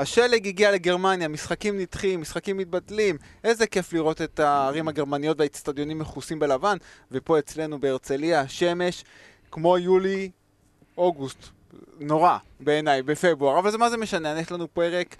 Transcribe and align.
השלג 0.00 0.46
הגיע 0.48 0.70
לגרמניה, 0.72 1.28
משחקים 1.28 1.78
נדחים, 1.78 2.20
משחקים 2.20 2.56
מתבטלים. 2.56 3.16
איזה 3.44 3.66
כיף 3.66 3.92
לראות 3.92 4.22
את 4.22 4.40
הערים 4.40 4.88
הגרמניות 4.88 5.38
והאיצטדיונים 5.38 5.98
מכוסים 5.98 6.38
בלבן. 6.38 6.76
ופה 7.12 7.38
אצלנו 7.38 7.80
בהרצליה, 7.80 8.40
השמש, 8.40 9.04
כמו 9.50 9.78
יולי, 9.78 10.30
אוגוסט. 10.98 11.38
נורא 11.98 12.38
בעיניי, 12.60 13.02
בפברואר, 13.02 13.58
אבל 13.58 13.70
זה 13.70 13.78
מה 13.78 13.90
זה 13.90 13.96
משנה, 13.96 14.40
יש 14.40 14.52
לנו 14.52 14.74
פרק 14.74 15.16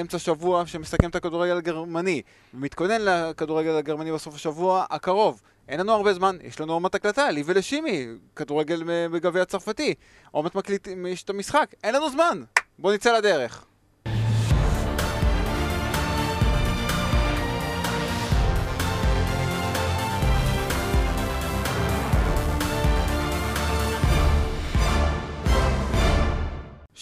אמצע 0.00 0.18
שבוע 0.18 0.66
שמסכם 0.66 1.10
את 1.10 1.16
הכדורגל 1.16 1.56
הגרמני, 1.56 2.22
ומתכונן 2.54 3.00
לכדורגל 3.00 3.76
הגרמני 3.76 4.12
בסוף 4.12 4.34
השבוע 4.34 4.84
הקרוב. 4.90 5.42
אין 5.68 5.80
לנו 5.80 5.92
הרבה 5.92 6.14
זמן, 6.14 6.36
יש 6.42 6.60
לנו 6.60 6.72
עומת 6.72 6.94
הקלטה, 6.94 7.30
לי 7.30 7.42
ולשימי, 7.46 8.06
כדורגל 8.36 8.82
בגביע 8.86 9.42
הצרפתי. 9.42 9.94
עומת 10.30 10.54
מקליט, 10.54 10.88
יש 11.08 11.22
את 11.22 11.30
המשחק, 11.30 11.74
אין 11.84 11.94
לנו 11.94 12.10
זמן! 12.10 12.42
בואו 12.78 12.94
נצא 12.94 13.18
לדרך. 13.18 13.69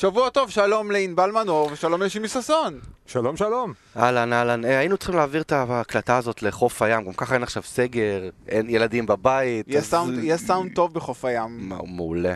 שבוע 0.01 0.31
טוב, 0.31 0.51
שלום 0.51 0.91
לענבל 0.91 1.31
מנור 1.31 1.69
ושלום 1.73 2.03
לשימי 2.03 2.29
ששון. 2.29 2.81
שלום 3.07 3.37
שלום. 3.37 3.73
אהלן 3.97 4.33
אהלן, 4.33 4.65
אה, 4.65 4.79
היינו 4.79 4.97
צריכים 4.97 5.17
להעביר 5.17 5.43
את 5.43 5.53
ההקלטה 5.53 6.17
הזאת 6.17 6.43
לחוף 6.43 6.83
הים, 6.83 7.05
גם 7.05 7.13
ככה 7.13 7.35
אין 7.35 7.43
עכשיו 7.43 7.63
סגר, 7.63 8.29
אין 8.49 8.71
ילדים 8.71 9.07
בבית. 9.07 9.67
יש, 9.69 9.95
אז... 9.95 10.47
סאונד, 10.47 10.75
טוב 10.75 10.95
בחוף 10.95 11.25
הים. 11.25 11.73
מעולה. 11.87 12.35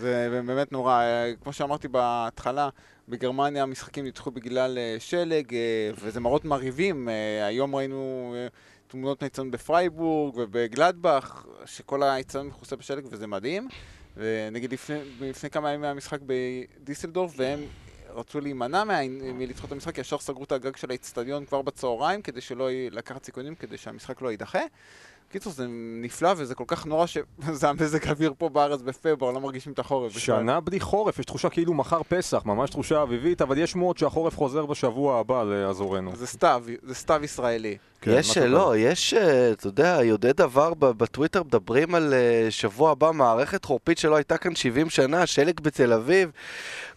זה 0.00 0.42
באמת 0.46 0.72
נורא, 0.72 1.00
אה, 1.00 1.32
כמו 1.42 1.52
שאמרתי 1.52 1.88
בהתחלה, 1.88 2.68
בגרמניה 3.08 3.62
המשחקים 3.62 4.06
נדחו 4.06 4.30
בגלל 4.30 4.78
אה, 4.78 4.96
שלג, 4.98 5.52
וזה 6.00 6.20
מראות 6.20 6.44
מרהיבים, 6.44 7.08
היום 7.46 7.74
ראינו 7.74 8.34
תמונות 8.88 9.22
מהצטדיון 9.22 9.50
בפרייבורג 9.50 10.36
ובגלדבך, 10.36 11.44
שכל 11.64 12.02
היצטדיון 12.02 12.46
מכוסה 12.46 12.76
בשלג 12.76 13.06
וזה 13.10 13.26
מדהים. 13.26 13.68
ונגיד 14.18 14.72
לפני, 14.72 14.98
לפני 15.20 15.50
כמה 15.50 15.70
ימים 15.70 15.84
היה 15.84 15.94
משחק 15.94 16.18
בדיסלדורף 16.26 17.32
והם 17.36 17.60
רצו 18.10 18.40
להימנע 18.40 18.84
מלדחות 19.10 19.64
את 19.66 19.72
המשחק, 19.72 19.98
ישר 19.98 20.18
סגרו 20.18 20.44
את 20.44 20.52
הגג 20.52 20.76
של 20.76 20.90
האיצטדיון 20.90 21.44
כבר 21.44 21.62
בצהריים 21.62 22.22
כדי 22.22 22.40
שלא 22.40 22.68
לקחת 22.90 23.24
סיכונים, 23.24 23.54
כדי 23.54 23.76
שהמשחק 23.76 24.22
לא 24.22 24.30
יידחה. 24.30 24.62
קיצור, 25.30 25.52
זה 25.52 25.66
נפלא 26.02 26.32
וזה 26.36 26.54
כל 26.54 26.64
כך 26.66 26.86
נורא 26.86 27.06
שזה 27.06 27.68
המזג 27.68 28.06
האוויר 28.06 28.32
פה 28.38 28.48
בארץ 28.48 28.82
בפברואר, 28.82 29.32
לא 29.32 29.40
מרגישים 29.40 29.72
את 29.72 29.78
החורף. 29.78 30.18
שנה 30.18 30.60
בלי 30.60 30.80
חורף, 30.80 31.18
יש 31.18 31.24
תחושה 31.26 31.48
כאילו 31.48 31.74
מחר 31.74 32.00
פסח, 32.08 32.42
ממש 32.44 32.70
תחושה 32.70 33.02
אביבית, 33.02 33.42
אבל 33.42 33.58
יש 33.58 33.70
שמועות 33.70 33.98
שהחורף 33.98 34.36
חוזר 34.36 34.66
בשבוע 34.66 35.20
הבא 35.20 35.42
לאזורנו. 35.42 36.16
זה 36.16 36.26
סתיו, 36.26 36.64
זה 36.82 36.94
סתיו 36.94 37.20
ישראלי. 37.24 37.76
כן, 38.00 38.10
יש, 38.18 38.38
לא, 38.38 38.76
יש, 38.76 39.14
אה, 39.14 39.52
אתה 39.52 39.66
יודע, 39.66 39.98
יודעי 40.02 40.32
דבר 40.32 40.74
בטוויטר 40.74 41.42
מדברים 41.42 41.94
על 41.94 42.14
אה, 42.14 42.46
שבוע 42.50 42.90
הבא 42.90 43.10
מערכת 43.12 43.64
חורפית 43.64 43.98
שלא 43.98 44.16
הייתה 44.16 44.36
כאן 44.36 44.54
70 44.54 44.90
שנה, 44.90 45.26
שלג 45.26 45.60
בתל 45.60 45.92
אביב, 45.92 46.30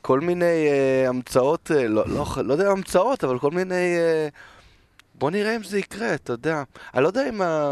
כל 0.01 0.19
מיני 0.19 0.69
uh, 0.69 1.09
המצאות, 1.09 1.71
uh, 1.71 1.73
לא, 1.73 2.03
לא, 2.07 2.25
לא 2.43 2.53
יודע 2.53 2.69
המצאות, 2.69 3.23
אבל 3.23 3.39
כל 3.39 3.51
מיני... 3.51 3.95
Uh, 4.29 4.35
בוא 5.15 5.31
נראה 5.31 5.55
אם 5.55 5.63
זה 5.63 5.79
יקרה, 5.79 6.13
אתה 6.13 6.33
יודע. 6.33 6.63
אני 6.93 7.03
לא 7.03 7.07
יודע 7.07 7.29
אם 7.29 7.41
ה... 7.41 7.71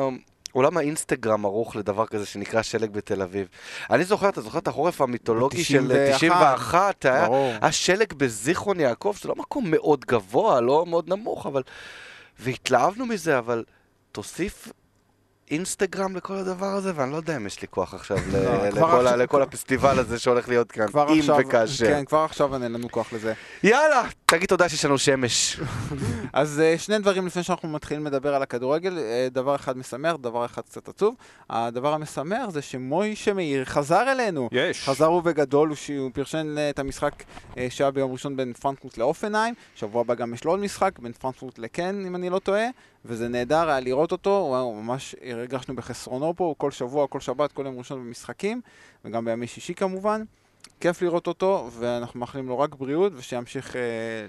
עולם 0.52 0.78
האינסטגרם 0.78 1.46
ערוך 1.46 1.76
לדבר 1.76 2.06
כזה 2.06 2.26
שנקרא 2.26 2.62
שלג 2.62 2.92
בתל 2.92 3.22
אביב. 3.22 3.48
אני 3.90 4.04
זוכר, 4.04 4.30
אתה 4.30 4.42
זוכר 4.42 4.60
את 4.60 4.68
החורף 4.68 5.02
המיתולוגי 5.02 5.64
של 5.64 6.12
91, 6.14 7.06
היה, 7.06 7.28
היה 7.62 7.72
שלג 7.72 8.14
בזיכרון 8.14 8.80
יעקב, 8.80 9.16
זה 9.22 9.30
לא 9.30 9.36
מקום 9.36 9.72
מאוד 9.72 10.06
גבוה, 10.06 10.62
לא 10.62 10.86
מאוד 10.86 11.10
נמוך, 11.10 11.46
אבל... 11.46 11.64
והתלהבנו 12.40 13.06
מזה, 13.06 13.38
אבל 13.38 13.64
תוסיף 14.12 14.68
אינסטגרם 15.52 16.16
לכל 16.16 16.36
הדבר 16.36 16.66
הזה, 16.66 16.92
ואני 16.96 17.12
לא 17.12 17.18
יודע 17.18 17.38
אם 17.38 17.48
יש 17.48 17.62
לי 17.62 17.68
כוח 17.68 17.94
עכשיו 17.94 18.18
לא, 18.32 19.16
לכל 19.16 19.42
הפסטיבל 19.42 20.00
הזה 20.00 20.20
שהולך 20.20 20.50
להיות 20.50 20.72
כאן, 20.72 20.86
אם 21.10 21.22
וכאשר. 21.40 21.86
כן, 21.86 22.06
כבר 22.06 22.20
עכשיו 22.20 22.64
אין 22.64 22.74
לנו 22.74 22.90
כוח 22.90 23.14
לזה. 23.14 23.34
יאללה, 23.64 24.04
תגיד 24.30 24.50
תודה 24.50 24.70
שיש 24.70 24.86
לנו 24.86 24.98
שמש. 24.98 25.60
אז 26.34 26.60
אה, 26.60 26.78
שני 26.78 27.00
דברים 27.00 27.28
לפני 27.28 27.44
שאנחנו 27.44 27.70
מתחילים 27.70 28.06
לדבר 28.06 28.36
על 28.36 28.42
הכדורגל, 28.42 28.98
אה, 28.98 29.28
דבר 29.32 29.56
אחד 29.56 29.78
משמח, 29.78 30.16
דבר 30.22 30.46
אחד 30.46 30.62
קצת 30.62 30.90
עצוב. 30.90 31.16
הדבר 31.50 31.94
המשמח 31.94 32.50
זה 32.50 32.62
שמוישה 32.62 33.34
מאיר 33.34 33.66
חזר 33.66 34.12
אלינו. 34.12 34.50
יש. 34.52 34.90
חזר 34.90 35.06
הוא 35.06 35.22
בגדול, 35.22 35.74
הוא 36.00 36.12
פרשן 36.14 36.56
אה, 36.58 36.70
את 36.70 36.80
המשחק 36.80 37.24
שהיה 37.70 37.92
ביום 37.92 38.12
ראשון 38.12 38.38
בין 38.38 38.54
פרנקפורט 38.54 38.98
לאופנהיים, 38.98 39.54
שבוע 39.76 40.02
הבא 40.02 40.14
גם 40.14 40.34
יש 40.34 40.44
לו 40.44 40.52
עוד 40.52 40.60
משחק, 40.60 41.00
בין 41.00 41.12
פרנקפורט 41.12 41.60
לקן, 41.60 42.04
אם 42.08 42.16
אני 42.16 42.30
לא 42.30 42.40
טועה. 42.40 42.66
וזה 43.06 43.28
נהדר 43.28 43.70
היה 43.70 43.80
לראות 43.80 44.12
אותו, 44.12 44.38
הוא 44.40 44.82
ממש 44.82 45.16
הרגשנו 45.22 45.76
בחסרונו 45.76 46.34
פה, 46.36 46.56
כל 46.58 46.72
שבוע, 46.72 47.08
כל 47.08 47.20
שבת, 47.20 47.52
כל 47.52 47.66
יום 47.66 47.78
ראשון 47.78 48.00
במשחקים, 48.00 48.62
וגם 49.06 49.26
בימי 49.26 49.48
שישי 49.48 49.74
כמובן. 49.74 50.24
כיף 50.80 51.02
לראות 51.02 51.28
אותו, 51.28 51.70
ואנחנו 51.80 52.20
מאחלים 52.20 52.48
לו 52.48 52.60
רק 52.60 52.76
בריאות, 52.76 53.14
ושימשיך 53.16 53.76
אה, 53.76 53.82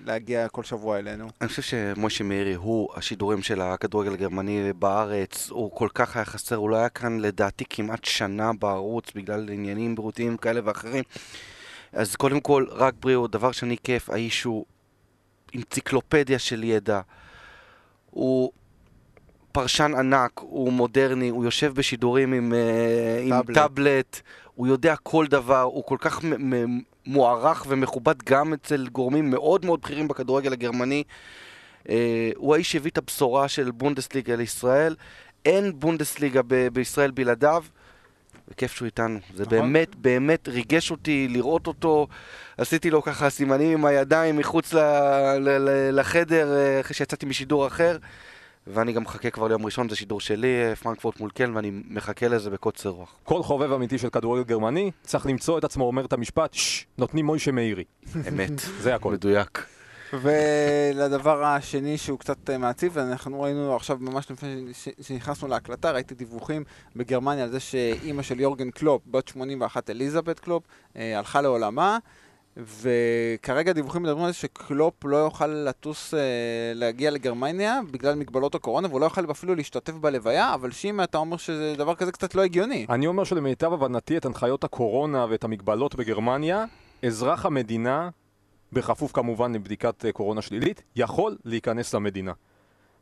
להגיע 0.04 0.48
כל 0.48 0.64
שבוע 0.64 0.98
אלינו. 0.98 1.28
אני 1.40 1.48
חושב 1.48 1.62
שמשה 1.62 2.24
מאירי 2.24 2.54
הוא 2.54 2.88
השידורים 2.96 3.42
של 3.42 3.60
הכדורגל 3.60 4.12
הגרמני 4.12 4.72
בארץ, 4.72 5.50
הוא 5.50 5.70
כל 5.74 5.88
כך 5.94 6.16
היה 6.16 6.24
חסר, 6.24 6.56
הוא 6.56 6.70
לא 6.70 6.76
היה 6.76 6.88
כאן 6.88 7.20
לדעתי 7.20 7.64
כמעט 7.70 8.04
שנה 8.04 8.50
בערוץ, 8.58 9.04
בגלל 9.14 9.50
עניינים 9.50 9.94
בריאותיים 9.94 10.36
כאלה 10.36 10.60
ואחרים. 10.64 11.04
אז 11.92 12.16
קודם 12.16 12.40
כל, 12.40 12.64
רק 12.70 12.94
בריאות, 13.00 13.30
דבר 13.30 13.52
שני 13.52 13.76
כיף, 13.84 14.10
האיש 14.10 14.42
הוא 14.42 14.64
אנציקלופדיה 15.56 16.38
של 16.38 16.64
ידע. 16.64 17.00
הוא 18.10 18.52
פרשן 19.52 19.92
ענק, 19.98 20.30
הוא 20.40 20.72
מודרני, 20.72 21.28
הוא 21.28 21.44
יושב 21.44 21.74
בשידורים 21.74 22.32
עם, 22.32 22.54
אה, 22.54 23.20
טאבלט. 23.28 23.48
עם 23.48 23.54
טאבלט, 23.54 24.20
הוא 24.60 24.66
יודע 24.66 24.94
כל 25.02 25.26
דבר, 25.26 25.60
הוא 25.62 25.84
כל 25.84 25.96
כך 26.00 26.20
מוערך 27.06 27.66
ומכובד 27.68 28.22
גם 28.22 28.52
אצל 28.52 28.86
גורמים 28.92 29.30
מאוד 29.30 29.64
מאוד 29.64 29.80
בכירים 29.82 30.08
בכדורגל 30.08 30.52
הגרמני. 30.52 31.02
אה, 31.88 32.30
הוא 32.36 32.54
האיש 32.54 32.72
שהביא 32.72 32.90
את 32.90 32.98
הבשורה 32.98 33.48
של 33.48 33.70
בונדסליגה 33.70 34.36
לישראל. 34.36 34.96
אין 35.44 35.72
בונדסליגה 35.78 36.40
ב- 36.46 36.68
בישראל 36.72 37.10
בלעדיו. 37.10 37.64
וכיף 38.48 38.72
שהוא 38.72 38.86
איתנו. 38.86 39.18
זה 39.34 39.42
נכון. 39.46 39.58
באמת, 39.58 39.96
באמת 39.96 40.48
ריגש 40.48 40.90
אותי 40.90 41.28
לראות 41.30 41.66
אותו. 41.66 42.06
עשיתי 42.58 42.90
לו 42.90 43.02
ככה 43.02 43.30
סימנים 43.30 43.72
עם 43.78 43.84
הידיים 43.84 44.36
מחוץ 44.36 44.72
ל- 44.72 44.78
ל- 45.38 45.58
ל- 45.68 46.00
לחדר 46.00 46.56
אה, 46.56 46.80
אחרי 46.80 46.94
שיצאתי 46.94 47.26
משידור 47.26 47.66
אחר. 47.66 47.96
ואני 48.66 48.92
גם 48.92 49.02
מחכה 49.02 49.30
כבר 49.30 49.48
ליום 49.48 49.64
ראשון, 49.64 49.88
זה 49.88 49.96
שידור 49.96 50.20
שלי, 50.20 50.76
פרנקפורט 50.82 51.20
מול 51.20 51.30
קלן, 51.30 51.56
ואני 51.56 51.70
מחכה 51.88 52.28
לזה 52.28 52.50
בקוצר 52.50 52.88
רוח. 52.88 53.14
כל 53.24 53.42
חובב 53.42 53.72
אמיתי 53.72 53.98
של 53.98 54.10
כדורגל 54.10 54.42
גרמני 54.42 54.90
צריך 55.02 55.26
למצוא 55.26 55.58
את 55.58 55.64
עצמו 55.64 55.84
אומר 55.84 56.04
את 56.04 56.12
המשפט, 56.12 56.54
ששש, 56.54 56.86
נותנים 56.98 57.26
מוישה 57.26 57.52
מאירי. 57.52 57.84
אמת. 58.28 58.60
זה 58.82 58.94
הכל. 58.94 59.12
מדויק. 59.12 59.66
ולדבר 60.12 61.44
השני 61.44 61.98
שהוא 61.98 62.18
קצת 62.18 62.50
אה, 62.50 62.58
מעציב, 62.58 62.98
אנחנו 62.98 63.42
ראינו 63.42 63.76
עכשיו 63.76 63.98
ממש 64.00 64.30
לפני 64.30 64.64
שנכנסנו 65.00 65.48
להקלטה, 65.48 65.90
ראיתי 65.90 66.14
דיווחים 66.14 66.64
בגרמניה 66.96 67.44
על 67.44 67.50
זה 67.50 67.60
שאימא 67.60 68.22
של 68.22 68.40
יורגן 68.40 68.70
קלופ, 68.70 69.02
בת 69.06 69.28
81 69.28 69.90
אליזבת 69.90 70.40
קלופ, 70.40 70.62
אה, 70.96 71.18
הלכה 71.18 71.40
לעולמה. 71.40 71.98
וכרגע 72.56 73.72
דיווחים 73.72 74.02
מדברים 74.02 74.24
על 74.24 74.30
זה 74.30 74.36
שקלופ 74.36 75.04
לא 75.04 75.16
יוכל 75.16 75.46
לטוס, 75.46 76.14
אה, 76.14 76.20
להגיע 76.74 77.10
לגרמניה 77.10 77.80
בגלל 77.90 78.14
מגבלות 78.14 78.54
הקורונה, 78.54 78.88
והוא 78.88 79.00
לא 79.00 79.06
יוכל 79.06 79.30
אפילו 79.30 79.54
להשתתף 79.54 79.92
בלוויה, 79.92 80.54
אבל 80.54 80.70
שימה, 80.70 81.04
אתה 81.04 81.18
אומר 81.18 81.36
שזה 81.36 81.74
דבר 81.76 81.94
כזה 81.94 82.12
קצת 82.12 82.34
לא 82.34 82.42
הגיוני. 82.42 82.86
אני 82.88 83.06
אומר 83.06 83.24
שלמיטב 83.24 83.72
הבנתי 83.72 84.16
את 84.16 84.24
הנחיות 84.24 84.64
הקורונה 84.64 85.26
ואת 85.30 85.44
המגבלות 85.44 85.94
בגרמניה, 85.94 86.64
אזרח 87.06 87.46
המדינה, 87.46 88.08
בכפוף 88.72 89.12
כמובן 89.12 89.52
לבדיקת 89.52 90.04
אה, 90.04 90.12
קורונה 90.12 90.42
שלילית, 90.42 90.82
יכול 90.96 91.36
להיכנס 91.44 91.94
למדינה. 91.94 92.32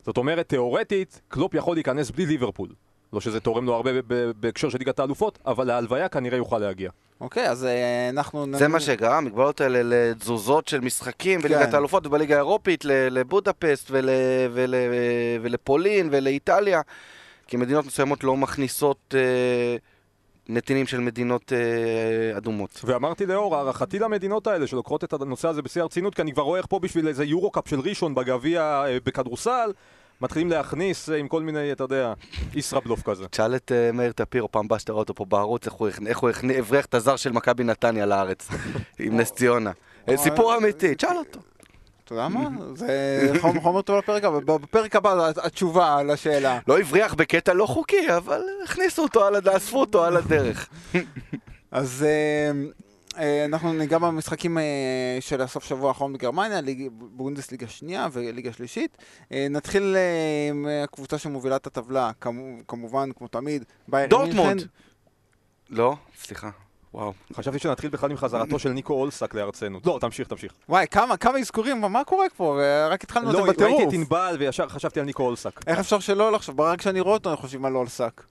זאת 0.05 0.17
אומרת, 0.17 0.49
תאורטית, 0.49 1.21
קלופ 1.29 1.55
יכול 1.55 1.77
להיכנס 1.77 2.11
בלי 2.11 2.27
ליברפול. 2.27 2.69
לא 3.13 3.21
שזה 3.21 3.41
תורם 3.41 3.67
לו 3.67 3.75
הרבה 3.75 3.91
בהקשר 4.41 4.69
של 4.69 4.79
ליגת 4.79 4.99
האלופות, 4.99 5.39
אבל 5.47 5.67
להלוויה 5.67 6.09
כנראה 6.09 6.37
יוכל 6.37 6.59
להגיע. 6.59 6.91
אוקיי, 7.21 7.51
אז 7.51 7.65
אה, 7.65 8.09
אנחנו... 8.09 8.47
זה 8.53 8.69
מה 8.69 8.81
שגרם, 8.81 9.13
המגבלות 9.13 9.61
האלה 9.61 9.81
לתזוזות 9.83 10.69
של 10.69 10.81
משחקים 10.81 11.41
בליגת 11.41 11.69
כן. 11.69 11.75
האלופות 11.75 12.07
ובליגה 12.07 12.35
האירופית, 12.35 12.85
לבודפסט 12.85 13.91
ולפולין 15.43 16.09
ולאיטליה, 16.13 16.81
כי 17.47 17.57
מדינות 17.57 17.87
מסוימות 17.87 18.25
לא 18.25 18.37
מכניסות... 18.37 19.15
אה, 19.19 19.77
נתינים 20.49 20.87
של 20.87 21.01
מדינות 21.01 21.53
אה, 21.53 22.37
אדומות. 22.37 22.81
ואמרתי 22.85 23.27
לאור, 23.27 23.57
הערכתי 23.57 23.99
למדינות 23.99 24.47
האלה 24.47 24.67
שלוקחות 24.67 25.05
את 25.05 25.13
הנושא 25.13 25.49
הזה 25.49 25.63
בשיא 25.63 25.83
הרצינות, 25.83 26.15
כי 26.15 26.23
אני 26.23 26.33
כבר 26.33 26.43
רואה 26.43 26.59
איך 26.59 26.67
פה 26.67 26.79
בשביל 26.79 27.09
איזה 27.09 27.25
יורו-קאפ 27.25 27.69
של 27.69 27.81
ראשון 27.81 28.15
בגביע 28.15 28.85
אה, 28.87 28.99
בכדורסל, 29.05 29.73
מתחילים 30.21 30.51
להכניס 30.51 31.11
אה, 31.11 31.17
עם 31.17 31.29
כל 31.29 31.43
מיני, 31.43 31.73
אתה 31.73 31.85
יודע, 31.85 32.13
ישראבלוף 32.55 33.03
כזה. 33.03 33.29
תשאל 33.29 33.57
את 33.57 33.73
uh, 33.73 33.97
מאיר 33.97 34.13
טפירו, 34.13 34.51
פעם 34.51 34.65
הבאה 34.65 34.79
שתראה 34.79 34.99
אותו 34.99 35.15
פה 35.15 35.25
בערוץ, 35.25 35.67
איך 36.07 36.19
הוא, 36.19 36.31
הבריח 36.59 36.85
את 36.85 36.95
הזר 36.95 37.17
של 37.17 37.33
מכבי 37.33 37.65
נתניה 37.65 38.07
לארץ, 38.07 38.49
עם 38.99 39.17
נס 39.17 39.33
ציונה. 39.33 39.73
סיפור 40.17 40.57
אמיתי, 40.57 40.95
תשאל 40.95 41.17
אותו. 41.17 41.41
אתה 42.05 42.15
יודע 42.15 42.29
מה? 42.29 42.49
זה 42.75 43.33
חומר 43.63 43.83
טוב 43.83 43.99
לפרק 43.99 44.25
הבא. 44.25 44.39
בפרק 44.39 44.97
הבא 44.97 45.31
התשובה 45.37 46.03
לשאלה. 46.03 46.59
לא 46.69 46.79
הבריח 46.79 47.15
בקטע 47.15 47.55
לא 47.55 47.67
חוקי, 47.67 48.17
אבל 48.17 48.43
הכניסו 48.65 49.03
אותו, 49.03 49.29
אספו 49.57 49.81
אותו 49.81 50.05
על 50.05 50.17
הדרך. 50.17 50.69
אז 51.71 52.05
אה, 52.09 52.09
אה, 52.09 52.53
אנחנו 53.45 53.73
ניגע 53.73 53.99
במשחקים 53.99 54.59
אה, 54.59 54.63
של 55.21 55.41
הסוף 55.41 55.65
שבוע 55.65 55.89
האחרון 55.89 56.13
בגרמניה, 56.13 56.61
ליג- 56.61 56.89
בונדסליגה 56.93 57.69
שנייה 57.69 58.09
וליגה 58.13 58.53
שלישית. 58.53 58.99
אה, 59.33 59.47
נתחיל 59.51 59.97
אה, 59.97 60.01
עם 60.51 60.67
הקבוצה 60.85 61.19
שמובילה 61.19 61.57
את 61.57 61.67
הטבלה, 61.67 62.11
כמו- 62.21 62.43
כמובן, 62.69 63.11
כמו 63.17 63.29
תמיד, 63.29 63.65
ביירן 63.89 64.09
דורטמונד. 64.11 64.57
מינכן. 64.57 64.67
לא? 65.71 65.97
סליחה. 66.23 66.51
וואו. 66.95 67.13
חשבתי 67.33 67.59
שנתחיל 67.59 67.91
בכלל 67.91 68.11
עם 68.11 68.17
חזרתו 68.17 68.59
של 68.59 68.69
ניקו 68.73 68.95
אולסק 68.95 69.35
לארצנו. 69.35 69.81
לא, 69.87 69.99
תמשיך, 70.01 70.29
תמשיך. 70.29 70.53
וואי, 70.69 70.87
כמה, 70.91 71.17
כמה 71.17 71.39
אזכורים, 71.39 71.81
מה 71.81 72.05
קורה 72.05 72.27
פה? 72.37 72.61
אה, 72.61 72.89
רק 72.89 73.05
התחלנו 73.05 73.29
את 73.31 73.35
לא, 73.35 73.41
זה 73.41 73.47
ראיתי 73.47 73.63
בטירוף. 73.65 73.89
את 73.89 73.93
ענבל 73.95 74.37
וישר 74.39 74.69
חשבתי 74.69 75.01
על 75.01 75.07
ניקו 75.07 75.23
אולסק. 75.23 75.61
איך 75.67 75.79
אפשר 75.79 75.99
שלא 75.99 76.33
לחשוב? 76.33 76.57
ברגע 76.57 76.83
שאני 76.83 77.01
רואה 77.01 77.15
אותו, 77.15 77.31
אני 77.31 77.37
חושב 77.37 77.65
על 77.67 77.77
אולסק. 77.77 78.23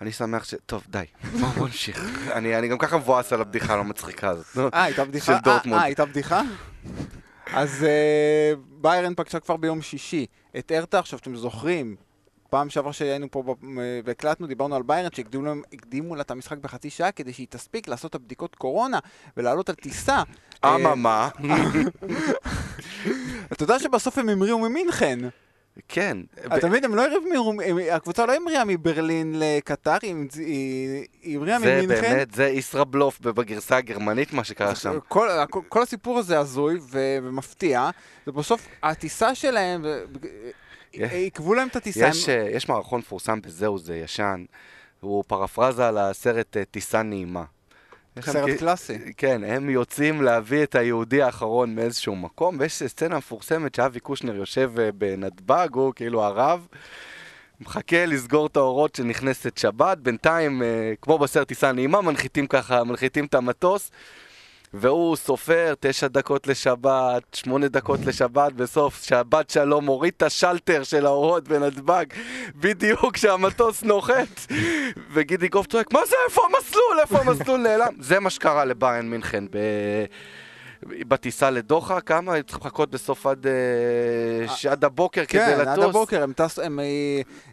אני 0.00 0.12
שמח 0.12 0.44
ש... 0.44 0.54
טוב, 0.66 0.84
די. 0.88 1.04
בוא 1.40 1.48
בוא 1.48 1.66
נמשיך. 1.66 2.30
אני 2.32 2.68
גם 2.68 2.78
ככה 2.78 2.98
מבואס 2.98 3.32
על 3.32 3.40
הבדיחה 3.40 3.72
הלא 3.72 3.84
מצחיקה 3.84 4.28
הזאת. 4.28 4.74
אה, 4.74 4.84
הייתה 4.84 5.04
בדיחה? 5.04 5.26
של 5.26 5.42
דורטמונד. 5.44 5.74
אה, 5.74 5.78
אה, 5.78 5.84
הייתה 5.84 6.04
בדיחה? 6.04 6.42
אז 7.52 7.84
אה, 7.84 8.52
ביירן 8.80 9.14
פגשה 9.14 9.40
כבר 9.40 9.56
ביום 9.56 9.82
שישי 9.82 10.26
את 10.58 10.72
ארתה, 10.72 10.98
עכשיו 10.98 11.18
אתם 11.18 11.36
זוכרים, 11.36 11.96
פעם 12.50 12.70
שעברה 12.70 12.92
שהיינו 12.92 13.30
פה 13.30 13.54
והקלטנו, 14.04 14.46
דיברנו 14.46 14.76
על 14.76 14.82
ביירן 14.82 15.08
שהקדימו 15.12 16.16
לה 16.16 16.22
את 16.22 16.30
המשחק 16.30 16.58
בחצי 16.58 16.90
שעה 16.90 17.12
כדי 17.12 17.32
שהיא 17.32 17.46
תספיק 17.50 17.88
לעשות 17.88 18.10
את 18.10 18.14
הבדיקות 18.14 18.54
קורונה 18.54 18.98
ולעלות 19.36 19.68
על 19.68 19.74
טיסה. 19.74 20.22
אה, 20.64 20.76
אממה. 20.76 21.28
אתה 23.52 23.62
יודע 23.62 23.78
שבסוף 23.78 24.18
הם 24.18 24.28
המריאו 24.28 24.58
ממינכן. 24.58 25.18
כן. 25.88 26.18
אתה 26.56 26.68
מבין, 26.68 26.84
הם 26.84 26.94
לא 26.94 27.02
הם- 27.64 27.78
הקבוצה 27.92 28.26
לא 28.26 28.34
המריאה 28.34 28.64
מברלין 28.64 29.34
לקטר, 29.38 29.96
היא 31.22 31.36
המריאה 31.36 31.58
זה 31.60 31.76
ממינכן. 31.82 32.00
באמת, 32.02 32.34
זה 32.34 32.48
ישראבלוף 32.48 33.20
בגרסה 33.20 33.76
הגרמנית 33.76 34.32
מה 34.32 34.44
שקרה 34.44 34.74
שם. 34.74 34.98
כל, 35.68 35.82
הסיפור 35.82 36.18
הזה 36.18 36.38
הזוי 36.38 36.78
ומפתיע, 36.90 37.90
ובסוף 38.26 38.68
הטיסה 38.82 39.34
שלהם, 39.34 39.84
עיכבו 40.92 41.54
להם 41.54 41.68
את 41.68 41.76
הטיסה. 41.76 42.08
יש, 42.08 42.28
אה, 42.28 42.48
יש 42.52 42.68
מערכון 42.68 42.98
מפורסם 43.00 43.40
בזהו, 43.42 43.78
זה 43.78 43.96
ישן. 43.96 44.44
הוא 45.00 45.24
פרפרזה 45.26 45.88
על 45.88 45.98
הסרט 45.98 46.56
אה, 46.56 46.64
טיסה 46.64 47.02
נעימה. 47.02 47.44
סרט 48.20 48.50
כי- 48.50 48.56
קלאסי. 48.58 48.98
כן, 49.16 49.44
הם 49.44 49.70
יוצאים 49.70 50.22
להביא 50.22 50.62
את 50.62 50.74
היהודי 50.74 51.22
האחרון 51.22 51.74
מאיזשהו 51.74 52.16
מקום, 52.16 52.56
ויש 52.60 52.74
סצנה 52.82 53.18
מפורסמת 53.18 53.74
שאבי 53.74 54.00
קושנר 54.00 54.36
יושב 54.36 54.72
אה, 54.78 54.92
בנתב"ג, 54.92 55.68
הוא 55.72 55.92
כאילו 55.96 56.24
הרב, 56.24 56.66
מחכה 57.60 58.06
לסגור 58.06 58.46
את 58.46 58.56
האורות 58.56 58.94
שנכנסת 58.94 59.58
שבת, 59.58 59.98
בינתיים, 59.98 60.62
אה, 60.62 60.66
כמו 61.02 61.18
בסרט 61.18 61.48
טיסה 61.48 61.72
נעימה, 61.72 62.00
מנחיתים 62.00 62.46
ככה, 62.46 62.84
מנחיתים 62.84 63.24
את 63.24 63.34
המטוס, 63.34 63.90
והוא 64.78 65.16
סופר 65.16 65.74
תשע 65.80 66.08
דקות 66.08 66.46
לשבת, 66.46 67.22
שמונה 67.34 67.68
דקות 67.68 68.00
לשבת, 68.06 68.52
בסוף 68.52 69.02
שבת 69.04 69.50
שלום 69.50 69.84
מוריד 69.84 70.12
את 70.16 70.22
השלטר 70.22 70.82
של 70.82 71.06
האורות 71.06 71.48
בנתב"ג, 71.48 72.04
בדיוק 72.54 73.14
כשהמטוס 73.14 73.82
נוחת, 73.82 74.52
וגידיקוב 75.12 75.66
צועק, 75.66 75.92
מה 75.92 76.00
זה, 76.06 76.16
איפה 76.28 76.42
המסלול, 76.46 77.00
איפה 77.00 77.18
המסלול? 77.18 77.60
נעלם? 77.60 77.94
זה 78.00 78.20
מה 78.20 78.30
שקרה 78.30 78.64
לביירן 78.64 79.06
מינכן 79.06 79.44
ב... 79.50 79.58
בטיסה 81.08 81.50
לדוחה, 81.50 82.00
כמה? 82.00 82.32
היו 82.32 82.44
צריכים 82.44 82.66
לחכות 82.66 82.90
בסוף 82.90 83.26
עד, 83.26 83.46
אה, 83.46 84.48
ש- 84.56 84.66
עד 84.66 84.84
הבוקר 84.84 85.24
כדי 85.24 85.38
כן, 85.40 85.58
לטוס. 85.60 85.68
עד 85.68 85.78
הבוקר, 85.78 86.22
הם 86.22 86.32
טסו, 86.32 86.62
הם 86.62 86.80
אה, 86.80 86.84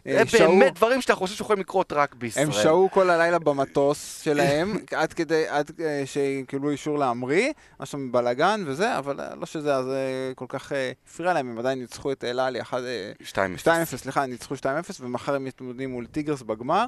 אה, 0.06 0.24
זה 0.24 0.38
שהו, 0.38 0.48
באמת 0.58 0.74
דברים 0.74 1.00
שאתה 1.00 1.14
חושב 1.14 1.34
שיכולים 1.34 1.60
לקרות 1.60 1.92
רק 1.92 2.14
בישראל. 2.14 2.44
הם 2.46 2.52
שהו 2.52 2.88
כל 2.92 3.10
הלילה 3.10 3.38
במטוס 3.38 4.20
שלהם, 4.22 4.76
עד 4.96 5.12
כדי, 5.12 5.44
עד 5.48 5.70
אה, 5.80 6.02
שקיבלו 6.06 6.70
אישור 6.70 6.98
להמריא, 6.98 7.52
היה 7.78 7.86
שם 7.86 8.12
בלאגן 8.12 8.64
וזה, 8.66 8.98
אבל 8.98 9.20
אה, 9.20 9.34
לא 9.34 9.46
שזה 9.46 9.76
אז 9.76 9.86
אה, 9.88 10.32
כל 10.34 10.46
כך 10.48 10.72
אה, 10.72 10.92
הפריע 11.06 11.32
להם, 11.32 11.50
הם 11.50 11.58
עדיין 11.58 11.78
ניצחו 11.78 12.12
את 12.12 12.24
אל 12.24 12.40
עלי 12.40 12.60
1... 12.60 12.78
אה, 12.82 13.12
2-0. 13.22 13.36
2-0, 13.64 13.68
סליחה, 13.96 14.22
הם 14.22 14.30
ניצחו 14.30 14.54
2-0, 14.54 14.66
ומחר 15.00 15.34
הם 15.34 15.44
מתמודדים 15.44 15.90
מול 15.90 16.06
טיגרס 16.06 16.42
בגמר. 16.42 16.86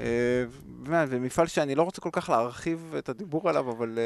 אה, 0.00 0.04
ומפעל 0.86 1.46
שאני 1.46 1.74
לא 1.74 1.82
רוצה 1.82 2.00
כל 2.00 2.08
כך 2.12 2.28
להרחיב 2.28 2.94
את 2.98 3.08
הדיבור 3.08 3.48
עליו, 3.48 3.70
אבל... 3.70 3.98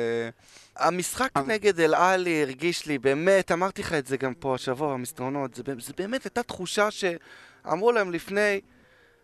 המשחק 0.79 1.31
אה. 1.37 1.43
נגד 1.43 1.81
אל 1.81 1.95
עלי 1.95 2.43
הרגיש 2.43 2.87
לי, 2.87 2.99
באמת, 2.99 3.53
אמרתי 3.53 3.83
לך 3.83 3.93
את 3.93 4.07
זה 4.07 4.17
גם 4.17 4.35
פה 4.35 4.55
השבוע 4.55 4.93
במסדרונות, 4.93 5.55
זה, 5.55 5.63
זה 5.79 5.93
באמת 5.97 6.25
הייתה 6.25 6.43
תחושה 6.43 6.89
שאמרו 6.91 7.93
להם 7.93 8.13
לפני, 8.13 8.61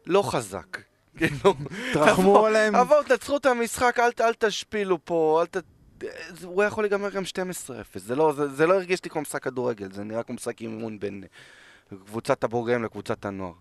לא 0.06 0.23
חזק. 0.23 0.79
כאילו, 1.19 1.55
תרחמו 1.93 2.47
עליהם. 2.47 2.75
אבל 2.75 2.97
תנצחו 3.06 3.37
את 3.37 3.47
המשחק, 3.47 3.99
אל, 3.99 4.11
אל 4.21 4.35
תשפילו 4.39 4.99
פה, 5.05 5.43
אל 5.43 5.47
ת... 5.47 5.65
הוא 6.45 6.62
היה 6.62 6.69
יכול 6.69 6.85
להיגמר 6.85 7.11
גם 7.11 7.23
12-0, 7.23 7.27
זה 7.95 8.17
לא, 8.17 8.33
זה, 8.33 8.49
זה 8.49 8.67
לא 8.67 8.75
הרגיש 8.75 9.05
לי 9.05 9.11
כמו 9.11 9.21
משחק 9.21 9.43
כדורגל, 9.43 9.93
זה 9.93 10.05
נראה 10.05 10.23
כמו 10.23 10.35
משחק 10.35 10.61
אימון 10.61 10.99
בין 10.99 11.25
קבוצת 12.06 12.45
הבוגרים 12.45 12.85
לקבוצת 12.85 13.25
הנוער. 13.25 13.53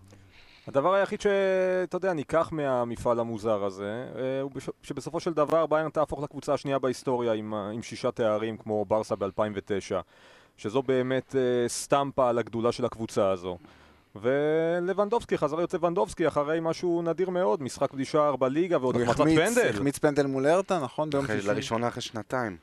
הדבר 0.68 0.94
היחיד 0.94 1.20
שאתה 1.20 1.96
יודע, 1.96 2.12
ניקח 2.12 2.48
מהמפעל 2.52 3.20
המוזר 3.20 3.64
הזה, 3.64 4.06
אה, 4.16 4.40
הוא 4.40 4.50
שבסופו 4.82 5.20
של 5.20 5.32
דבר 5.34 5.66
ביירן 5.66 5.90
תהפוך 5.90 6.22
לקבוצה 6.22 6.54
השנייה 6.54 6.78
בהיסטוריה 6.78 7.32
עם, 7.32 7.54
עם 7.54 7.82
שישה 7.82 8.10
תארים 8.10 8.56
כמו 8.56 8.84
ברסה 8.84 9.16
ב-2009, 9.16 9.94
שזו 10.56 10.82
באמת 10.82 11.36
אה, 11.36 11.68
סטמפה 11.68 12.28
על 12.28 12.38
הגדולה 12.38 12.72
של 12.72 12.84
הקבוצה 12.84 13.30
הזו. 13.30 13.58
ולבנדובסקי, 14.16 15.38
חזר 15.38 15.56
להיות 15.56 15.74
לבנדובסקי 15.74 16.28
אחרי 16.28 16.58
משהו 16.62 17.02
נדיר 17.02 17.30
מאוד, 17.30 17.62
משחק 17.62 17.92
פגישה 17.92 18.32
בליגה 18.38 18.78
ועוד 18.80 18.96
החמצת 18.96 19.20
החמיץ, 19.20 19.38
פנדל. 19.38 19.70
החמיץ 19.74 19.98
פנדל 19.98 20.26
מול 20.26 20.46
הרטה, 20.46 20.78
נכון? 20.80 21.10
ביום 21.10 21.24
אחרי- 21.24 21.36
שישי. 21.36 21.48
לראשונה 21.48 21.88
אחרי 21.88 22.02
שנתיים. 22.02 22.56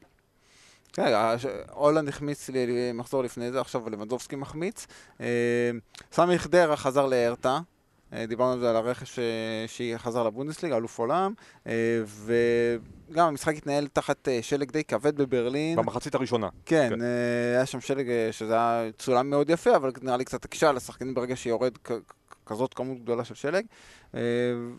כן, 0.93 1.13
הש- 1.15 1.45
הולנד 1.71 2.07
החמיץ 2.07 2.49
לי 2.49 2.91
מחזור 2.93 3.23
לפני 3.23 3.51
זה, 3.51 3.61
עכשיו 3.61 3.89
לבנדובסקי 3.89 4.35
מחמיץ. 4.35 4.87
אה, 5.21 5.71
סמי 6.11 6.39
חדרה 6.39 6.77
חזר 6.77 7.05
אה, 7.13 7.59
דיברנו 8.27 8.53
על 8.53 8.59
זה 8.59 8.69
על 8.69 8.75
הרכש 8.75 9.19
אה, 9.19 9.23
שהיא 9.67 9.97
חזר 9.97 10.23
לבונדסליגה, 10.23 10.77
אלוף 10.77 10.99
עולם, 10.99 11.33
אה, 11.67 11.73
וגם 12.05 13.27
המשחק 13.27 13.55
התנהל 13.55 13.87
תחת 13.87 14.27
אה, 14.27 14.39
שלג 14.41 14.71
די 14.71 14.83
כבד 14.83 15.15
בברלין. 15.15 15.75
במחצית 15.75 16.15
הראשונה. 16.15 16.49
כן, 16.65 16.89
כן. 16.89 17.01
אה, 17.01 17.07
היה 17.55 17.65
שם 17.65 17.81
שלג 17.81 18.09
אה, 18.09 18.29
שזה 18.31 18.53
היה 18.53 18.91
צולם 18.97 19.29
מאוד 19.29 19.49
יפה, 19.49 19.75
אבל 19.75 19.91
נראה 20.01 20.17
לי 20.17 20.25
קצת 20.25 20.45
הקשה 20.45 20.69
על 20.69 20.77
השחקנים 20.77 21.13
ברגע 21.13 21.35
שיורד 21.35 21.77
כזאת 22.45 22.73
כמות 22.73 22.97
גדולה 23.01 23.23
של 23.23 23.35
שלג. 23.35 23.65
אה, 24.15 24.21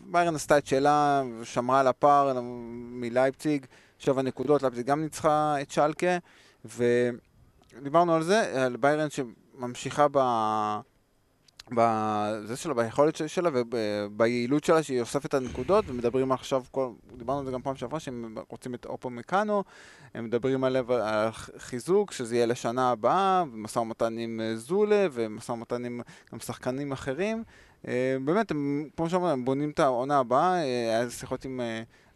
ביירן 0.05 0.35
עשתה 0.35 0.57
את 0.57 0.67
שלה, 0.67 1.23
שמרה 1.43 1.79
על 1.79 1.87
הפער 1.87 2.39
מלייפציג, 2.41 3.65
שבע 3.99 4.21
נקודות, 4.21 4.61
לייפציג 4.61 4.85
גם 4.85 5.01
ניצחה 5.01 5.55
את 5.61 5.71
שלקה, 5.71 6.17
ודיברנו 6.65 8.15
על 8.15 8.23
זה, 8.23 8.65
על 8.65 8.75
ביירן 8.75 9.07
שממשיכה 9.09 10.07
ב... 10.11 10.17
בזה 11.71 12.55
שלה, 12.55 12.73
ביכולת 12.73 13.15
של- 13.15 13.27
שלה 13.27 13.49
וביעילות 13.53 14.63
שלה 14.63 14.83
שהיא 14.83 15.01
אוספת 15.01 15.25
את 15.25 15.33
הנקודות 15.33 15.85
ומדברים 15.87 16.31
עכשיו, 16.31 16.63
כל, 16.71 16.89
דיברנו 17.17 17.39
על 17.39 17.45
זה 17.45 17.51
גם 17.51 17.61
פעם 17.61 17.75
שעברה 17.75 17.99
שהם 17.99 18.37
רוצים 18.49 18.73
את 18.75 18.85
אופו 18.85 19.09
מקאנו 19.09 19.63
הם 20.13 20.25
מדברים 20.25 20.63
עליו, 20.63 20.93
על 20.93 21.29
חיזוק, 21.57 22.11
שזה 22.11 22.35
יהיה 22.35 22.45
לשנה 22.45 22.91
הבאה, 22.91 23.43
ומשא 23.53 23.79
ומתן 23.79 24.17
עם 24.17 24.41
אה, 24.43 24.55
זולה, 24.55 25.07
ומשא 25.11 25.51
ומתן 25.51 25.85
עם 25.85 26.01
גם 26.33 26.39
שחקנים 26.39 26.91
אחרים. 26.91 27.43
אה, 27.87 28.17
באמת, 28.25 28.51
הם, 28.51 28.89
כמו 28.95 29.09
שאמרנו, 29.09 29.29
הם 29.29 29.45
בונים 29.45 29.69
את 29.69 29.79
העונה 29.79 30.19
הבאה, 30.19 30.53
אה, 30.55 30.61
היה 30.99 31.09
שיחות 31.09 31.45
עם 31.45 31.61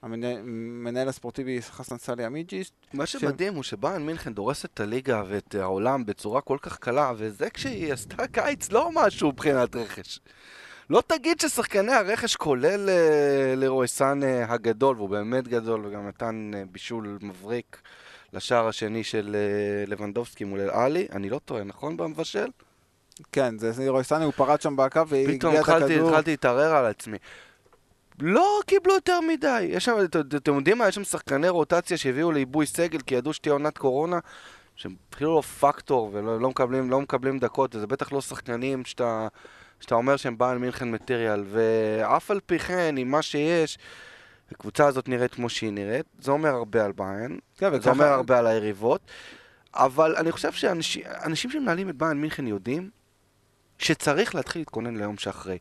המנהל 0.01 1.10
הספורטיבי 1.10 1.62
חסן 1.62 1.98
סאלי 1.98 2.27
אמיג'יס. 2.27 2.72
מה 2.94 3.06
שמדהים 3.06 3.54
הוא 3.54 3.63
שביירן 3.63 4.06
מינכן 4.06 4.34
דורסת 4.34 4.74
את 4.74 4.80
הליגה 4.80 5.24
ואת 5.27 5.56
העולם 5.56 6.06
בצורה 6.06 6.42
כל 6.42 6.58
כך 6.62 6.77
קלה, 6.77 7.13
וזה 7.18 7.50
כשהיא 7.50 7.94
עשתה 7.94 8.27
קיץ 8.27 8.72
לא 8.72 8.89
משהו 8.94 9.30
מבחינת 9.30 9.75
רכש. 9.75 10.20
לא 10.89 11.04
תגיד 11.08 11.39
ששחקני 11.39 11.94
הרכש, 11.94 12.36
כולל 12.36 12.89
אה, 12.89 13.54
לרועסן 13.56 14.24
אה, 14.24 14.54
הגדול, 14.54 14.96
והוא 14.96 15.10
באמת 15.10 15.48
גדול, 15.48 15.86
וגם 15.86 16.08
נתן 16.08 16.51
אה, 16.56 16.63
בישול 16.72 17.18
מבריק 17.22 17.82
לשער 18.34 18.68
השני 18.68 19.04
של 19.04 19.36
לבנדובסקי 19.88 20.44
מול 20.44 20.60
אל-עלי, 20.60 21.08
אני 21.12 21.30
לא 21.30 21.39
טועה, 21.46 21.63
נכון 21.63 21.98
במבשל? 21.98 22.48
כן, 23.32 23.58
זה 23.58 23.72
זה 23.72 23.89
רוי 23.89 24.04
סאני, 24.04 24.25
הוא 24.25 24.34
פרץ 24.34 24.63
שם 24.63 24.75
פתאום 24.89 25.06
והגביה 25.08 25.62
את 25.62 25.70
הכדור. 25.70 26.10
התחלתי 26.10 26.32
להתערער 26.32 26.75
על 26.75 26.86
עצמי. 26.86 27.18
לא 28.19 28.59
קיבלו 28.65 28.93
יותר 28.93 29.19
מדי. 29.21 29.62
יש 29.69 29.86
שם, 29.86 29.95
את- 30.03 30.15
את- 30.15 30.36
אתם 30.36 30.55
יודעים 30.55 30.77
מה? 30.77 30.88
יש 30.88 30.95
שם 30.95 31.03
שחקני 31.03 31.50
רוטציה 31.50 31.97
שהביאו 31.97 32.31
לעיבוי 32.31 32.65
סגל 32.65 33.00
כי 33.00 33.15
ידעו 33.15 33.33
שתהיה 33.33 33.53
עונת 33.53 33.77
קורונה, 33.77 34.19
שהם 34.75 34.95
אפילו 35.13 35.36
לא 35.36 35.41
פקטור 35.41 36.09
ולא 36.13 36.39
לא 36.39 36.50
מקבלים, 36.50 36.89
לא 36.89 37.01
מקבלים 37.01 37.39
דקות, 37.39 37.75
וזה 37.75 37.88
בטח 37.88 38.12
לא 38.12 38.21
שחקנים 38.21 38.86
שאתה, 38.86 39.27
שאתה 39.79 39.95
אומר 39.95 40.17
שהם 40.17 40.38
בעל 40.38 40.57
מינכן 40.57 40.91
מטריאל, 40.91 41.43
ואף 41.47 42.31
על 42.31 42.39
פי 42.45 42.59
כן, 42.59 42.95
עם 42.97 43.12
מה 43.12 43.21
שיש, 43.21 43.77
הקבוצה 44.51 44.88
הזאת 44.88 45.07
נראית 45.09 45.33
כמו 45.33 45.50
שהיא 45.50 45.71
נראית, 45.71 46.05
זה 46.19 46.31
אומר 46.31 46.50
הרבה 46.50 46.86
על 46.86 46.91
ביין, 46.91 47.39
כן, 47.57 47.81
זה 47.81 47.89
אומר 47.89 48.05
הרבה 48.05 48.39
על 48.39 48.47
היריבות. 48.47 49.01
אבל 49.74 50.15
אני 50.15 50.31
חושב 50.31 50.51
שאנשים 50.51 51.51
שמנהלים 51.51 51.89
את 51.89 51.95
ביין 51.95 52.21
מינכן 52.21 52.47
יודעים 52.47 52.89
שצריך 53.79 54.36
להתחיל 54.36 54.62
להתכונן 54.62 54.97
ליום 54.97 55.17
שאחרי. 55.17 55.57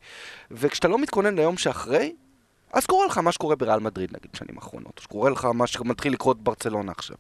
וכשאתה 0.51 0.89
לא 0.89 0.99
מתכונן 0.99 1.35
ליום 1.35 1.57
שאחרי, 1.57 2.13
אז 2.73 2.87
קורה 2.87 3.07
לך 3.07 3.19
מה 3.19 3.33
שקורה 3.33 3.57
בריאל 3.57 3.81
מדריד, 3.81 4.11
נגיד, 4.13 4.31
בשנים 4.33 4.57
האחרונות. 4.57 5.01
שקורה 5.03 5.31
לך 5.31 5.45
מה 5.45 5.67
שמתחיל 5.67 6.13
לקרות 6.13 6.41
בברצלונה 6.43 6.93
עכשיו. 6.93 7.17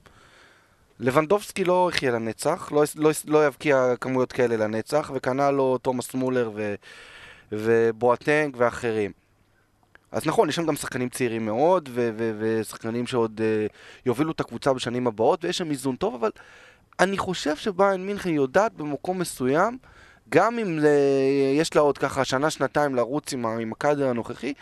לבנדובסקי 1.00 1.64
לא 1.64 1.90
יחיה 1.94 2.10
לנצח, 2.10 2.72
לא, 2.72 2.84
לא, 2.96 3.10
לא 3.26 3.46
יבקיע 3.46 3.94
כמויות 4.00 4.32
כאלה 4.32 4.56
לנצח, 4.56 5.10
וקנה 5.14 5.50
לו 5.50 5.78
תומאס 5.78 6.14
מולר 6.14 6.50
ו, 6.54 6.74
ובואטנג 7.52 8.54
ואחרים. 8.58 9.12
אז 10.12 10.26
נכון, 10.26 10.48
יש 10.48 10.56
שם 10.56 10.66
גם 10.66 10.76
שחקנים 10.76 11.08
צעירים 11.08 11.46
מאוד, 11.46 11.88
ו- 11.92 12.10
ו- 12.16 12.32
ושחקנים 12.38 13.06
שעוד 13.06 13.40
uh, 13.40 13.72
יובילו 14.06 14.30
את 14.32 14.40
הקבוצה 14.40 14.72
בשנים 14.72 15.06
הבאות, 15.06 15.44
ויש 15.44 15.58
שם 15.58 15.70
איזון 15.70 15.96
טוב, 15.96 16.14
אבל 16.14 16.30
אני 17.00 17.18
חושב 17.18 17.56
שביין 17.56 18.06
מינכן 18.06 18.30
יודעת 18.30 18.72
במקום 18.72 19.18
מסוים, 19.18 19.78
גם 20.28 20.58
אם 20.58 20.78
uh, 20.78 20.86
יש 21.60 21.74
לה 21.76 21.80
עוד 21.80 21.98
ככה 21.98 22.24
שנה-שנתיים 22.24 22.94
לרוץ 22.94 23.32
עם, 23.32 23.46
עם 23.46 23.72
הקאדר 23.72 24.08
הנוכחי, 24.08 24.52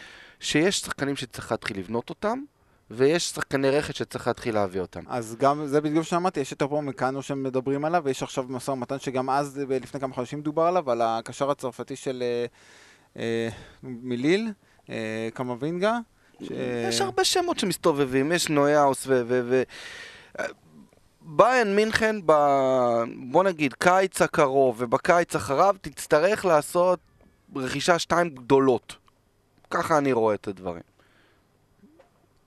שיש 0.44 0.80
שחקנים 0.80 1.16
שצריך 1.16 1.52
להתחיל 1.52 1.78
לבנות 1.78 2.10
אותם, 2.10 2.38
ויש 2.90 3.30
שחקני 3.30 3.70
רכש 3.70 3.98
שצריך 3.98 4.26
להתחיל 4.26 4.54
להביא 4.54 4.80
אותם. 4.80 5.00
אז 5.08 5.36
גם, 5.38 5.66
זה 5.66 5.80
בדיוק 5.80 6.04
שאמרתי, 6.04 6.40
יש 6.40 6.52
את 6.52 6.62
הפרומקאנו 6.62 7.22
שמדברים 7.22 7.84
עליו, 7.84 8.02
ויש 8.04 8.22
עכשיו 8.22 8.44
משא 8.48 8.70
ומתן 8.70 8.98
שגם 8.98 9.30
אז, 9.30 9.60
לפני 9.68 10.00
כמה 10.00 10.14
חודשים 10.14 10.42
דובר 10.42 10.62
עליו, 10.62 10.90
על 10.90 11.02
הקשר 11.02 11.50
הצרפתי 11.50 11.96
של 11.96 12.22
אה, 12.22 12.46
אה, 13.16 13.48
מליל, 13.82 14.52
אה, 14.90 15.28
קמבינגה. 15.34 15.98
ש... 16.42 16.48
יש 16.88 17.00
הרבה 17.00 17.24
שמות 17.24 17.58
שמסתובבים, 17.58 18.32
יש 18.32 18.48
נויאוס 18.48 19.06
ו... 19.06 19.22
ו, 19.26 19.40
ו... 19.44 19.62
ביין 21.20 21.76
מינכן, 21.76 22.16
ב... 22.26 22.32
בוא 23.30 23.44
נגיד, 23.44 23.74
קיץ 23.74 24.22
הקרוב 24.22 24.76
ובקיץ 24.78 25.36
אחריו, 25.36 25.76
תצטרך 25.80 26.44
לעשות 26.44 26.98
רכישה 27.56 27.98
שתיים 27.98 28.28
גדולות. 28.28 29.03
ככה 29.74 29.98
אני 29.98 30.12
רואה 30.12 30.34
את 30.34 30.48
הדברים. 30.48 30.82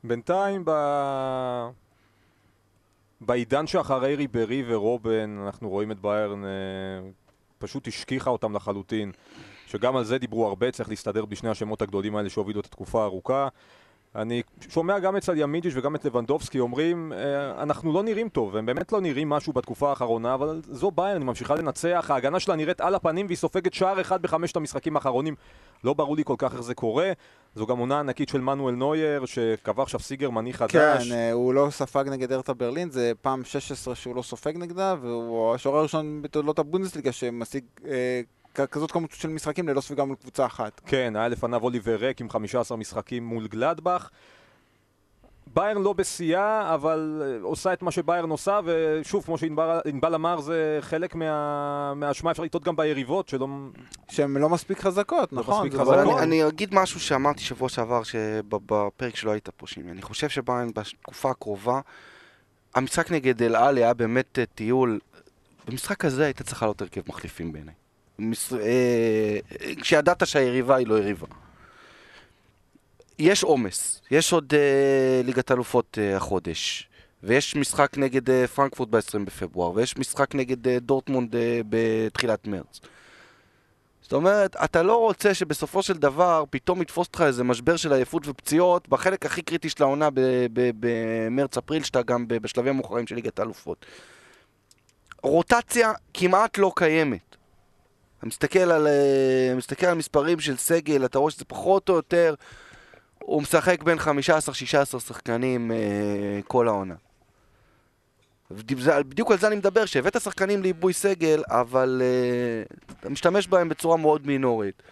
בינתיים 0.03 0.63
ב... 0.65 0.72
בעידן 3.22 3.67
שאחרי 3.67 4.15
ריברי 4.15 4.63
ורובן, 4.67 5.43
אנחנו 5.46 5.69
רואים 5.69 5.91
את 5.91 6.00
ביירן 6.00 6.46
אה, 6.46 6.50
פשוט 7.57 7.88
השכיחה 7.88 8.29
אותם 8.29 8.55
לחלוטין. 8.55 9.12
שגם 9.67 9.96
על 9.96 10.03
זה 10.03 10.17
דיברו 10.17 10.48
הרבה, 10.48 10.72
צריך 10.72 10.89
להסתדר 10.89 11.25
בשני 11.25 11.50
השמות 11.50 11.81
הגדולים 11.81 12.15
האלה 12.15 12.29
שהובילו 12.29 12.60
את 12.60 12.65
התקופה 12.65 13.01
הארוכה. 13.01 13.48
אני 14.18 14.42
שומע 14.70 15.00
גם 15.00 15.16
אצל 15.16 15.38
ימידיש 15.38 15.76
וגם 15.76 15.96
את 15.96 16.06
לבנדובסקי 16.06 16.60
אומרים 16.60 17.14
אה, 17.14 17.64
אנחנו 17.64 17.94
לא 17.94 18.04
נראים 18.04 18.30
טוב, 18.30 18.56
הם 18.56 18.66
באמת 18.66 18.92
לא 18.92 19.02
נראים 19.02 19.30
משהו 19.30 19.54
בתקופה 19.54 19.90
האחרונה 19.90 20.34
אבל 20.34 20.62
זו 20.70 20.92
בעיה, 20.92 21.16
אני 21.16 21.26
ממשיכה 21.26 21.56
לנצח, 21.56 22.08
ההגנה 22.10 22.40
שלה 22.40 22.56
נראית 22.56 22.82
על 22.82 22.96
הפנים 22.96 23.26
והיא 23.26 23.38
סופגת 23.38 23.74
שער 23.74 24.02
אחד 24.02 24.22
בחמשת 24.22 24.56
המשחקים 24.56 24.96
האחרונים. 24.96 25.36
לא 25.84 25.94
ברור 25.94 26.16
לי 26.16 26.24
כל 26.26 26.36
כך 26.38 26.54
איך 26.54 26.62
זה 26.62 26.76
קורה. 26.76 27.12
זו 27.56 27.66
גם 27.66 27.78
עונה 27.78 28.00
ענקית 28.00 28.30
של 28.30 28.42
מנואל 28.42 28.76
נוייר 28.76 29.26
שקבע 29.26 29.84
עכשיו 29.84 30.00
סיגר 30.00 30.30
מני 30.30 30.54
חדש. 30.54 30.72
כן, 31.10 31.16
אה, 31.16 31.32
הוא 31.32 31.54
לא 31.54 31.68
ספג 31.70 32.06
נגד 32.08 32.32
ארתה 32.32 32.54
ברלין, 32.54 32.90
זה 32.90 33.12
פעם 33.22 33.44
16 33.44 33.96
שהוא 33.96 34.16
לא 34.16 34.22
סופג 34.22 34.58
נגדה 34.58 34.96
והוא 35.02 35.56
השוער 35.56 35.78
הראשון 35.78 36.22
בתולדות 36.22 36.60
הבונדסליגה 36.60 37.12
שמשיג 37.12 37.64
אה, 37.86 38.22
כזאת 38.66 38.92
כמות 38.92 39.12
של 39.12 39.30
משחקים 39.30 39.68
ללא 39.68 39.82
ספיגה 39.82 40.04
מול 40.04 40.16
קבוצה 40.16 40.46
אחת. 40.46 40.82
כן, 40.86 41.14
היה 41.16 41.28
לפניו 41.28 41.64
אוליבר 41.64 41.96
ריק 41.96 42.22
עם 42.22 42.30
15 42.30 42.78
משחקים 42.78 43.26
מול 43.26 43.48
גלדבך. 43.48 44.10
ביירן 45.54 45.82
לא 45.82 45.94
בשיאה, 45.94 46.74
אבל 46.74 47.22
אה, 47.26 47.38
עושה 47.42 47.74
את 47.74 47.82
מה 47.82 47.92
שביירן 47.92 48.30
עושה, 48.30 48.60
ושוב, 48.66 49.26
כמו 49.26 49.38
שענבל 49.38 50.16
אמר, 50.16 50.42
זה 50.42 50.78
חלק 50.82 51.16
מה... 51.16 51.94
מהאשמה, 51.94 52.32
אפשר 52.32 52.44
לטעות 52.44 52.64
גם 52.64 52.76
ביריבות, 52.76 53.30
שלא... 53.30 53.48
שהן 54.10 54.38
לא 54.38 54.50
מספיק 54.50 54.80
חזקות, 54.80 55.34
לא 55.34 55.40
נכון. 55.40 55.68
מספיק 55.68 55.82
חזקות. 55.82 55.98
אני, 56.00 56.20
אני 56.20 56.48
אגיד 56.48 56.76
משהו 56.76 57.00
שאמרתי 57.00 57.42
שבוע 57.42 57.70
שעבר, 57.70 58.02
בפרק 58.50 59.16
שלא 59.16 59.32
היית 59.32 59.50
פה, 59.50 59.68
שימי. 59.68 59.92
אני 59.92 60.02
חושב 60.02 60.30
שביירן 60.30 60.70
בתקופה 60.76 61.32
הקרובה, 61.32 61.80
המשחק 62.76 63.12
נגד 63.12 63.44
אל 63.44 63.56
על 63.56 63.78
היה 63.78 63.94
באמת 63.94 64.40
אה, 64.40 64.46
טיול. 64.46 65.00
במשחק 65.68 66.06
הזה 66.06 66.26
היית 66.26 66.42
צריך 66.42 66.62
לעלות 66.62 66.82
הרכב 66.82 67.02
מחליפים 67.08 67.52
בעיניי. 67.52 67.74
אה, 68.62 69.40
כשידעת 69.82 70.28
שהיריבה 70.28 70.76
היא 70.76 70.88
לא 70.88 70.96
יריבה. 70.96 71.28
יש 73.20 73.44
עומס, 73.44 74.02
יש 74.12 74.34
עוד 74.34 74.54
אה, 74.54 75.22
ליגת 75.24 75.52
אלופות 75.52 75.98
אה, 76.02 76.18
החודש, 76.18 76.90
ויש 77.24 77.56
משחק 77.56 77.98
נגד 77.98 78.46
פרנקפורט 78.48 78.90
ב-20 78.90 79.20
בפברואר, 79.26 79.72
ויש 79.76 79.98
משחק 79.98 80.36
נגד 80.36 80.68
דורטמונד 80.68 81.36
בתחילת 81.70 82.48
מרץ. 82.48 82.80
זאת 84.02 84.14
אומרת, 84.14 84.56
אתה 84.64 84.84
לא 84.84 84.96
רוצה 84.96 85.34
שבסופו 85.34 85.84
של 85.84 85.98
דבר 85.98 86.44
פתאום 86.50 86.82
יתפוס 86.82 87.08
אותך 87.08 87.22
איזה 87.22 87.44
משבר 87.44 87.76
של 87.76 87.94
עייפות 87.94 88.28
ופציעות 88.28 88.90
בחלק 88.90 89.26
הכי 89.26 89.42
קריטי 89.42 89.70
של 89.70 89.84
העונה 89.84 90.10
במרץ-אפריל, 90.54 91.84
שאתה 91.84 92.02
גם 92.02 92.28
בשלבים 92.28 92.74
המאוחרים 92.74 93.08
של 93.08 93.16
ליגת 93.16 93.40
האלופות. 93.40 93.86
רוטציה 95.24 95.94
כמעט 96.14 96.58
לא 96.58 96.72
קיימת. 96.76 97.38
אתה 98.18 98.26
מסתכל 98.26 98.60
על, 98.60 98.88
אה, 98.88 99.54
מסתכל 99.56 99.86
על 99.86 99.98
מספרים 99.98 100.40
של 100.40 100.58
סגל, 100.58 101.06
אתה 101.06 101.20
רואה 101.20 101.32
שזה 101.32 101.46
פחות 101.46 101.90
או 101.90 101.96
יותר, 101.96 102.36
הוא 103.20 103.42
משחק 103.42 103.84
בין 103.84 103.98
15-16 104.00 105.00
שחקנים 105.00 105.72
אה, 105.72 106.40
כל 106.48 106.68
העונה. 106.68 106.96
בדיוק 108.52 109.32
על 109.32 109.38
זה 109.38 109.48
אני 109.48 109.56
מדבר, 109.56 109.86
שהבאת 109.86 110.22
שחקנים 110.22 110.62
לעיבוי 110.62 110.94
סגל, 110.94 111.44
אבל 111.50 112.02
אה, 112.04 112.76
אתה 113.00 113.10
משתמש 113.10 113.48
בהם 113.48 113.70
בצורה 113.70 113.98
מאוד 113.98 114.28
מינורית. 114.28 114.84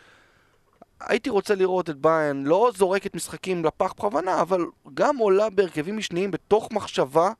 הייתי 0.99 1.29
רוצה 1.29 1.55
לראות 1.55 1.89
את 1.89 1.97
ביין 1.97 2.43
לא 2.43 2.71
זורקת 2.77 3.15
משחקים 3.15 3.65
לפח 3.65 3.93
בכוונה, 3.93 4.41
אבל 4.41 4.65
גם 4.93 5.17
עולה 5.17 5.49
בהרכבים 5.49 5.97
משניים 5.97 6.31
בתוך 6.31 6.71
מחשבה 6.71 7.31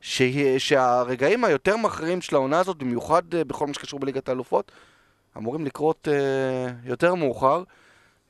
ש... 0.00 0.22
שהרגעים 0.58 1.44
היותר 1.44 1.76
מכריעים 1.76 2.20
של 2.20 2.36
העונה 2.36 2.60
הזאת, 2.60 2.76
במיוחד 2.76 3.22
בכל 3.30 3.66
מה 3.66 3.74
שקשור 3.74 4.00
בליגת 4.00 4.28
האלופות, 4.28 4.72
אמורים 5.36 5.66
לקרות 5.66 6.08
אה, 6.08 6.72
יותר 6.84 7.14
מאוחר, 7.14 7.62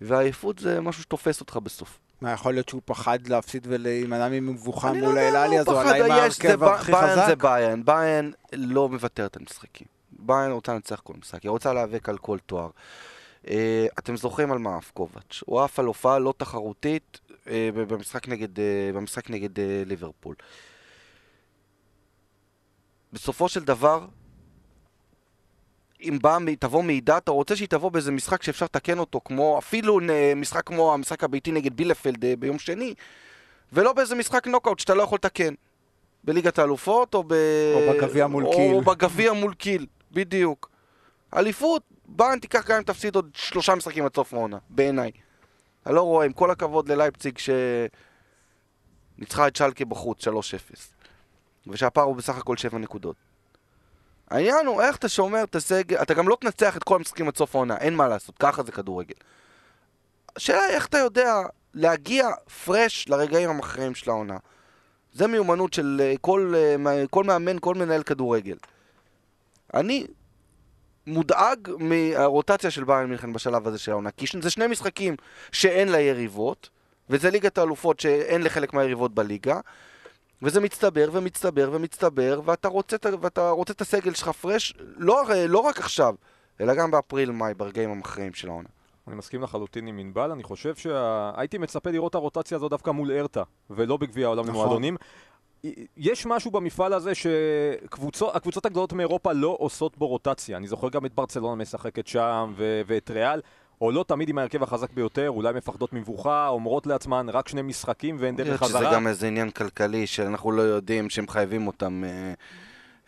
והעייפות 0.00 0.58
זה 0.58 0.80
משהו 0.80 1.02
שתופס 1.02 1.40
אותך 1.40 1.56
בסוף. 1.56 1.98
מה, 2.20 2.32
יכול 2.32 2.54
להיות 2.54 2.68
שהוא 2.68 2.82
פחד 2.84 3.26
להפסיד 3.26 3.66
ולהימנע 3.70 4.28
ממבוכה 4.28 4.92
מול 4.92 5.14
לא 5.14 5.20
האלעלי, 5.20 5.60
אז 5.60 5.68
הוא 5.68 5.80
עלה 5.80 6.04
עם 6.04 6.10
ההרכב 6.10 6.64
הכי 6.64 6.92
חזק? 6.92 7.04
ביין 7.04 7.26
זה 7.26 7.36
ביין, 7.36 7.84
ביין 7.84 8.32
לא 8.52 8.88
מוותרת 8.88 9.36
על 9.36 9.42
משחקים. 9.42 9.86
ביין 10.18 10.50
רוצה 10.50 10.74
לנצח 10.74 11.00
כל 11.00 11.14
משחק, 11.18 11.42
היא 11.42 11.50
רוצה 11.50 11.72
להיאבק 11.72 12.08
על 12.08 12.18
כל 12.18 12.38
תואר. 12.46 12.70
Uh, 13.44 13.48
אתם 13.98 14.16
זוכרים 14.16 14.52
על 14.52 14.58
מה 14.58 14.76
עף 14.76 14.90
קובץ'? 14.90 15.42
הוא 15.46 15.60
עף 15.60 15.78
על 15.78 15.84
הופעה 15.84 16.18
לא 16.18 16.34
תחרותית 16.36 17.20
uh, 17.30 17.48
במשחק 17.74 18.28
נגד, 18.28 18.56
uh, 18.56 18.60
במשחק 18.94 19.30
נגד 19.30 19.56
uh, 19.56 19.60
ליברפול. 19.86 20.34
בסופו 23.12 23.48
של 23.48 23.64
דבר, 23.64 24.06
אם 26.08 26.18
בא, 26.22 26.38
תבוא 26.58 26.82
מידע, 26.82 27.18
אתה 27.18 27.30
רוצה 27.30 27.56
שהיא 27.56 27.68
תבוא 27.68 27.90
באיזה 27.90 28.12
משחק 28.12 28.42
שאפשר 28.42 28.64
לתקן 28.64 28.98
אותו, 28.98 29.20
כמו 29.24 29.58
אפילו 29.58 30.00
משחק 30.36 30.66
כמו 30.66 30.94
המשחק 30.94 31.24
הביתי 31.24 31.52
נגד 31.52 31.76
בילפלד 31.76 32.24
אה, 32.24 32.36
ביום 32.36 32.58
שני, 32.58 32.94
ולא 33.72 33.92
באיזה 33.92 34.14
משחק 34.14 34.46
נוקאוט 34.46 34.78
שאתה 34.78 34.94
לא 34.94 35.02
יכול 35.02 35.16
לתקן. 35.16 35.54
בליגת 36.24 36.58
האלופות, 36.58 37.14
או, 37.14 37.24
ב... 37.26 37.32
או 37.74 37.92
בגביע 37.92 38.26
מול 38.26 38.44
קיל. 38.54 38.74
או 38.74 38.80
בגביע 38.80 39.32
מול 39.32 39.54
קיל, 39.54 39.86
בדיוק. 40.12 40.70
אליפות, 41.36 41.82
ביין 42.06 42.38
תיקח 42.38 42.66
גם 42.66 42.76
אם 42.76 42.82
תפסיד 42.82 43.14
עוד 43.14 43.30
שלושה 43.34 43.74
משחקים 43.74 44.04
עד 44.04 44.14
סוף 44.14 44.34
העונה, 44.34 44.58
בעיניי. 44.70 45.10
אני 45.86 45.94
לא 45.94 46.02
רואה, 46.02 46.26
עם 46.26 46.32
כל 46.32 46.50
הכבוד 46.50 46.88
ללייפציג 46.88 47.38
שניצחה 49.18 49.48
את 49.48 49.56
שלקה 49.56 49.84
בחוץ, 49.84 50.28
3-0. 50.28 50.30
ושהפער 51.66 52.04
הוא 52.04 52.16
בסך 52.16 52.36
הכל 52.36 52.56
7 52.56 52.78
נקודות. 52.78 53.16
העניין 54.30 54.66
הוא 54.66 54.82
איך 54.82 54.96
אתה 54.96 55.08
שומר 55.08 55.44
את 55.44 55.54
הסגל, 55.54 55.96
אתה 56.02 56.14
גם 56.14 56.28
לא 56.28 56.36
תנצח 56.40 56.76
את 56.76 56.84
כל 56.84 56.96
המשחקים 56.96 57.28
עד 57.28 57.36
סוף 57.36 57.54
העונה, 57.54 57.76
אין 57.76 57.94
מה 57.94 58.08
לעשות, 58.08 58.38
ככה 58.38 58.62
זה 58.62 58.72
כדורגל. 58.72 59.14
השאלה 60.36 60.62
היא 60.62 60.74
איך 60.74 60.86
אתה 60.86 60.98
יודע 60.98 61.34
להגיע 61.74 62.28
פרש 62.64 63.08
לרגעים 63.08 63.50
המכריעים 63.50 63.94
של 63.94 64.10
העונה. 64.10 64.36
זה 65.12 65.26
מיומנות 65.26 65.72
של 65.72 66.00
אה, 66.04 66.14
כל, 66.20 66.54
אה, 66.56 67.04
כל 67.10 67.24
מאמן, 67.24 67.56
כל 67.60 67.74
מנהל 67.74 68.02
כדורגל. 68.02 68.56
אני 69.74 70.06
מודאג 71.06 71.70
מהרוטציה 71.78 72.70
של 72.70 72.84
ביין 72.84 73.06
מינכן 73.08 73.32
בשלב 73.32 73.68
הזה 73.68 73.78
של 73.78 73.90
העונה, 73.90 74.10
כי 74.10 74.26
זה 74.40 74.50
שני 74.50 74.66
משחקים 74.66 75.16
שאין 75.52 75.88
לה 75.88 76.00
יריבות, 76.00 76.68
וזה 77.10 77.30
ליגת 77.30 77.58
האלופות 77.58 78.00
שאין 78.00 78.42
לחלק 78.42 78.74
מהיריבות 78.74 79.14
בליגה, 79.14 79.60
וזה 80.42 80.60
מצטבר 80.60 81.08
ומצטבר 81.12 81.70
ומצטבר, 81.72 82.40
ואתה 82.44 82.68
רוצה, 82.68 82.96
ואתה 83.20 83.50
רוצה 83.50 83.72
את 83.72 83.80
הסגל 83.80 84.14
שלך 84.14 84.28
פרש, 84.28 84.74
לא, 84.96 85.22
לא 85.48 85.58
רק 85.58 85.78
עכשיו, 85.78 86.14
אלא 86.60 86.74
גם 86.74 86.90
באפריל-מאי, 86.90 87.54
ברגעים 87.54 87.90
המכריעים 87.90 88.34
של 88.34 88.48
העונה. 88.48 88.68
אני 89.08 89.16
מסכים 89.16 89.42
לחלוטין 89.42 89.86
עם 89.86 89.98
ענבל, 89.98 90.30
אני 90.30 90.42
חושב 90.42 90.74
שהייתי 90.74 91.58
מצפה 91.58 91.90
לראות 91.90 92.10
את 92.10 92.14
הרוטציה 92.14 92.56
הזו 92.56 92.68
דווקא 92.68 92.90
מול 92.90 93.12
ארתה, 93.12 93.42
ולא 93.70 93.96
בגביע 93.96 94.26
העולם 94.26 94.42
נכון. 94.42 94.54
למועדונים. 94.54 94.96
יש 95.96 96.26
משהו 96.26 96.50
במפעל 96.50 96.92
הזה 96.92 97.14
שהקבוצות 97.14 98.66
הגדולות 98.66 98.92
מאירופה 98.92 99.32
לא 99.32 99.56
עושות 99.60 99.98
בו 99.98 100.06
רוטציה. 100.06 100.56
אני 100.56 100.66
זוכר 100.66 100.88
גם 100.88 101.06
את 101.06 101.14
ברצלונה 101.14 101.62
משחקת 101.62 102.06
שם, 102.06 102.52
ו- 102.56 102.80
ואת 102.86 103.10
ריאל. 103.10 103.40
עולות 103.78 104.08
תמיד 104.08 104.28
עם 104.28 104.38
ההרכב 104.38 104.62
החזק 104.62 104.92
ביותר, 104.92 105.30
אולי 105.30 105.52
מפחדות 105.52 105.92
מבוכה, 105.92 106.48
אומרות 106.48 106.86
לעצמן 106.86 107.28
רק 107.28 107.48
שני 107.48 107.62
משחקים 107.62 108.16
ואין 108.18 108.36
דרך 108.36 108.60
חזרה. 108.60 108.80
שזה 108.80 108.90
גם 108.94 109.06
איזה 109.06 109.26
עניין 109.26 109.50
כלכלי 109.50 110.06
שאנחנו 110.06 110.52
לא 110.52 110.62
יודעים 110.62 111.10
שהם 111.10 111.28
חייבים 111.28 111.66
אותם 111.66 112.04
אה, 112.04 112.34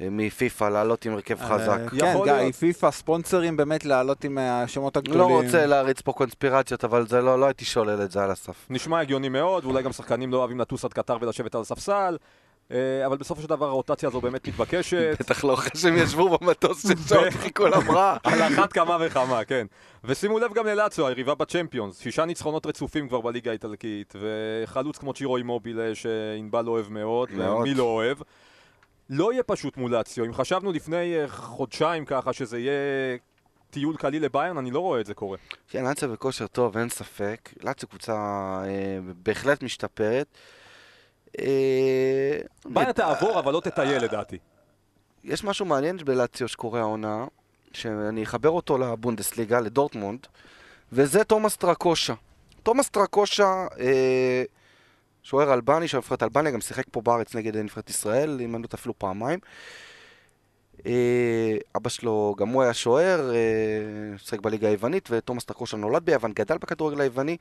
אה, 0.01 0.11
מפיפ"א 0.11 0.69
לעלות 0.69 1.05
עם 1.05 1.13
הרכב 1.13 1.43
אה, 1.43 1.47
חזק. 1.47 1.79
כן, 1.99 2.17
גיא, 2.25 2.53
פיפ"א 2.53 2.91
ספונסרים 2.91 3.57
באמת 3.57 3.85
לעלות 3.85 4.25
עם 4.25 4.39
השמות 4.39 4.97
הגדולים. 4.97 5.21
לא 5.21 5.43
רוצה 5.43 5.67
להריץ 5.67 6.01
פה 6.01 6.13
קונספירציות, 6.13 6.85
אבל 6.85 7.07
זה 7.07 7.21
לא, 7.21 7.41
לא 7.41 7.47
הייתי 7.47 7.65
שולל 7.65 8.03
את 8.03 8.11
זה 8.11 8.25
על 8.25 8.31
הסף. 8.31 8.67
נשמע 8.71 9.01
הגיוני 9.01 9.29
מאוד, 9.29 9.65
ואולי 9.65 9.83
גם 9.83 9.93
שחקנים 9.93 10.33
לא 10.33 10.37
אוהבים 10.37 10.61
לטוס 10.61 10.85
עד 10.85 10.93
קטר 10.93 11.17
ולשבת 11.21 11.55
על 11.55 11.61
הספסל. 11.61 12.17
אה, 12.73 13.07
אבל 13.07 13.17
בסופו 13.17 13.43
של 13.43 13.49
דבר 13.49 13.67
הרוטציה 13.69 14.09
הזו 14.09 14.21
באמת 14.21 14.49
מתבקשת. 14.49 15.17
בטח 15.21 15.45
לא 15.45 15.55
אחרי 15.55 15.71
שהם 15.81 15.97
ישבו 15.97 16.39
במטוס 16.39 16.89
של 16.89 16.97
שעות 17.09 17.33
חיכו 17.33 17.67
למראה. 17.67 18.17
על 18.25 18.43
אחת 18.43 18.73
כמה 18.73 18.97
וכמה, 19.01 19.45
כן. 19.45 19.67
ושימו 20.05 20.39
לב 20.39 20.55
גם 20.55 20.67
ללאציו, 20.67 21.07
היריבה 21.07 21.35
בצ'מפיונס. 21.35 22.01
שישה 22.01 22.25
ניצחונות 22.25 22.67
רצופים 22.67 23.09
כבר 23.09 23.21
בליגה 23.21 23.51
האיטלקית, 23.51 24.15
וחלוץ 24.21 24.99
כמו 24.99 25.13
צ'ירו 25.13 25.37
אימובילה 25.37 25.95
שענבל 25.95 26.67
אוהב 26.67 26.89
מאוד, 26.89 27.29
ומי 27.33 27.75
לא 27.75 27.83
אוהב. 27.83 28.19
לא 29.11 29.33
יהיה 29.33 29.43
פשוט 29.43 29.77
מול 29.77 29.91
לאציו. 29.91 30.25
אם 30.25 30.33
חשבנו 30.33 30.73
לפני 30.73 31.17
אה, 31.17 31.29
חודשיים 31.29 32.05
ככה 32.05 32.33
שזה 32.33 32.59
יהיה 32.59 32.73
טיול 33.71 33.97
קליל 33.97 34.25
לביירן, 34.25 34.59
אני 34.59 34.71
לא 34.71 34.81
רואה 34.81 35.01
את 35.01 35.07
זה 35.07 35.15
קורה. 35.15 35.39
כן, 35.69 35.85
לאציו 35.85 36.13
בכושר 36.13 36.47
טוב, 36.47 36.77
אין 36.77 36.89
ספק. 36.89 37.51
לאציו 37.63 37.89
קבוצה 37.89 38.13
אה, 38.65 38.99
בהחלט 39.23 39.63
משתפרת. 39.63 40.27
ביירן 42.65 42.93
תעבור, 42.93 43.39
אבל 43.39 43.53
לא 43.53 43.61
תטייל 43.61 44.05
לדעתי. 44.05 44.39
יש 45.25 45.45
משהו 45.45 45.67
מעניין 45.67 45.97
בלאציו 45.97 46.49
שקורה 46.49 46.81
העונה, 46.81 47.27
שאני 47.73 48.23
אחבר 48.23 48.51
אותו 48.51 48.79
לבונדסליגה, 48.79 49.61
לדורטמונד, 49.61 50.27
וזה 50.93 51.25
תומאס 51.25 51.57
טרקושה. 51.57 52.15
תומאס 52.63 52.89
טרקושה, 52.89 53.67
אה, 53.81 54.43
שוער 55.23 55.55
אלבני, 55.55 55.89
שוער 55.89 56.01
נבחרת 56.01 56.23
אלבניה, 56.23 56.53
גם 56.53 56.61
שיחק 56.61 56.85
פה 56.91 57.01
בארץ 57.01 57.35
נגד 57.35 57.57
נבחרת 57.57 57.91
ישראל, 57.91 58.41
אם 58.41 58.55
אני 58.55 58.63
לא 58.63 58.69
אפילו 58.75 58.99
פעמיים. 58.99 59.39
אה, 60.87 61.57
אבא 61.77 61.89
שלו, 61.89 62.35
גם 62.39 62.49
הוא 62.49 62.63
היה 62.63 62.75
שוער, 62.75 63.31
אה, 63.35 64.19
שיחק 64.19 64.41
בליגה 64.41 64.69
היוונית, 64.69 65.09
ותומאס 65.11 65.45
טרקושה 65.45 65.77
נולד 65.77 66.05
ביוון, 66.05 66.33
גדל 66.33 66.59
בכדורגל 66.59 67.01
היווני. 67.01 67.37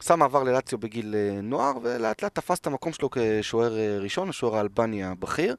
עשה 0.00 0.16
מעבר 0.16 0.42
ללציו 0.42 0.78
בגיל 0.78 1.14
אה, 1.14 1.40
נוער, 1.42 1.72
ולאט 1.82 2.22
לאט 2.22 2.34
תפס 2.34 2.58
את 2.58 2.66
המקום 2.66 2.92
שלו 2.92 3.08
כשוער 3.12 3.78
אה, 3.78 3.98
ראשון, 4.00 4.28
השוער 4.28 4.56
האלבני 4.56 5.04
הבכיר. 5.04 5.56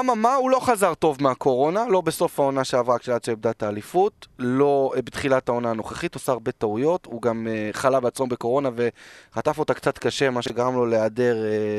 אממה, 0.00 0.34
הוא 0.34 0.50
לא 0.50 0.60
חזר 0.60 0.94
טוב 0.94 1.22
מהקורונה, 1.22 1.84
לא 1.88 2.00
בסוף 2.00 2.40
העונה 2.40 2.64
שעברה 2.64 2.98
כשלאציו 2.98 3.32
איבדה 3.32 3.50
את 3.50 3.62
האליפות, 3.62 4.26
לא 4.38 4.92
אה, 4.96 5.02
בתחילת 5.02 5.48
העונה 5.48 5.70
הנוכחית, 5.70 6.14
עושה 6.14 6.32
הרבה 6.32 6.52
טעויות, 6.52 7.06
הוא 7.06 7.22
גם 7.22 7.46
חלה 7.72 8.00
בעצמו 8.00 8.26
בקורונה 8.26 8.70
וחטף 8.74 9.58
אותה 9.58 9.74
קצת 9.74 9.98
קשה, 9.98 10.30
מה 10.30 10.42
שגרם 10.42 10.74
לו 10.74 10.86
להיעדר 10.86 11.36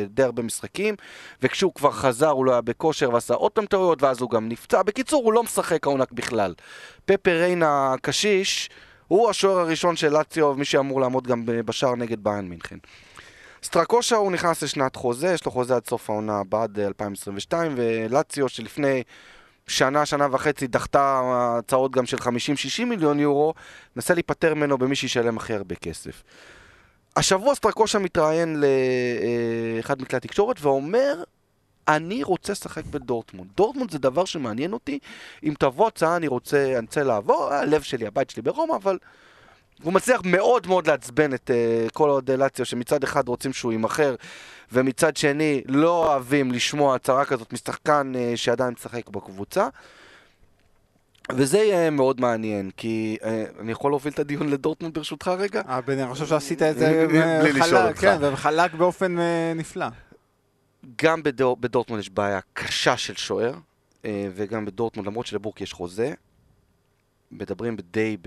די 0.10 0.24
הרבה 0.24 0.44
משחקים, 0.44 0.96
וכשהוא 1.42 1.74
כבר 1.74 1.92
חזר 1.92 2.30
הוא 2.30 2.46
לא 2.46 2.52
היה 2.52 2.62
בכושר 2.62 3.10
ועשה 3.14 3.34
עוד 3.34 3.52
פעם 3.52 3.66
טעויות, 3.66 4.04
ואז 4.04 4.22
הוא 4.22 4.30
גם 4.30 4.50
נפצע. 4.50 4.84
בקיצור, 4.84 5.24
הוא 5.24 5.34
לא 5.34 5.44
משחק 5.44 5.88
העונה 5.88 6.04
בכלל. 6.12 6.54
פפה 7.06 7.32
ריינה 7.32 7.94
הקשיש, 7.94 8.70
הוא 9.14 9.30
השוער 9.30 9.60
הראשון 9.60 9.96
של 9.96 10.10
לאציו, 10.10 10.54
מי 10.54 10.66
שאמור 10.66 11.02
לעמוד 11.02 11.28
גם 11.28 11.44
בשער 11.46 11.96
נגד 11.96 12.24
ביין 12.24 12.50
מינכן. 12.50 12.78
סטרקושה 13.64 14.16
הוא 14.16 14.32
נכנס 14.32 14.64
לשנת 14.64 14.96
חוזה, 14.96 15.34
יש 15.34 15.46
לו 15.46 15.52
חוזה 15.52 15.76
עד 15.76 15.86
סוף 15.88 16.10
העונה 16.10 16.40
הבאה, 16.40 16.64
עד 16.64 16.80
2022, 16.80 17.74
ולאציו 17.76 18.50
שלפני 18.50 19.04
שנה, 19.68 20.06
שנה 20.06 20.28
וחצי 20.32 20.68
דחתה 20.68 21.22
הצעות 21.26 21.92
גם 21.92 22.06
של 22.06 22.18
50-60 22.18 22.86
מיליון 22.86 23.20
יורו, 23.20 23.54
נסה 23.96 24.14
להיפטר 24.14 24.54
ממנו 24.54 24.78
במי 24.78 24.96
שישלם 24.96 25.38
הכי 25.38 25.54
הרבה 25.54 25.76
כסף. 25.76 26.24
השבוע 27.16 27.56
סטרקושה 27.56 28.00
מתראיין 28.00 28.64
לאחד 29.78 30.02
מכלי 30.02 30.18
התקשורת 30.18 30.62
ואומר 30.62 31.24
אני 31.88 32.24
רוצה 32.24 32.52
לשחק 32.52 32.86
בדורטמונד. 32.86 33.50
דורטמונד 33.58 33.92
זה 33.92 34.00
דבר 34.00 34.26
שמעניין 34.26 34.74
אותי. 34.74 35.00
אם 35.44 35.54
תבוא 35.60 35.88
הצעה, 35.88 36.16
אני 36.16 36.28
רוצה, 36.28 36.66
אני 36.78 36.86
רוצה 36.86 37.04
לעבור, 37.04 37.54
הלב 37.54 37.82
שלי, 37.82 38.08
הבית 38.08 38.30
שלי 38.30 38.42
ברומא, 38.42 38.76
אבל... 38.76 38.98
הוא 39.84 39.94
מצליח 39.94 40.22
מאוד 40.26 40.68
מאוד 40.68 40.88
לעצבן 40.88 41.34
את 41.34 41.50
uh, 41.50 41.92
כל 41.92 42.10
אוהדי 42.10 42.38
לאציו, 42.38 42.66
שמצד 42.66 43.04
אחד 43.04 43.28
רוצים 43.28 43.54
שהוא 43.54 43.72
יימכר, 43.72 44.16
ומצד 44.72 45.18
שני 45.18 45.62
לא 45.68 46.06
אוהבים 46.08 46.52
לשמוע 46.52 46.96
הצהרה 46.96 47.26
כזאת 47.26 47.54
משחקן 47.54 48.12
uh, 48.16 48.38
שעדיין 48.38 48.74
משחק 48.74 49.10
בקבוצה. 49.10 49.68
וזה 51.32 51.58
יהיה 51.58 51.90
מאוד 51.90 52.22
מעניין, 52.22 52.70
כי 52.78 53.18
uh, 53.22 53.26
אני 53.60 53.72
יכול 53.72 53.92
להוביל 53.92 54.14
את 54.14 54.20
הדיון 54.20 54.50
לדורטמונד 54.50 54.94
ברשותך 54.94 55.28
רגע? 55.28 55.62
אה, 55.70 55.80
אני 55.88 56.14
חושב 56.14 56.26
שעשית 56.26 56.62
את 56.62 56.78
זה 56.78 57.06
אותך. 57.88 58.00
כן, 58.02 58.18
באופן 58.78 59.16
נפלא. 59.56 59.86
גם 60.96 61.24
בדור, 61.24 61.58
בדורטמונד 61.58 62.00
יש 62.00 62.10
בעיה 62.10 62.40
קשה 62.54 62.98
של 62.98 63.16
שוער, 63.16 63.54
אה, 64.06 64.28
וגם 64.36 64.66
בדורטמונד, 64.66 65.08
למרות 65.08 65.26
שלבורק 65.26 65.62
יש 65.62 65.74
חוזה, 65.74 66.14
מדברים 67.32 67.78
די 67.92 68.18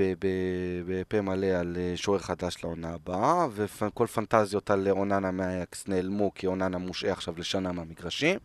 בפה 0.87 1.21
מלא 1.21 1.47
על 1.47 1.77
אה, 1.81 1.93
שוער 1.97 2.19
חדש 2.19 2.57
לעונה 2.65 2.95
הבאה, 2.95 3.47
וכל 3.51 4.07
פנטזיות 4.07 4.71
על 4.71 4.89
אוננה 4.91 5.31
מהאקס 5.31 5.89
נעלמו, 5.89 6.35
כי 6.35 6.47
אוננה 6.47 6.79
מושעה 6.79 7.13
עכשיו 7.13 7.35
לשנה 7.39 7.73
מהמגרשים. 7.73 8.39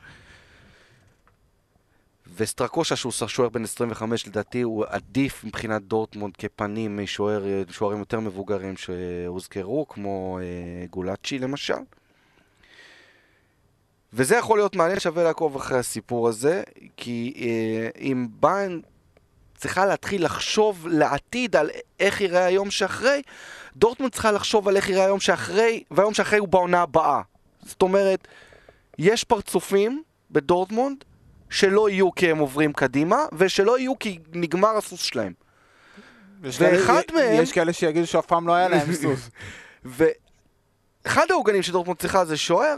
וסטרקושה, 2.36 2.96
שהוא 2.96 3.12
שוער 3.12 3.50
בן 3.50 3.64
25, 3.64 4.28
לדעתי 4.28 4.62
הוא 4.62 4.86
עדיף 4.88 5.44
מבחינת 5.44 5.82
דורטמונד 5.82 6.38
כפנים 6.38 7.00
משוערים 7.04 8.00
יותר 8.00 8.20
מבוגרים 8.20 8.78
שהוזכרו, 8.78 9.88
כמו 9.88 10.40
אה, 10.42 10.86
גולאצ'י 10.90 11.40
למשל. 11.40 11.74
וזה 14.14 14.36
יכול 14.36 14.58
להיות 14.58 14.76
מעניין, 14.76 15.00
שווה 15.00 15.24
לעקוב 15.24 15.56
אחרי 15.56 15.78
הסיפור 15.80 16.30
הזה, 16.30 16.64
כי 16.98 17.34
אה, 17.38 18.02
אם 18.02 18.28
ביין 18.40 18.82
צריכה 19.58 19.86
להתחיל 19.86 20.26
לחשוב 20.26 20.88
לעתיד 20.88 21.56
על 21.56 21.70
איך 22.00 22.22
ייראה 22.22 22.46
היום 22.46 22.72
שאחרי, 22.72 23.22
דורטמונד 23.76 24.12
צריכה 24.14 24.32
לחשוב 24.32 24.68
על 24.68 24.76
איך 24.76 24.90
ייראה 24.90 25.06
היום 25.06 25.20
שאחרי, 25.20 25.84
והיום 25.92 26.14
שאחרי 26.14 26.40
הוא 26.40 26.48
בעונה 26.48 26.82
הבאה. 26.82 27.22
זאת 27.66 27.82
אומרת, 27.82 28.28
יש 28.98 29.24
פרצופים 29.24 30.04
בדורטמונד 30.32 31.04
שלא 31.50 31.90
יהיו 31.90 32.16
כי 32.16 32.32
הם 32.32 32.38
עוברים 32.38 32.74
קדימה, 32.74 33.26
ושלא 33.38 33.80
יהיו 33.80 34.00
כי 34.00 34.20
נגמר 34.34 34.78
הסוס 34.78 35.02
שלהם. 35.02 35.34
ואחד 36.42 37.02
מהם... 37.14 37.42
יש 37.44 37.52
כאלה 37.52 37.74
שיגידו 37.74 38.08
שאף 38.08 38.26
פעם 38.26 38.48
לא 38.48 38.54
היה 38.54 38.70
להם 38.70 38.94
סוס. 39.02 39.30
ואחד 39.86 41.26
העוגנים 41.30 41.62
שדורטמונד 41.62 42.00
צריכה 42.00 42.26
זה 42.26 42.38
שוער, 42.38 42.76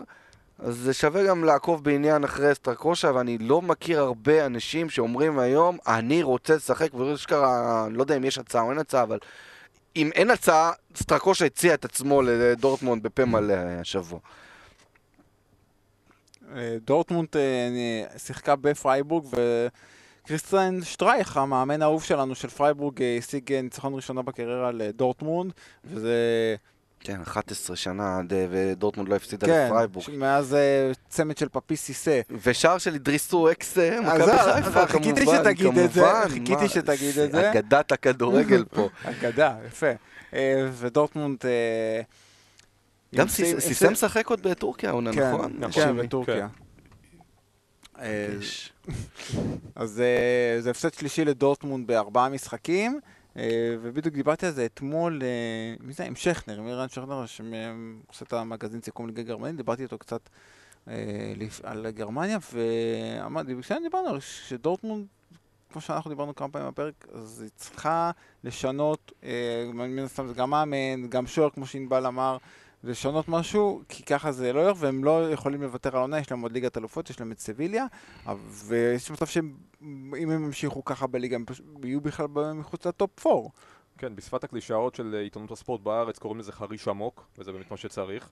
אז 0.60 0.76
זה 0.76 0.94
שווה 0.94 1.28
גם 1.28 1.44
לעקוב 1.44 1.84
בעניין 1.84 2.24
אחרי 2.24 2.56
סטרקושה, 2.56 3.12
ואני 3.16 3.38
לא 3.38 3.62
מכיר 3.62 4.00
הרבה 4.00 4.46
אנשים 4.46 4.90
שאומרים 4.90 5.40
היום, 5.40 5.78
אני 5.88 6.24
רוצה 6.24 6.56
לשחק, 6.56 6.94
ואשכרה, 6.94 7.86
אני 7.88 7.98
לא 7.98 8.02
יודע 8.02 8.18
אם 8.18 8.24
יש 8.24 8.38
הצעה 8.38 8.62
או 8.62 8.70
אין 8.70 8.80
הצעה, 8.80 9.04
אבל 9.04 9.20
אם 9.96 10.10
אין 10.16 10.30
הצעה, 10.30 10.72
סטרקושה 10.96 11.46
הציע 11.46 11.74
את 11.74 11.86
עצמו 11.86 12.22
לדורטמונד 12.22 13.04
בפה 13.04 13.26
מלא 13.26 13.54
השבוע. 13.54 14.20
אה, 16.56 16.78
דורטמונד 16.86 17.28
אה, 17.36 18.20
שיחקה 18.20 18.56
בפרייבורג, 18.56 19.26
וקריסטיאן 20.24 20.80
שטרייך, 20.84 21.38
המאמן 21.38 21.82
האהוב 21.82 22.04
שלנו 22.04 22.36
של 22.36 22.48
פרייבורג, 22.48 23.02
אה, 23.02 23.18
השיג 23.18 23.54
ניצחון 23.54 23.94
ראשונה 23.94 24.22
בקריירה 24.22 24.72
לדורטמונד, 24.72 25.52
וזה... 25.86 26.56
כן, 27.04 27.22
11 27.22 27.76
שנה, 27.76 28.22
ודורטמונד 28.50 29.10
לא 29.10 29.16
הפסידה 29.16 29.48
כן, 29.48 29.66
לפרייבורג. 29.66 30.06
כן, 30.06 30.16
מאז 30.16 30.54
אה, 30.54 30.92
צמד 31.10 31.38
של 31.38 31.50
פפיס 31.50 31.76
סיסה. 31.76 32.22
ושער 32.44 32.78
של 32.78 32.96
אידריסו 32.96 33.52
אקס 33.52 33.78
אה, 33.78 34.02
מכבי 34.02 34.32
חיפה, 34.38 34.88
כמובן, 34.88 34.88
חיכיתי 34.88 35.26
שתגיד 35.26 35.78
את 35.78 35.94
זה, 35.94 36.06
חיכיתי 36.30 36.68
שתגיד 36.70 37.18
את 37.18 37.32
זה. 37.32 37.52
אגדת 37.52 37.92
הכדורגל 37.92 38.66
פה. 38.66 38.90
אגדה, 39.10 39.56
יפה. 39.68 39.92
אה, 40.34 40.70
ודורטמונד... 40.74 41.38
גם 43.16 43.28
סיסה 43.28 43.90
משחק 43.90 44.28
עוד 44.28 44.42
בטורקיה, 44.42 44.92
עונה, 44.92 45.14
כן, 45.14 45.32
נכון? 45.32 45.60
כן, 45.72 45.98
בטורקיה. 45.98 46.48
אז 49.76 50.04
זה 50.60 50.70
הפסד 50.70 50.94
שלישי 50.94 51.26
לדורטמונד 51.26 51.88
בארבעה 51.88 52.30
משחקים. 52.30 53.00
אה, 53.38 53.76
ובדיוק 53.82 54.16
דיברתי 54.16 54.46
על 54.46 54.52
זה 54.52 54.66
אתמול, 54.66 55.22
אה, 55.24 55.76
מי 55.80 55.94
זה? 55.94 56.06
עם 56.06 56.16
שכנר, 56.16 56.60
עם 56.60 56.68
אירן 56.68 56.90
שכנר, 56.90 57.26
שעושה 57.26 58.26
את 58.26 58.34
המגזין 58.34 58.82
סיכום 58.82 59.08
ליגה 59.08 59.24
גרמנית, 59.24 59.56
דיברתי 59.56 59.84
איתו 59.84 59.98
קצת 59.98 60.30
אה, 60.88 61.34
על 61.64 61.90
גרמניה, 61.90 62.38
ואמרתי, 62.54 63.54
כשדיברנו 63.62 64.08
על 64.08 64.20
שדורטמונד, 64.20 65.06
כמו 65.72 65.82
שאנחנו 65.82 66.10
דיברנו 66.10 66.36
כמה 66.36 66.50
פעמים 66.50 66.68
בפרק, 66.68 67.08
אז 67.14 67.42
היא 67.42 67.50
צריכה 67.56 68.12
לשנות, 68.44 69.12
מן 69.74 70.00
הסתם 70.00 70.28
זה 70.28 70.34
גם 70.34 70.50
מאמן, 70.50 71.08
גם 71.10 71.28
שוער, 71.28 71.50
כמו 71.50 71.66
שענבל 71.66 72.06
אמר, 72.06 72.38
לשנות 72.84 73.28
משהו, 73.28 73.82
כי 73.90 74.04
ככה 74.04 74.32
זה 74.32 74.54
לא 74.54 74.66
הולך, 74.66 74.78
והם 74.80 75.04
לא 75.04 75.32
יכולים 75.32 75.62
לוותר 75.62 75.90
על 75.90 75.96
העונה, 75.96 76.20
יש 76.20 76.32
להם 76.32 76.42
עוד 76.42 76.52
ליגת 76.52 76.78
אלופות, 76.78 77.10
יש 77.10 77.20
להם 77.20 77.32
את 77.32 77.40
סביליה, 77.40 77.86
ויש 78.66 79.12
מצב 79.12 79.26
שאם 79.26 79.52
הם 80.12 80.46
ימשיכו 80.46 80.86
ככה 80.86 81.08
בליגה, 81.08 81.36
הם 81.36 81.46
פשוט 81.46 81.66
יהיו 81.84 82.02
בכלל 82.02 82.28
מחוץ 82.54 82.86
לטופ 82.86 83.28
4. 83.28 83.50
כן, 83.98 84.16
בשפת 84.16 84.44
הקלישאות 84.44 84.96
של 84.96 85.16
עיתונות 85.24 85.52
הספורט 85.52 85.82
בארץ 85.82 86.20
קוראים 86.20 86.40
לזה 86.40 86.52
חריש 86.52 86.88
עמוק, 86.88 87.28
וזה 87.38 87.52
באמת 87.52 87.72
מה 87.72 87.78
שצריך. 87.78 88.30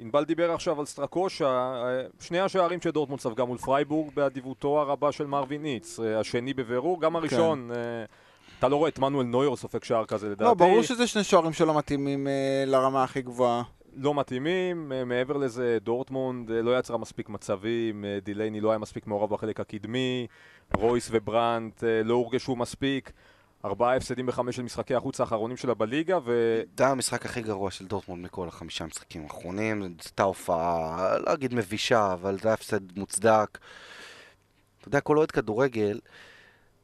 ענבל 0.00 0.24
דיבר 0.24 0.52
עכשיו 0.52 0.80
על 0.80 0.86
סטרקושה, 0.86 1.74
שני 2.20 2.40
השערים 2.40 2.80
שדורטמונד 2.80 3.20
ספגה 3.20 3.44
מול 3.44 3.58
פרייבורג 3.58 4.14
באדיבותו 4.14 4.80
הרבה 4.80 5.12
של 5.12 5.26
מרווין 5.26 5.62
היץ, 5.62 6.00
השני 6.00 6.54
בבירור, 6.54 7.00
גם 7.00 7.16
הראשון, 7.16 7.70
כן. 7.72 8.04
אתה 8.58 8.68
לא 8.68 8.76
רואה 8.76 8.88
את 8.88 8.98
מנואל 8.98 9.26
נויור 9.26 9.56
סופג 9.56 9.84
שער 9.84 10.04
כזה 10.04 10.26
לדעתי. 10.26 10.44
לא, 10.44 10.54
ברור 10.54 10.82
שזה 10.82 11.06
שני 11.06 11.24
שוערים 11.24 11.52
שלא 11.52 11.78
מתאימים 11.78 12.28
אה, 12.28 12.64
לרמה 12.66 13.04
הכי 13.04 13.22
גבוהה. 13.22 13.62
לא 13.94 14.14
מתאימים, 14.14 14.92
אה, 14.92 15.04
מעבר 15.04 15.36
לזה 15.36 15.78
דורטמונד 15.82 16.50
אה, 16.50 16.62
לא 16.62 16.78
יצרה 16.78 16.98
מספיק 16.98 17.28
מצבים, 17.28 18.04
אה, 18.04 18.18
דילייני 18.24 18.60
לא 18.60 18.70
היה 18.70 18.78
מספיק 18.78 19.06
מעורב 19.06 19.34
בחלק 19.34 19.60
הקדמי, 19.60 20.26
רויס 20.76 21.08
וברנט 21.12 21.84
אה, 21.84 22.02
לא 22.04 22.14
הורגשו 22.14 22.56
מספיק. 22.56 23.12
ארבעה 23.64 23.96
הפסדים 23.96 24.26
בחמש 24.26 24.56
של 24.56 24.62
משחקי 24.62 24.94
החוץ 24.94 25.20
האחרונים 25.20 25.56
שלה 25.56 25.74
בליגה 25.74 26.18
ו... 26.24 26.60
זה 26.78 26.86
המשחק 26.86 27.26
הכי 27.26 27.42
גרוע 27.42 27.70
של 27.70 27.86
דורטמונד 27.86 28.24
מכל 28.24 28.48
החמישה 28.48 28.84
המשחקים 28.84 29.22
האחרונים. 29.22 29.82
זו 29.82 29.88
הייתה 30.04 30.22
הופעה, 30.22 31.18
לא 31.18 31.32
אגיד 31.32 31.54
מבישה, 31.54 32.12
אבל 32.12 32.38
זה 32.38 32.48
היה 32.48 32.54
הפסד 32.54 32.98
מוצדק. 32.98 33.58
אתה 34.78 34.88
יודע, 34.88 35.00
כל 35.00 35.18
אוהד 35.18 35.30
כדורגל, 35.30 35.98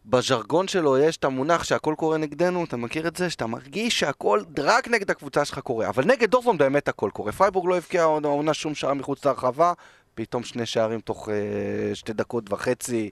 בז'רגון 0.06 0.68
שלו 0.68 0.98
יש 0.98 1.16
את 1.16 1.24
המונח 1.24 1.64
שהכל 1.64 1.94
קורה 1.98 2.18
נגדנו, 2.18 2.64
אתה 2.64 2.76
מכיר 2.76 3.08
את 3.08 3.16
זה? 3.16 3.30
שאתה 3.30 3.46
מרגיש 3.46 4.00
שהכל 4.00 4.40
רק 4.58 4.88
נגד 4.88 5.10
הקבוצה 5.10 5.44
שלך 5.44 5.58
קורה. 5.58 5.88
אבל 5.88 6.04
נגד 6.04 6.30
דורטמונד 6.30 6.58
באמת 6.58 6.88
הכל 6.88 7.10
קורה. 7.12 7.32
פרייבורג 7.32 7.68
לא 7.68 7.76
הבקיע 7.76 8.02
העונה 8.02 8.54
שום 8.54 8.74
שער 8.74 8.94
מחוץ 8.94 9.24
להרחבה, 9.24 9.72
פתאום 10.14 10.42
שני 10.42 10.66
שערים 10.66 11.00
תוך 11.00 11.28
אה, 11.28 11.94
שתי 11.94 12.12
דקות 12.12 12.52
וחצי. 12.52 13.10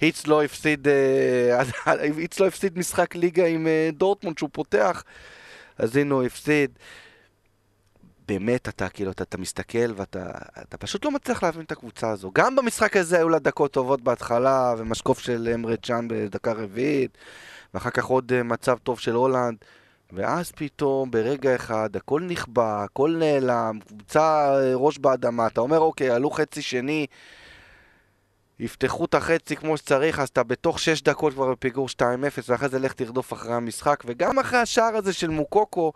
היץ 0.00 0.26
לא 0.26 0.42
הפסיד, 0.42 0.88
אה, 0.88 1.62
היץ 2.16 2.40
לא 2.40 2.46
הפסיד 2.46 2.78
משחק 2.78 3.14
ליגה 3.14 3.46
עם 3.46 3.66
אה, 3.66 3.90
דורטמונד 3.92 4.38
שהוא 4.38 4.50
פותח, 4.52 5.04
אז 5.78 5.96
הנה 5.96 6.14
הוא 6.14 6.22
הפסיד. 6.22 6.70
באמת, 8.28 8.68
אתה 8.68 8.88
כאילו, 8.88 9.10
אתה, 9.10 9.22
אתה 9.22 9.38
מסתכל 9.38 9.92
ואתה 9.96 10.30
אתה 10.62 10.76
פשוט 10.76 11.04
לא 11.04 11.10
מצליח 11.10 11.42
להבין 11.42 11.62
את 11.62 11.72
הקבוצה 11.72 12.10
הזו. 12.10 12.30
גם 12.34 12.56
במשחק 12.56 12.96
הזה 12.96 13.16
היו 13.16 13.28
לה 13.28 13.38
דקות 13.38 13.72
טובות 13.72 14.00
בהתחלה, 14.00 14.74
ומשקוף 14.78 15.18
של 15.18 15.48
אמרה 15.54 15.76
צ'אן 15.76 16.08
בדקה 16.08 16.52
רביעית, 16.52 17.18
ואחר 17.74 17.90
כך 17.90 18.04
עוד 18.04 18.32
אה, 18.32 18.42
מצב 18.42 18.78
טוב 18.82 19.00
של 19.00 19.12
הולנד. 19.14 19.56
ואז 20.12 20.52
פתאום, 20.52 21.10
ברגע 21.10 21.54
אחד, 21.54 21.96
הכל 21.96 22.20
נכבה, 22.20 22.84
הכל 22.84 23.14
נעלם, 23.18 23.78
קבוצה 23.88 24.56
ראש 24.74 24.98
באדמה, 24.98 25.46
אתה 25.46 25.60
אומר, 25.60 25.78
אוקיי, 25.78 26.10
עלו 26.10 26.30
חצי 26.30 26.62
שני, 26.62 27.06
יפתחו 28.60 29.04
את 29.04 29.14
החצי 29.14 29.56
כמו 29.56 29.76
שצריך, 29.76 30.18
אז 30.18 30.28
אתה 30.28 30.42
בתוך 30.42 30.78
6 30.78 31.02
דקות 31.02 31.32
כבר 31.32 31.50
בפיגור 31.52 31.88
2-0, 31.88 32.00
ואחרי 32.48 32.68
זה 32.68 32.78
לך 32.78 32.92
תרדוף 32.92 33.32
אחרי 33.32 33.54
המשחק, 33.54 34.04
וגם 34.06 34.38
אחרי 34.38 34.58
השער 34.58 34.96
הזה 34.96 35.12
של 35.12 35.30
מוקוקו, 35.30 35.92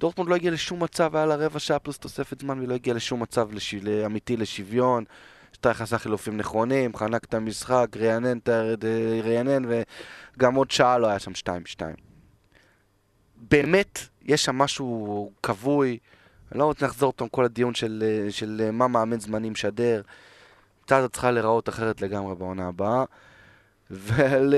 דורטמונד 0.00 0.30
לא 0.30 0.34
הגיע 0.34 0.50
לשום 0.50 0.82
מצב, 0.82 1.16
היה 1.16 1.26
לה 1.26 1.34
רבע 1.34 1.58
שעה 1.58 1.78
פלוס 1.78 1.98
תוספת 1.98 2.40
זמן, 2.40 2.58
והיא 2.58 2.68
לא 2.68 2.74
הגיעה 2.74 2.96
לשום 2.96 3.22
מצב 3.22 3.52
לש... 3.52 3.74
אמיתי 4.06 4.36
לשוויון. 4.36 5.04
שטייך 5.52 5.80
עשה 5.80 5.98
חילופים 5.98 6.36
נכונים, 6.36 6.96
חנק 6.96 7.24
את 7.24 7.34
המשחק, 7.34 7.86
ריענן, 7.96 8.38
ריענן, 9.22 9.62
וגם 9.68 10.54
עוד 10.54 10.70
שעה 10.70 10.98
לא 10.98 11.06
היה 11.06 11.18
שם 11.18 11.32
2-2. 11.76 11.80
באמת, 13.36 13.98
יש 14.22 14.44
שם 14.44 14.58
משהו 14.58 15.32
כבוי. 15.42 15.98
אני 16.52 16.58
לא 16.58 16.64
רוצה 16.64 16.86
לחזור 16.86 17.06
אותם 17.06 17.28
כל 17.28 17.44
הדיון 17.44 17.74
של, 17.74 18.26
של 18.30 18.68
מה 18.72 18.88
מאמן 18.88 19.20
זמני 19.20 19.50
משדר. 19.50 20.02
הזאת 20.90 21.12
צריכה 21.12 21.30
להיראות 21.30 21.68
אחרת 21.68 22.02
לגמרי 22.02 22.34
בעונה 22.34 22.68
הבאה. 22.68 23.04
ול... 23.90 24.54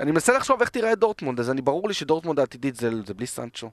אני 0.00 0.10
מנסה 0.10 0.32
לחשוב 0.32 0.60
איך 0.60 0.68
תראה 0.70 0.94
דורטמונד, 0.94 1.40
אז 1.40 1.50
אני 1.50 1.62
ברור 1.62 1.88
לי 1.88 1.94
שדורטמונד 1.94 2.38
העתידית 2.38 2.76
זה, 2.76 2.90
זה 3.06 3.14
בלי 3.14 3.26
סנצ'ו, 3.26 3.70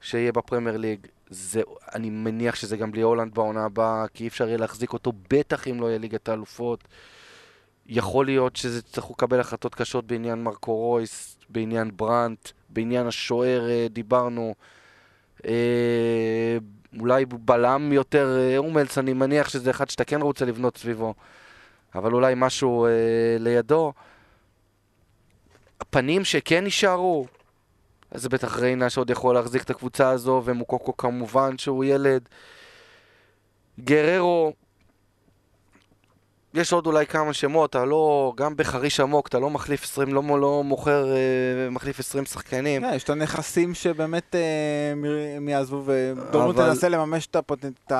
שיהיה 0.00 0.32
בפרמייר 0.32 0.76
ליג. 0.76 1.06
זה, 1.30 1.62
אני 1.94 2.10
מניח 2.10 2.54
שזה 2.54 2.76
גם 2.76 2.92
בלי 2.92 3.02
הולנד 3.02 3.34
בעונה 3.34 3.64
הבאה, 3.64 4.08
כי 4.14 4.24
אי 4.24 4.28
אפשר 4.28 4.48
יהיה 4.48 4.58
להחזיק 4.58 4.92
אותו, 4.92 5.12
בטח 5.30 5.68
אם 5.68 5.80
לא 5.80 5.86
יהיה 5.86 5.98
ליגת 5.98 6.28
האלופות. 6.28 6.84
יכול 7.86 8.26
להיות 8.26 8.56
שזה 8.56 8.78
שצריכו 8.78 9.12
לקבל 9.12 9.40
החלטות 9.40 9.74
קשות 9.74 10.06
בעניין 10.06 10.42
מרקו 10.42 10.74
רויס, 10.76 11.38
בעניין 11.48 11.90
ברנט, 11.96 12.48
בעניין 12.68 13.06
השוער 13.06 13.68
אה, 13.68 13.86
דיברנו. 13.90 14.54
אה, 15.46 16.58
אולי 17.00 17.24
בלם 17.26 17.92
יותר 17.92 18.38
אה, 18.38 18.58
אומלס, 18.58 18.98
אני 18.98 19.12
מניח 19.12 19.48
שזה 19.48 19.70
אחד 19.70 19.90
שאתה 19.90 20.04
כן 20.04 20.22
רוצה 20.22 20.44
לבנות 20.44 20.76
סביבו, 20.76 21.14
אבל 21.94 22.12
אולי 22.12 22.34
משהו 22.36 22.86
אה, 22.86 22.90
לידו. 23.38 23.92
הפנים 25.80 26.24
שכן 26.24 26.64
יישארו, 26.64 27.26
אז 28.10 28.22
זה 28.22 28.28
בטח 28.28 28.58
ריינה 28.58 28.90
שעוד 28.90 29.10
יכול 29.10 29.34
להחזיק 29.34 29.62
את 29.62 29.70
הקבוצה 29.70 30.10
הזו, 30.10 30.42
ומוקוקו 30.44 30.96
כמובן 30.96 31.58
שהוא 31.58 31.84
ילד. 31.84 32.28
גררו, 33.80 34.52
יש 36.54 36.72
עוד 36.72 36.86
אולי 36.86 37.06
כמה 37.06 37.32
שמות, 37.32 37.70
אתה 37.70 37.84
לא, 37.84 38.32
גם 38.36 38.56
בחריש 38.56 39.00
עמוק, 39.00 39.28
אתה 39.28 39.38
לא 39.38 39.50
מחליף 39.50 39.82
20, 39.82 40.14
לא, 40.14 40.22
לא 40.40 40.62
מוכר, 40.64 41.16
אה, 41.16 41.70
מחליף 41.70 41.98
20 42.00 42.24
שחקנים. 42.24 42.82
כן, 42.82 42.92
יש 42.94 43.04
את 43.04 43.10
הנכסים 43.10 43.74
שבאמת 43.74 44.34
אה, 44.34 44.92
הם 45.36 45.48
יעזבו, 45.48 45.82
ודורמונד 45.86 46.60
אבל... 46.60 46.70
תנסה 46.70 46.88
לממש 46.88 47.26
את, 47.26 47.36
הפוט... 47.36 47.64
את 47.64 47.92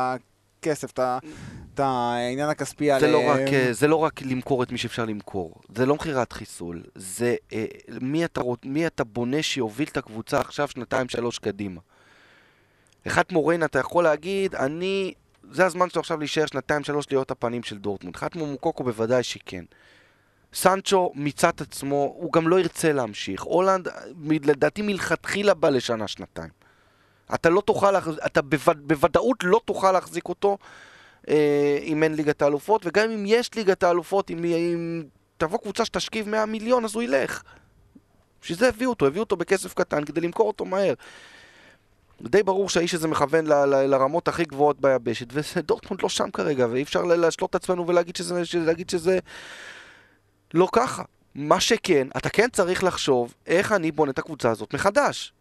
הכסף, 0.67 0.93
את, 1.75 1.81
העניין 1.81 2.49
הכספי 2.49 2.87
זה 2.87 2.97
עליהם. 2.97 3.13
לא 3.13 3.31
רק, 3.31 3.53
אה, 3.53 3.73
זה 3.73 3.89
לא 3.89 3.97
רק 3.97 4.23
למכור 4.23 4.63
את 4.63 4.73
מי 4.73 4.79
שאפשר 4.79 5.05
למכור, 5.05 5.55
זה 5.75 5.87
לא 5.87 5.95
מכירת 5.95 6.33
חיסול, 6.33 6.83
זה 6.95 7.37
מי 8.01 8.25
אתה, 8.25 8.41
מי 8.65 8.87
אתה 8.87 9.05
בונה 9.05 9.43
שיוביל 9.43 9.89
את 9.93 9.97
הקבוצה 9.97 10.41
עכשיו 10.41 10.69
שנתיים 10.69 11.09
שלוש 11.09 11.39
קדימה. 11.39 11.81
אחד 13.07 13.23
מורן 13.33 13.65
אתה 13.65 13.79
יכול 13.79 14.05
להגיד, 14.05 14.55
אני 14.55 15.15
זה 15.51 15.67
הזמן 15.67 15.91
שלו 15.91 16.01
עכשיו 16.01 16.19
להישאר 16.19 16.47
שנתיים 16.47 16.85
שלוש 16.85 17.07
להיות 17.11 17.31
הפנים 17.31 17.63
של 17.63 17.79
דורטמונד. 17.79 18.17
חתמו 18.17 18.47
מוקוקו 18.47 18.85
בוודאי 18.85 19.23
שכן. 19.23 19.65
סנצ'ו 20.55 21.13
מיצה 21.15 21.49
את 21.49 21.61
עצמו, 21.61 22.15
הוא 22.17 22.33
גם 22.33 22.49
לא 22.49 22.61
ירצה 22.61 22.93
להמשיך. 22.93 23.43
הולנד, 23.43 23.89
לדעתי 24.45 24.83
מלכתחילה 24.83 25.55
בא 25.55 25.69
לשנה 25.69 26.09
שנתיים. 26.09 26.64
אתה 27.35 27.51
לא 27.51 27.61
תוכל, 27.61 27.97
אתה 28.27 28.43
בווד, 28.43 28.89
בוודאות 28.89 29.37
לא 29.43 29.61
תוכל 29.65 29.93
להחזיק 29.93 30.29
אותו 30.29 30.59
אה, 31.29 31.79
אם 31.83 32.03
אין 32.03 32.15
ליגת 32.15 32.43
האלופות, 32.43 32.87
וגם 32.87 33.11
אם 33.11 33.25
יש 33.27 33.55
ליגת 33.55 33.83
האלופות, 33.83 34.31
אם, 34.31 34.45
אם 34.45 35.03
תבוא 35.39 35.59
קבוצה 35.59 35.85
שתשכיב 35.85 36.29
100 36.29 36.47
מיליון, 36.47 36.85
אז 36.85 36.95
הוא 36.95 37.03
ילך. 37.03 37.43
בשביל 38.43 38.59
זה 38.59 38.69
הביאו 38.69 38.91
אותו, 38.91 39.07
הביאו 39.07 39.23
אותו 39.23 39.37
בכסף 39.37 39.75
קטן 39.75 40.05
כדי 40.05 40.21
למכור 40.21 40.47
אותו 40.47 40.65
מהר. 40.65 40.95
די 42.23 42.43
ברור 42.43 42.69
שהאיש 42.69 42.95
הזה 42.95 43.09
מכוון 43.09 43.47
ל- 43.47 43.65
ל- 43.65 43.87
לרמות 43.87 44.29
הכי 44.29 44.45
גבוהות 44.45 44.81
ביבשת, 44.81 45.27
ודורטמונד 45.33 46.03
לא 46.03 46.09
שם 46.09 46.31
כרגע, 46.31 46.67
ואי 46.71 46.83
אפשר 46.83 47.03
להשלות 47.03 47.51
את 47.51 47.55
עצמנו 47.55 47.87
ולהגיד 47.87 48.17
שזה, 48.17 48.43
להגיד 48.55 48.91
שזה 48.91 49.19
לא 50.55 50.69
ככה. 50.73 51.03
מה 51.35 51.61
שכן, 51.61 52.09
אתה 52.17 52.29
כן 52.31 52.49
צריך 52.53 52.85
לחשוב 52.85 53.35
איך 53.47 53.73
אני 53.73 53.93
בונה 53.93 54.11
את 54.11 54.19
הקבוצה 54.19 54.51
הזאת 54.51 54.75
מחדש. 54.75 55.33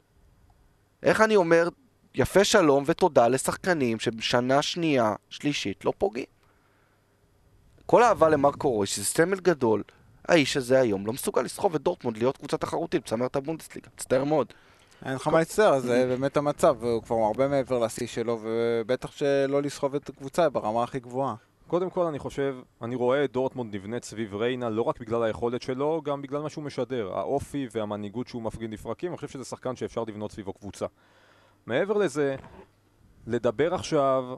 איך 1.03 1.21
אני 1.21 1.35
אומר 1.35 1.69
יפה 2.15 2.43
שלום 2.43 2.83
ותודה 2.87 3.27
לשחקנים 3.27 3.99
שבשנה 3.99 4.61
שנייה, 4.61 5.15
שלישית, 5.29 5.85
לא 5.85 5.93
פוגעים. 5.97 6.25
כל 7.85 8.03
אהבה 8.03 8.29
למרקו 8.29 8.71
רוי, 8.71 8.87
שזה 8.87 9.05
סמל 9.05 9.39
גדול, 9.39 9.83
האיש 10.27 10.57
הזה 10.57 10.79
היום 10.81 11.07
לא 11.07 11.13
מסוגל 11.13 11.41
לסחוב 11.41 11.75
את 11.75 11.81
דורטמונד 11.81 12.17
להיות 12.17 12.37
קבוצה 12.37 12.57
תחרותית, 12.57 13.05
צמרת 13.05 13.35
הבונדסליגה, 13.35 13.87
מצטער 13.95 14.23
מאוד. 14.23 14.47
אין 15.05 15.15
לך 15.15 15.27
מה 15.27 15.39
להצטער, 15.39 15.79
זה 15.79 16.05
באמת 16.09 16.37
המצב, 16.37 16.83
הוא 16.83 17.03
כבר 17.03 17.15
הרבה 17.15 17.47
מעבר 17.47 17.79
לשיא 17.79 18.07
שלו, 18.07 18.39
ובטח 18.41 19.11
שלא 19.11 19.61
לסחוב 19.61 19.95
את 19.95 20.09
הקבוצה 20.09 20.49
ברמה 20.49 20.83
הכי 20.83 20.99
גבוהה. 20.99 21.35
קודם 21.73 21.89
כל 21.89 22.05
אני 22.05 22.19
חושב, 22.19 22.55
אני 22.81 22.95
רואה 22.95 23.23
את 23.23 23.31
דורטמונד 23.31 23.75
נבנית 23.75 24.03
סביב 24.03 24.35
ריינה 24.35 24.69
לא 24.69 24.81
רק 24.81 24.99
בגלל 24.99 25.23
היכולת 25.23 25.61
שלו, 25.61 26.01
גם 26.05 26.21
בגלל 26.21 26.41
מה 26.41 26.49
שהוא 26.49 26.63
משדר. 26.63 27.09
האופי 27.13 27.67
והמנהיגות 27.71 28.27
שהוא 28.27 28.41
מפגין 28.41 28.71
לפרקים, 28.71 29.09
אני 29.09 29.15
חושב 29.15 29.27
שזה 29.27 29.43
שחקן 29.43 29.75
שאפשר 29.75 30.03
לבנות 30.07 30.31
סביבו 30.31 30.53
קבוצה. 30.53 30.85
מעבר 31.65 31.97
לזה, 31.97 32.35
לדבר 33.27 33.73
עכשיו, 33.73 34.35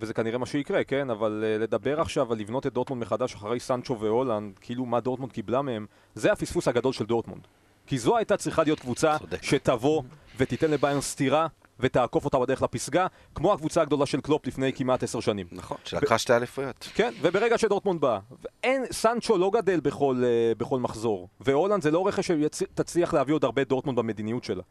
וזה 0.00 0.14
כנראה 0.14 0.38
מה 0.38 0.46
שיקרה, 0.46 0.84
כן? 0.84 1.10
אבל 1.10 1.44
אה, 1.44 1.62
לדבר 1.62 2.00
עכשיו 2.00 2.32
על 2.32 2.38
לבנות 2.38 2.66
את 2.66 2.72
דורטמונד 2.72 3.02
מחדש 3.02 3.34
אחרי 3.34 3.60
סנצ'ו 3.60 4.00
והולנד, 4.00 4.58
כאילו 4.58 4.86
מה 4.86 5.00
דורטמונד 5.00 5.32
קיבלה 5.32 5.62
מהם, 5.62 5.86
זה 6.14 6.32
הפספוס 6.32 6.68
הגדול 6.68 6.92
של 6.92 7.06
דורטמונד. 7.06 7.42
כי 7.86 7.98
זו 7.98 8.16
הייתה 8.16 8.36
צריכה 8.36 8.62
להיות 8.62 8.80
קבוצה. 8.80 9.16
שתבוא 9.42 10.02
ותיתן 10.36 10.70
לביירן 10.70 11.00
סטירה 11.00 11.46
ותעקוף 11.80 12.24
אותה 12.24 12.38
בדרך 12.38 12.62
לפסגה, 12.62 13.06
כמו 13.34 13.52
הקבוצה 13.52 13.82
הגדולה 13.82 14.06
של 14.06 14.20
קלופ 14.20 14.46
לפני 14.46 14.72
כמעט 14.72 15.02
עשר 15.02 15.20
שנים. 15.20 15.46
נכון, 15.52 15.76
שלקחה 15.84 16.18
שתי 16.18 16.36
אליפויות. 16.36 16.88
כן, 16.94 17.12
וברגע 17.20 17.58
שדורטמונד 17.58 18.00
בא, 18.00 18.18
אין, 18.62 18.84
סנצ'ו 18.92 19.38
לא 19.38 19.50
גדל 19.54 19.80
בכל, 19.80 20.22
אה, 20.22 20.58
בכל 20.58 20.80
מחזור, 20.80 21.28
והולנד 21.40 21.82
זה 21.82 21.90
לא 21.90 22.06
רכש 22.06 22.30
שתצליח 22.30 23.14
להביא 23.14 23.34
עוד 23.34 23.44
הרבה 23.44 23.64
דורטמונד 23.64 23.98
במדיניות 23.98 24.44
שלה. 24.44 24.62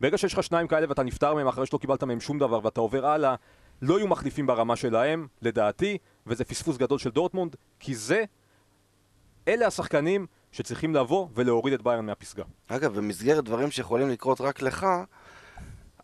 ברגע 0.00 0.18
שיש 0.18 0.32
לך 0.34 0.42
שניים 0.42 0.66
כאלה 0.66 0.86
ואתה 0.88 1.02
נפטר 1.02 1.34
מהם 1.34 1.48
אחרי 1.48 1.66
שלא 1.66 1.78
קיבלת 1.78 2.02
מהם 2.02 2.20
שום 2.20 2.38
דבר 2.38 2.60
ואתה 2.62 2.80
עובר 2.80 3.06
הלאה, 3.06 3.34
לא 3.82 3.98
יהיו 3.98 4.08
מחליפים 4.08 4.46
ברמה 4.46 4.76
שלהם, 4.76 5.26
לדעתי, 5.42 5.98
וזה 6.26 6.44
פספוס 6.44 6.76
גדול 6.76 6.98
של 6.98 7.10
דורטמונד, 7.10 7.56
כי 7.80 7.94
זה, 7.94 8.24
אלה 9.48 9.66
השחקנים 9.66 10.26
שצריכים 10.52 10.94
לבוא 10.94 11.28
ולהוריד 11.34 11.74
את 11.74 11.82
ביירן 11.82 12.06
מהפסגה. 12.06 12.44
אגב, 12.68 12.94
במסגרת 12.98 13.44
דברים 13.44 13.70
שיכולים 13.70 14.08
לקרות 14.08 14.40
רק 14.40 14.62
לך, 14.62 14.86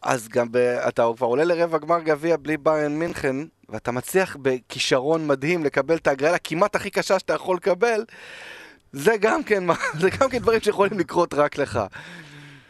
אז 0.03 0.29
גם 0.29 0.47
ב... 0.51 0.57
אתה 0.57 1.07
כבר 1.17 1.27
עולה 1.27 1.45
לרבע 1.45 1.79
גמר 1.79 2.01
גביע 2.01 2.37
בלי 2.37 2.57
ביירן 2.57 2.99
מינכן, 2.99 3.37
ואתה 3.69 3.93
מצליח 3.93 4.37
בכישרון 4.43 5.27
מדהים 5.27 5.65
לקבל 5.65 5.97
את 5.97 6.07
ההגרלה 6.07 6.39
כמעט 6.39 6.77
הכי 6.77 6.91
קשה 6.91 7.19
שאתה 7.19 7.33
יכול 7.33 7.57
לקבל, 7.57 8.05
זה 8.93 9.17
גם 9.21 9.43
כן, 9.43 9.65
זה 10.01 10.11
גם 10.11 10.31
כן 10.31 10.39
דברים 10.39 10.61
שיכולים 10.61 10.99
לקרות 10.99 11.35
רק 11.35 11.59
לך. 11.59 11.81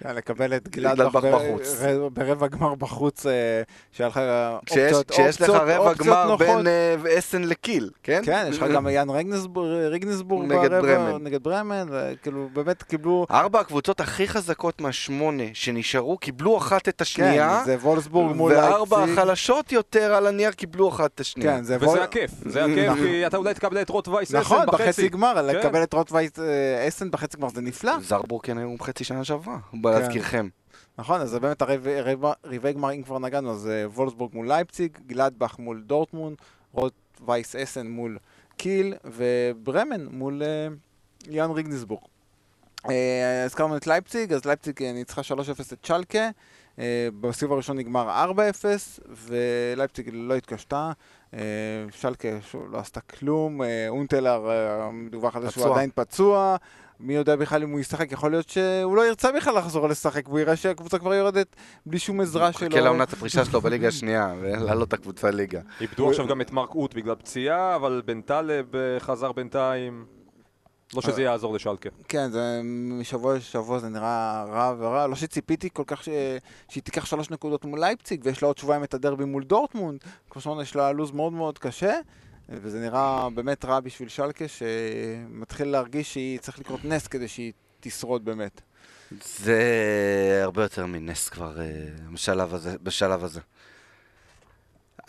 כן, 0.03 0.15
לקבל 0.15 0.57
את 0.57 0.69
גלדבך 0.69 1.25
בחוץ. 1.25 1.77
ברבע 2.13 2.47
גמר 2.47 2.75
בחוץ, 2.75 3.27
אה, 3.27 3.63
שהיה 3.93 4.09
לך 4.09 4.21
אופציות 4.53 5.11
כשיש 5.11 5.41
לך 5.41 5.51
רבע 5.51 5.95
גמר 5.95 6.37
בין 6.37 6.67
אה, 6.67 7.19
אסן 7.19 7.43
לקיל, 7.43 7.91
כן? 8.03 8.23
כן, 8.25 8.47
יש 8.51 8.59
לך 8.59 8.71
גם 8.71 8.89
יאן 8.89 9.09
ריגנסבורג 9.91 10.49
ברבע 10.49 11.19
נגד 11.19 11.43
ברמן, 11.43 11.87
וכאילו 11.91 12.49
באמת 12.53 12.83
קיבלו... 12.83 13.27
ארבע 13.31 13.61
הקבוצות 13.61 14.01
הכי 14.01 14.29
חזקות 14.29 14.81
מהשמונה 14.81 15.43
שנשארו, 15.53 16.19
קיבלו 16.19 16.59
אחת 16.59 16.89
את 16.89 17.01
השנייה. 17.01 17.59
כן, 17.59 17.65
זה 17.65 17.77
וולפסבורג 17.77 18.37
מול 18.37 18.53
לייפציג. 18.53 18.73
וארבע 18.73 19.05
החלשות 19.05 19.73
יותר 19.73 20.15
על 20.15 20.27
הנייר 20.27 20.51
קיבלו 20.51 20.89
אחת 20.89 21.11
את 21.15 21.21
השנייה. 21.21 21.57
כן, 21.57 21.63
זה 21.65 21.77
וזה 21.81 22.03
הכיף, 22.03 22.31
זה 22.47 22.65
הכיף, 22.65 22.93
כי 22.95 23.27
אתה 23.27 23.37
אולי 23.37 23.55
תקבל 23.55 23.83
את 23.83 23.91
רוט 23.91 24.09
וייס 24.09 24.35
אסן 24.35 24.39
בחצי. 24.39 24.55
נכון, 24.55 24.67
בחצי 24.67 25.09
גמר, 25.09 25.35
כן. 25.35 25.47
לקבל 25.47 25.83
את 25.83 25.93
רוט 25.95 26.13
וייס 26.13 26.33
אסן 26.89 27.11
בחצי 27.11 27.37
גמר 27.37 27.49
זה 27.49 27.61
נפלא. 27.61 27.93
זרבריקן 28.01 28.59
היו 28.59 28.75
חצי 28.81 29.05
שנה 29.05 29.25
שעברה. 29.25 29.57
להזכירכם. 29.91 30.49
נכון, 30.99 31.21
אז 31.21 31.31
זה 31.31 31.41
באמת 31.41 31.63
הרבעי 31.63 32.73
גמר, 32.73 32.93
אם 32.93 33.03
כבר 33.03 33.19
נגענו, 33.19 33.51
אז 33.51 33.69
אה, 33.69 33.89
וולפסבורג 33.89 34.35
מול 34.35 34.49
לייפציג, 34.49 34.99
גלדבך 35.07 35.59
מול 35.59 35.83
דורטמונד, 35.87 36.35
רוט 36.73 36.93
וייס 37.27 37.57
אסן 37.57 37.87
מול 37.87 38.19
קיל, 38.57 38.95
וברמן 39.05 40.07
מול 40.11 40.43
אה, 40.43 40.69
יאן 41.29 41.51
רגנסבורג. 41.51 42.03
אה, 42.91 43.45
הזכרנו 43.45 43.77
את 43.77 43.87
לייפציג, 43.87 44.33
אז 44.33 44.45
לייפציג 44.45 44.83
ניצחה 44.83 45.21
3-0 45.21 45.25
את 45.73 45.87
שלקה, 45.87 46.29
בסיבוב 47.21 47.53
הראשון 47.53 47.79
נגמר 47.79 48.25
4-0, 48.33 49.01
ולייפציג 49.09 50.11
לא 50.13 50.35
התקשתה. 50.35 50.93
שלקה 51.91 52.29
לא 52.71 52.79
עשתה 52.79 53.01
כלום, 53.01 53.61
הונטלאר 53.89 54.49
מדווח 54.93 55.37
על 55.37 55.43
זה 55.43 55.51
שהוא 55.51 55.73
עדיין 55.73 55.91
פצוע, 55.95 56.57
מי 57.01 57.15
יודע 57.15 57.37
בכלל 57.37 57.63
אם 57.63 57.71
הוא 57.71 57.81
ישחק, 57.81 58.13
יכול 58.13 58.31
להיות 58.31 58.49
שהוא 58.49 58.97
לא 58.97 59.07
ירצה 59.07 59.33
בכלל 59.33 59.59
לחזור 59.59 59.89
לשחק, 59.89 60.29
והוא 60.29 60.39
יראה 60.39 60.57
שהקבוצה 60.57 60.99
כבר 60.99 61.15
יורדת 61.15 61.57
בלי 61.87 61.99
שום 61.99 62.21
עזרה 62.21 62.53
שלו. 62.53 62.69
מחכה 62.69 62.81
לעונת 62.81 63.13
הפרישה 63.13 63.45
שלו 63.45 63.61
בליגה 63.61 63.89
השנייה, 63.89 64.35
ולהעלות 64.41 64.89
את 64.89 64.93
הקבוצה 64.93 65.31
ליגה. 65.31 65.61
איבדו 65.81 66.11
עכשיו 66.11 66.27
גם 66.27 66.41
את 66.41 66.53
מרק 66.53 66.75
אוט 66.75 66.95
בגלל 66.95 67.15
פציעה, 67.15 67.77
אבל 67.77 68.03
בן 68.05 68.21
טלב 68.21 68.77
אה, 68.77 69.01
חזר 69.01 69.33
בינתיים. 69.33 70.05
לא 70.95 71.03
שזה 71.03 71.23
יעזור 71.23 71.55
לשלקה. 71.55 71.89
כן, 72.09 72.31
זה 72.31 72.61
משבוע 72.65 73.37
לשבוע 73.37 73.79
זה 73.79 73.89
נראה 73.89 74.45
רע 74.49 74.75
ורע. 74.79 75.07
לא 75.07 75.15
שציפיתי 75.15 75.69
כל 75.73 75.83
כך 75.87 76.05
ש... 76.05 76.09
שהיא 76.69 76.83
תיקח 76.83 77.05
שלוש 77.05 77.31
נקודות 77.31 77.65
מול 77.65 77.81
לייפציג, 77.81 78.21
ויש 78.25 78.43
לה 78.43 78.49
עוד 78.49 78.59
שבועיים 78.59 78.85
את 78.85 78.95
הדרבי 78.95 79.25
מול 79.25 79.45
דורטמונד. 79.45 80.01
כמו 80.31 80.43
שאמרנו, 80.43 80.63
יש 80.63 80.77
לה 80.77 80.93
לו"ז 80.93 81.11
מאוד 81.11 81.33
מאוד 81.33 81.59
קשה. 81.59 81.95
וזה 82.49 82.81
נראה 82.81 83.31
באמת 83.31 83.65
רע 83.65 83.81
בשביל 83.81 84.09
שלקה, 84.09 84.45
שמתחיל 84.49 85.69
להרגיש 85.69 86.13
שהיא 86.13 86.39
צריך 86.39 86.59
לקרות 86.59 86.85
נס 86.85 87.07
כדי 87.07 87.29
שהיא 87.29 87.53
תשרוד 87.81 88.25
באמת. 88.25 88.61
זה 89.11 90.41
הרבה 90.43 90.63
יותר 90.63 90.87
מנס 90.87 91.29
כבר 91.29 91.61
אה, 91.61 91.67
בשלב 92.13 92.55
הזה. 92.55 92.77
בשלב 92.83 93.25
הזה. 93.25 93.41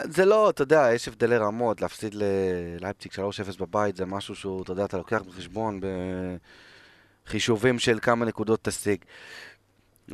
זה 0.04 0.26
לא, 0.26 0.50
אתה 0.50 0.62
יודע, 0.62 0.90
יש 0.94 1.08
הבדלי 1.08 1.38
רמות, 1.38 1.82
להפסיד 1.82 2.16
ללייפציג 2.16 3.12
3-0 3.12 3.18
בבית 3.60 3.96
זה 3.96 4.06
משהו 4.06 4.36
שהוא, 4.36 4.64
אתה 4.64 4.72
יודע, 4.72 4.86
אתה 4.86 4.98
לוקח 4.98 5.22
בחשבון 5.22 5.80
בחישובים 7.26 7.80
של 7.80 8.00
כמה 8.02 8.26
נקודות 8.26 8.64
תשיג. 8.64 9.06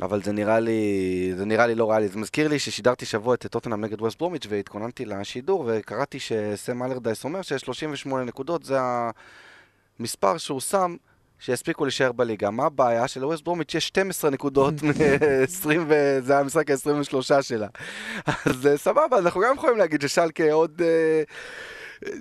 אבל 0.02 0.22
זה 0.22 0.32
נראה 0.32 0.60
לי, 0.60 1.32
זה 1.36 1.44
נראה 1.44 1.66
לי 1.66 1.74
לא 1.74 1.90
ריאלי. 1.90 2.08
זה 2.08 2.18
מזכיר 2.18 2.48
לי 2.48 2.58
ששידרתי 2.58 3.06
שבוע 3.06 3.34
את 3.34 3.46
טוטנאם 3.46 3.84
נגד 3.84 4.02
ווסט 4.02 4.18
ברומיץ' 4.18 4.46
והתכוננתי 4.48 5.04
לשידור 5.04 5.64
וקראתי 5.66 6.18
שסם 6.20 6.82
אלרדייס 6.82 7.24
אומר 7.24 7.42
ש-38 7.42 8.08
נקודות 8.26 8.64
זה 8.64 8.78
המספר 9.98 10.38
שהוא 10.38 10.60
שם 10.60 10.96
שיספיקו 11.38 11.84
להישאר 11.84 12.12
בליגה. 12.12 12.50
מה 12.50 12.64
הבעיה? 12.64 13.08
שלווסט 13.08 13.44
ברומיץ' 13.44 13.74
יש 13.74 13.88
12 13.88 14.30
נקודות 14.30 14.74
מ-20 14.82 15.68
וזה 15.88 16.32
היה 16.32 16.40
המשחק 16.40 16.70
ה-23 16.70 17.42
שלה. 17.42 17.66
אז 18.26 18.68
סבבה, 18.76 19.18
אנחנו 19.18 19.40
גם 19.40 19.54
יכולים 19.56 19.76
להגיד 19.76 20.00
ששלקה 20.02 20.52
עוד... 20.52 20.80
Uh, 20.80 21.30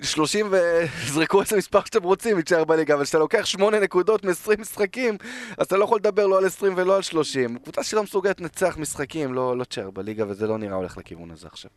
30 0.02 0.52
וזרקו 0.52 1.42
איזה 1.42 1.58
מספר 1.58 1.86
שאתם 1.86 2.04
רוצים, 2.04 2.38
יישאר 2.38 2.66
בליגה, 2.66 2.94
אבל 2.94 3.04
כשאתה 3.04 3.20
לוקח 3.20 3.46
8 3.46 3.80
נקודות 3.80 4.26
מ-20 4.26 4.62
משחקים, 4.62 5.18
אז 5.58 5.66
אתה 5.66 5.78
לא 5.78 5.84
יכול 5.84 5.98
לדבר 5.98 6.28
לא 6.28 6.38
על 6.38 6.46
20 6.46 6.74
ולא 6.78 6.96
על 6.96 7.02
30. 7.02 7.58
קבוצה 7.58 7.84
שלא 7.84 8.04
מסוגלת 8.04 8.42
לנצח 8.42 8.78
משחקים, 8.78 9.34
לא, 9.34 9.58
לא 9.58 9.64
תשאר 9.64 9.92
בליגה, 9.92 10.26
וזה 10.28 10.48
לא 10.48 10.58
נראה 10.58 10.76
הולך 10.76 10.98
לכיוון 10.98 11.32
הזה 11.32 11.48
עכשיו. 11.48 11.72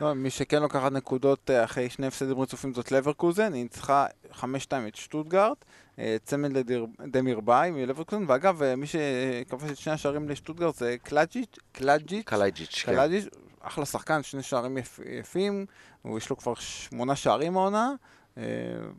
לא, 0.00 0.14
מי 0.14 0.30
שכן 0.30 0.62
לוקחת 0.62 0.92
נקודות 0.92 1.50
אה, 1.50 1.64
אחרי 1.64 1.90
שני 1.90 2.06
הפסדים 2.06 2.40
רצופים 2.40 2.74
זאת 2.74 2.92
לברקוזן, 2.92 3.52
היא 3.52 3.62
ניצחה 3.62 4.06
5-2 4.32 4.44
את 4.88 4.96
שטוטגארט, 4.96 5.64
אה, 5.98 6.16
צמד 6.24 6.52
לדמירביי 7.00 7.70
מלברקוזן, 7.70 8.24
ואגב, 8.28 8.62
אה, 8.62 8.76
מי 8.76 8.86
שכבש 8.86 9.70
את 9.70 9.76
שני 9.76 9.92
השערים 9.92 10.28
לשטוטגארט 10.28 10.74
זה 10.74 10.96
קלאג'יץ', 11.02 11.56
קלאג'יץ', 11.72 12.24
קלאג'יץ', 12.24 12.74
כן. 12.84 13.38
אחלה 13.60 13.86
שחקן, 13.86 14.22
שני 14.22 14.42
שערים 14.42 14.78
יפ, 14.78 15.00
יפים, 15.20 15.66
יש 16.16 16.30
לו 16.30 16.36
כבר 16.36 16.54
שמונה 16.54 17.16
שערים 17.16 17.56
העונה. 17.56 17.94
אה, 18.38 18.42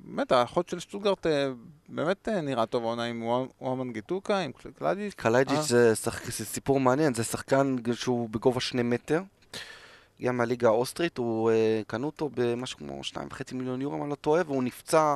באמת, 0.04 0.32
החוד 0.32 0.70
של 0.70 0.80
שטוטגרט 0.80 1.28
אה, 1.28 1.50
באמת 1.90 2.30
אה, 2.30 2.42
נראה 2.42 2.66
טוב 2.66 2.84
העונה 2.84 3.04
עם 3.04 3.24
וואמנגיטוקה, 3.62 4.40
עם 4.40 4.52
קלאג'יץ'. 4.78 5.14
קלאג'יץ' 5.14 5.60
זה, 5.60 5.96
סיפור 6.30 6.80
מעניין, 6.80 7.14
זה 7.14 7.24
שחקן 7.24 7.76
שהוא 7.94 8.30
בגובה 8.30 8.60
שני 8.60 8.84
מטר. 8.84 9.22
גם 10.22 10.38
מהליגה 10.38 10.68
האוסטרית, 10.68 11.18
הוא 11.18 11.52
קנו 11.88 12.06
אותו 12.06 12.30
במשהו 12.34 12.78
כמו 12.78 13.04
שניים 13.04 13.28
וחצי 13.32 13.56
מיליון 13.56 13.82
יורו, 13.82 13.96
אם 13.96 14.02
אני 14.02 14.10
לא 14.10 14.16
טועה, 14.16 14.42
והוא 14.46 14.64
נפצע 14.64 15.16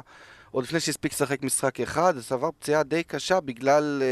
עוד 0.51 0.63
לפני 0.63 0.79
שהספיק 0.79 1.13
לשחק 1.13 1.43
משחק 1.43 1.79
אחד, 1.79 2.19
סבר 2.19 2.49
פציעה 2.59 2.83
די 2.83 3.03
קשה 3.03 3.39
בגלל 3.39 4.03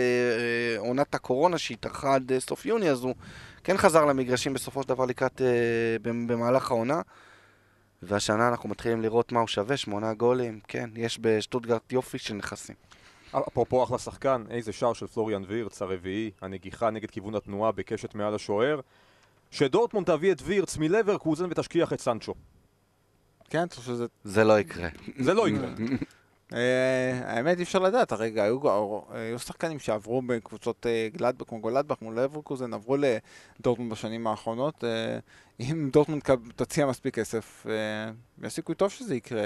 עונת 0.77 1.15
הקורונה 1.15 1.57
שהתארכה 1.57 2.15
עד 2.15 2.31
סוף 2.39 2.65
יוני, 2.65 2.89
אז 2.89 3.03
הוא 3.03 3.15
כן 3.63 3.77
חזר 3.77 4.05
למגרשים 4.05 4.53
בסופו 4.53 4.83
של 4.83 4.89
דבר 4.89 5.05
לקראת, 5.05 5.41
במהלך 6.01 6.71
העונה. 6.71 7.01
והשנה 8.03 8.47
אנחנו 8.47 8.69
מתחילים 8.69 9.01
לראות 9.01 9.31
מה 9.31 9.39
הוא 9.39 9.47
שווה, 9.47 9.77
שמונה 9.77 10.13
גולים, 10.13 10.59
כן, 10.67 10.89
יש 10.95 11.19
בשטוטגרט 11.21 11.91
יופי 11.91 12.17
של 12.17 12.33
נכסים. 12.33 12.75
אפרופו 13.31 13.83
אחלה 13.83 13.97
שחקן, 13.97 14.43
איזה 14.49 14.71
שער 14.71 14.93
של 14.93 15.07
פלוריאן 15.07 15.43
וירץ, 15.47 15.81
הרביעי, 15.81 16.31
הנגיחה 16.41 16.89
נגד 16.89 17.11
כיוון 17.11 17.35
התנועה 17.35 17.71
בקשת 17.71 18.15
מעל 18.15 18.35
השוער. 18.35 18.79
שדורטמונד 19.51 20.07
תביא 20.07 20.31
את 20.31 20.41
וירץ 20.43 20.77
מלברקוזן 20.77 21.45
ותשכיח 21.51 21.93
את 21.93 21.99
סנצ'ו. 21.99 22.33
כן, 23.49 23.63
אתה 23.63 23.75
חושב 23.75 23.87
שזה... 23.87 24.05
זה 24.23 24.43
לא 24.43 24.59
יקרה. 24.59 24.89
זה 25.19 25.33
לא 25.33 25.49
יקרה. 25.49 25.69
אה, 26.53 27.21
האמת 27.25 27.57
אי 27.57 27.63
אפשר 27.63 27.79
לדעת, 27.79 28.11
הרגע 28.11 28.43
היו 28.43 29.39
שחקנים 29.39 29.79
שעברו 29.79 30.21
בקבוצות 30.21 30.85
אה, 30.85 31.07
גלדבק, 31.13 31.49
כמו 31.49 31.59
גולדבך 31.59 32.01
מול 32.01 32.19
לברקוזן, 32.19 32.73
עברו 32.73 32.97
לדורטמונד 33.59 33.91
בשנים 33.91 34.27
האחרונות. 34.27 34.83
אה, 34.83 35.19
אם 35.59 35.89
דורטמונד 35.93 36.21
תציע 36.55 36.85
מספיק 36.85 37.15
כסף, 37.15 37.65
יש 38.43 38.53
סיכוי 38.53 38.75
טוב 38.75 38.91
שזה 38.91 39.15
יקרה. 39.15 39.45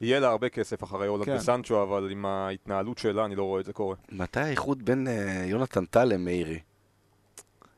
יהיה 0.00 0.20
לה 0.20 0.28
הרבה 0.28 0.48
כסף 0.48 0.84
אחרי 0.84 1.06
הולנד 1.06 1.26
כן. 1.26 1.36
וסנצ'ו, 1.36 1.82
אבל 1.82 2.10
עם 2.10 2.26
ההתנהלות 2.26 2.98
שלה 2.98 3.24
אני 3.24 3.34
לא 3.34 3.42
רואה 3.42 3.60
את 3.60 3.64
זה 3.64 3.72
קורה. 3.72 3.96
מתי 4.12 4.40
האיחוד 4.40 4.84
בין 4.84 5.08
יונתן 5.44 5.84
טל 5.84 6.04
למאירי? 6.04 6.58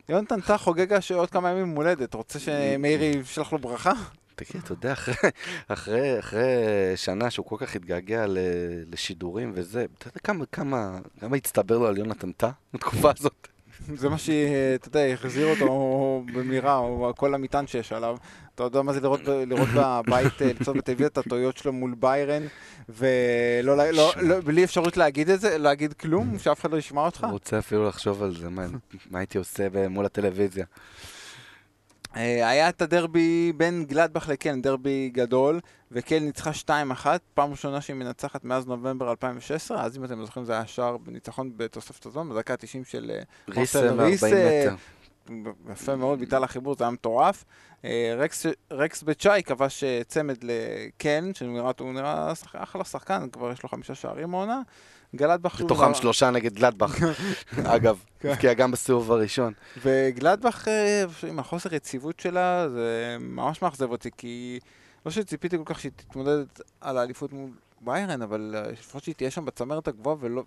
יונתן 0.08 0.40
טל 0.40 0.56
חוגג 0.56 0.98
עוד 1.14 1.30
כמה 1.30 1.50
ימים 1.50 1.66
מולדת, 1.66 2.14
רוצה 2.14 2.38
שמאירי 2.38 3.06
ישלח 3.06 3.52
לו 3.52 3.58
ברכה? 3.58 3.92
תגיד, 4.44 4.62
אתה 4.64 4.72
יודע, 4.72 4.92
אחרי, 4.92 5.14
אחרי, 5.68 6.18
אחרי 6.18 6.46
שנה 6.96 7.30
שהוא 7.30 7.46
כל 7.46 7.56
כך 7.58 7.76
התגעגע 7.76 8.24
לשידורים 8.90 9.52
וזה, 9.54 9.86
אתה 9.98 10.08
יודע 10.08 10.20
כמה, 10.24 10.46
כמה, 10.46 10.98
כמה 11.20 11.36
הצטבר 11.36 11.78
לו 11.78 11.86
על 11.86 11.98
יונתן 11.98 12.32
טא 12.32 12.50
בתקופה 12.74 13.10
הזאת? 13.18 13.48
זה 13.94 14.08
מה 14.08 14.18
שאתה 14.18 14.88
יודע, 14.88 15.00
החזיר 15.00 15.46
אותו 15.46 16.22
במהירה, 16.34 16.76
או 16.76 17.12
כל 17.16 17.34
המטען 17.34 17.66
שיש 17.66 17.92
עליו. 17.92 18.16
אתה 18.54 18.62
יודע 18.62 18.82
מה 18.82 18.92
זה 18.92 19.00
לראות, 19.00 19.20
לראות 19.24 19.68
בבית, 19.74 20.42
אה, 20.42 20.52
לצאת 20.60 20.76
בטבעי 20.76 21.06
את 21.06 21.18
הטעויות 21.18 21.56
שלו 21.56 21.72
מול 21.72 21.94
ביירן, 21.98 22.42
ולא, 22.88 23.76
לא, 23.90 24.12
לא, 24.16 24.40
בלי 24.40 24.64
אפשרות 24.64 24.96
להגיד 24.96 25.30
את 25.30 25.40
זה, 25.40 25.58
להגיד 25.58 25.92
כלום, 25.92 26.38
שאף 26.38 26.60
אחד 26.60 26.72
לא 26.72 26.76
ישמע 26.76 27.00
אותך? 27.00 27.26
רוצה 27.30 27.58
אפילו 27.58 27.88
לחשוב 27.88 28.22
על 28.22 28.36
זה, 28.36 28.48
מה, 28.48 28.66
מה 29.10 29.18
הייתי 29.18 29.38
עושה 29.38 29.88
מול 29.88 30.06
הטלוויזיה. 30.06 30.64
אה, 32.18 32.48
היה 32.48 32.68
את 32.68 32.82
הדרבי 32.82 33.52
בין 33.56 33.84
גלדבך 33.84 34.28
לקלן, 34.28 34.62
דרבי 34.62 35.10
גדול, 35.14 35.60
וקלן 35.92 36.22
ניצחה 36.22 36.50
2-1, 37.02 37.06
פעם 37.34 37.50
ראשונה 37.50 37.80
שהיא 37.80 37.96
מנצחת 37.96 38.44
מאז 38.44 38.66
נובמבר 38.66 39.10
2016, 39.10 39.84
אז 39.84 39.96
אם 39.96 40.04
אתם 40.04 40.24
זוכרים 40.24 40.46
זה 40.46 40.52
היה 40.52 40.66
שער 40.66 40.96
בניצחון 40.96 41.52
בתוספת 41.56 42.06
הזמן, 42.06 42.28
בדקה 42.28 42.52
ה-90 42.52 42.90
של 42.90 43.10
ריסה, 43.48 43.90
ריסה 43.92 44.74
יפה 45.72 45.96
מאוד, 45.96 46.18
ביטל 46.18 46.44
החיבור, 46.44 46.74
זה 46.74 46.84
היה 46.84 46.90
מטורף. 46.90 47.44
אה, 47.84 48.14
רקס, 48.18 48.46
רקס 48.70 49.02
בצ'אי 49.02 49.42
כבש 49.42 49.84
אה, 49.84 50.00
צמד 50.08 50.36
לקן, 50.42 51.30
שנראה, 51.34 51.70
הוא 51.80 51.92
נראה 51.92 52.32
אחלה 52.54 52.84
שחקן, 52.84 53.28
כבר 53.32 53.52
יש 53.52 53.62
לו 53.62 53.68
חמישה 53.68 53.94
שערים 53.94 54.34
העונה. 54.34 54.62
גלדבך... 55.16 55.60
בתוכם 55.60 55.94
שלושה 55.94 56.30
נגד 56.30 56.54
גלדבך, 56.54 56.96
אגב, 57.76 58.04
כן. 58.20 58.28
הבקיע 58.28 58.54
גם 58.54 58.70
בסיבוב 58.70 59.12
הראשון. 59.12 59.52
וגלדבך, 59.82 60.68
עם 61.28 61.38
החוסר 61.38 61.74
יציבות 61.74 62.20
שלה, 62.20 62.68
זה 62.68 63.16
ממש 63.20 63.62
מאכזב 63.62 63.90
אותי, 63.90 64.10
כי 64.16 64.58
לא 65.06 65.12
שציפיתי 65.12 65.56
כל 65.56 65.62
כך 65.66 65.80
שהיא 65.80 65.92
תתמודד 65.96 66.44
על 66.80 66.98
האליפות 66.98 67.32
מול 67.32 67.50
ביירן, 67.80 68.22
אבל 68.22 68.54
לפחות 68.72 69.04
שהיא 69.04 69.14
תהיה 69.14 69.30
שם 69.30 69.44
בצמרת 69.44 69.88
הגבוהה 69.88 70.16
ולא, 70.20 70.44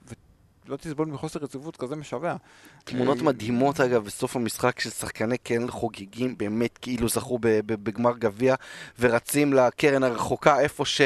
לא 0.67 0.75
תסבול 0.75 1.07
מחוסר 1.07 1.39
רציפות 1.39 1.77
כזה 1.77 1.95
משווע. 1.95 2.35
תמונות 2.83 3.17
אה, 3.17 3.23
מדהימות 3.23 3.79
אגב 3.79 4.05
בסוף 4.05 4.35
המשחק 4.35 4.79
של 4.79 4.89
שחקני 4.89 5.37
קרן 5.37 5.71
חוגגים 5.71 6.37
באמת 6.37 6.77
כאילו 6.81 7.09
זכו 7.09 7.39
בגמר 7.41 8.17
גביע 8.17 8.55
ורצים 8.99 9.53
לקרן 9.53 10.03
הרחוקה 10.03 10.59
איפה 10.59 10.85
ש... 10.85 11.01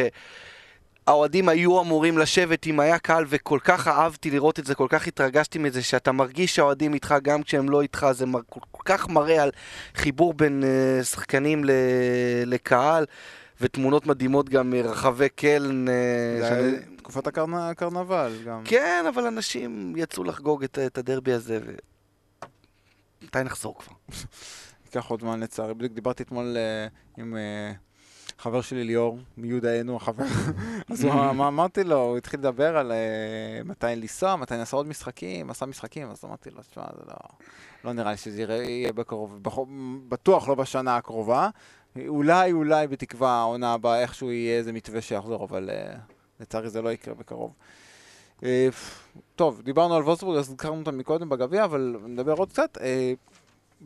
האוהדים 1.08 1.50
היו 1.50 1.82
אמורים 1.82 2.18
לשבת 2.18 2.68
אם 2.68 2.80
היה 2.80 3.00
קל 3.00 3.24
וכל 3.28 3.60
כך 3.64 3.88
אהבתי 3.88 4.32
לראות 4.32 4.60
את 4.60 4.66
זה, 4.66 4.76
כל 4.76 4.88
כך 4.90 5.08
התרגשתי 5.08 5.60
מזה 5.60 5.84
שאתה 5.84 6.12
מרגיש 6.12 6.56
שהאוהדים 6.56 6.94
איתך 6.94 7.16
גם 7.24 7.44
כשהם 7.44 7.70
לא 7.70 7.82
איתך, 7.82 8.08
זה 8.12 8.26
מר... 8.26 8.40
כל 8.50 8.84
כך 8.86 9.10
מראה 9.10 9.44
על 9.44 9.52
חיבור 9.96 10.34
בין 10.34 10.64
uh, 10.64 11.04
שחקנים 11.04 11.66
ל... 11.66 11.72
לקהל 12.46 13.06
ותמונות 13.62 14.06
מדהימות 14.06 14.50
גם 14.50 14.70
מרחבי 14.70 15.30
קלן. 15.30 15.88
Uh, 15.88 15.92
שאני... 16.50 16.96
תקופת 16.96 17.28
הקרנבל 17.28 18.34
גם. 18.46 18.62
כן, 18.66 19.06
אבל 19.10 19.28
אנשים 19.28 19.94
יצאו 19.98 20.24
לחגוג 20.24 20.64
את, 20.64 20.80
את 20.80 20.98
הדרבי 20.98 21.34
הזה, 21.34 21.60
ו... 21.66 21.76
מתי 23.24 23.44
נחזור 23.44 23.80
כבר? 23.80 23.96
ייקח 24.86 25.06
עוד 25.06 25.22
זמן 25.22 25.40
לצערי. 25.40 25.74
בדיוק 25.74 25.94
דיברתי 25.94 26.24
אתמול 26.24 26.58
uh, 26.58 27.20
עם 27.22 27.34
uh, 27.34 28.42
חבר 28.42 28.62
שלי 28.62 28.84
ליאור, 28.84 29.20
מיהודה 29.38 29.70
היינו 29.70 29.96
החבר. 29.96 30.24
אז 30.92 31.04
הוא, 31.04 31.14
מה 31.14 31.48
אמרתי 31.48 31.84
לו, 31.84 32.02
הוא 32.02 32.18
התחיל 32.18 32.40
לדבר 32.40 32.78
על 32.78 32.92
uh, 32.92 33.68
מתי 33.68 33.86
לנסוע, 33.88 34.36
מתי 34.36 34.58
נעשה 34.58 34.78
עוד 34.78 34.88
משחקים, 34.88 35.50
עשה 35.50 35.66
משחקים, 35.66 36.10
אז 36.10 36.26
אמרתי 36.26 36.50
לו, 36.50 36.62
תשמע, 36.62 36.84
זה 36.98 37.04
לא, 37.08 37.16
לא 37.84 37.94
נראה 37.94 38.12
לי 38.12 38.18
שזה 38.18 38.42
יהיה 38.42 38.94
בקרוב, 38.94 39.40
בטוח 40.10 40.48
לא 40.48 40.56
בשנה 40.56 40.98
הקרובה. 40.98 41.50
אולי, 42.08 42.52
אולי 42.52 42.88
בתקווה 42.88 43.30
העונה 43.30 43.74
הבאה 43.74 44.02
איכשהו 44.02 44.32
יהיה 44.32 44.58
איזה 44.58 44.74
מתווה 44.74 45.02
שיחזור, 45.02 45.46
אבל... 45.46 45.70
Uh, 45.70 46.16
לצערי 46.40 46.70
זה 46.70 46.82
לא 46.82 46.90
יקרה 46.90 47.14
בקרוב. 47.14 47.54
אה, 48.44 48.68
טוב, 49.36 49.62
דיברנו 49.62 49.96
על 49.96 50.04
וולסבורג, 50.04 50.38
אז 50.38 50.50
הזכרנו 50.50 50.80
אותם 50.80 50.98
מקודם 50.98 51.30
בגביע, 51.30 51.64
אבל 51.64 51.96
נדבר 52.08 52.34
עוד 52.34 52.50
קצת. 52.50 52.78
אה, 52.82 53.14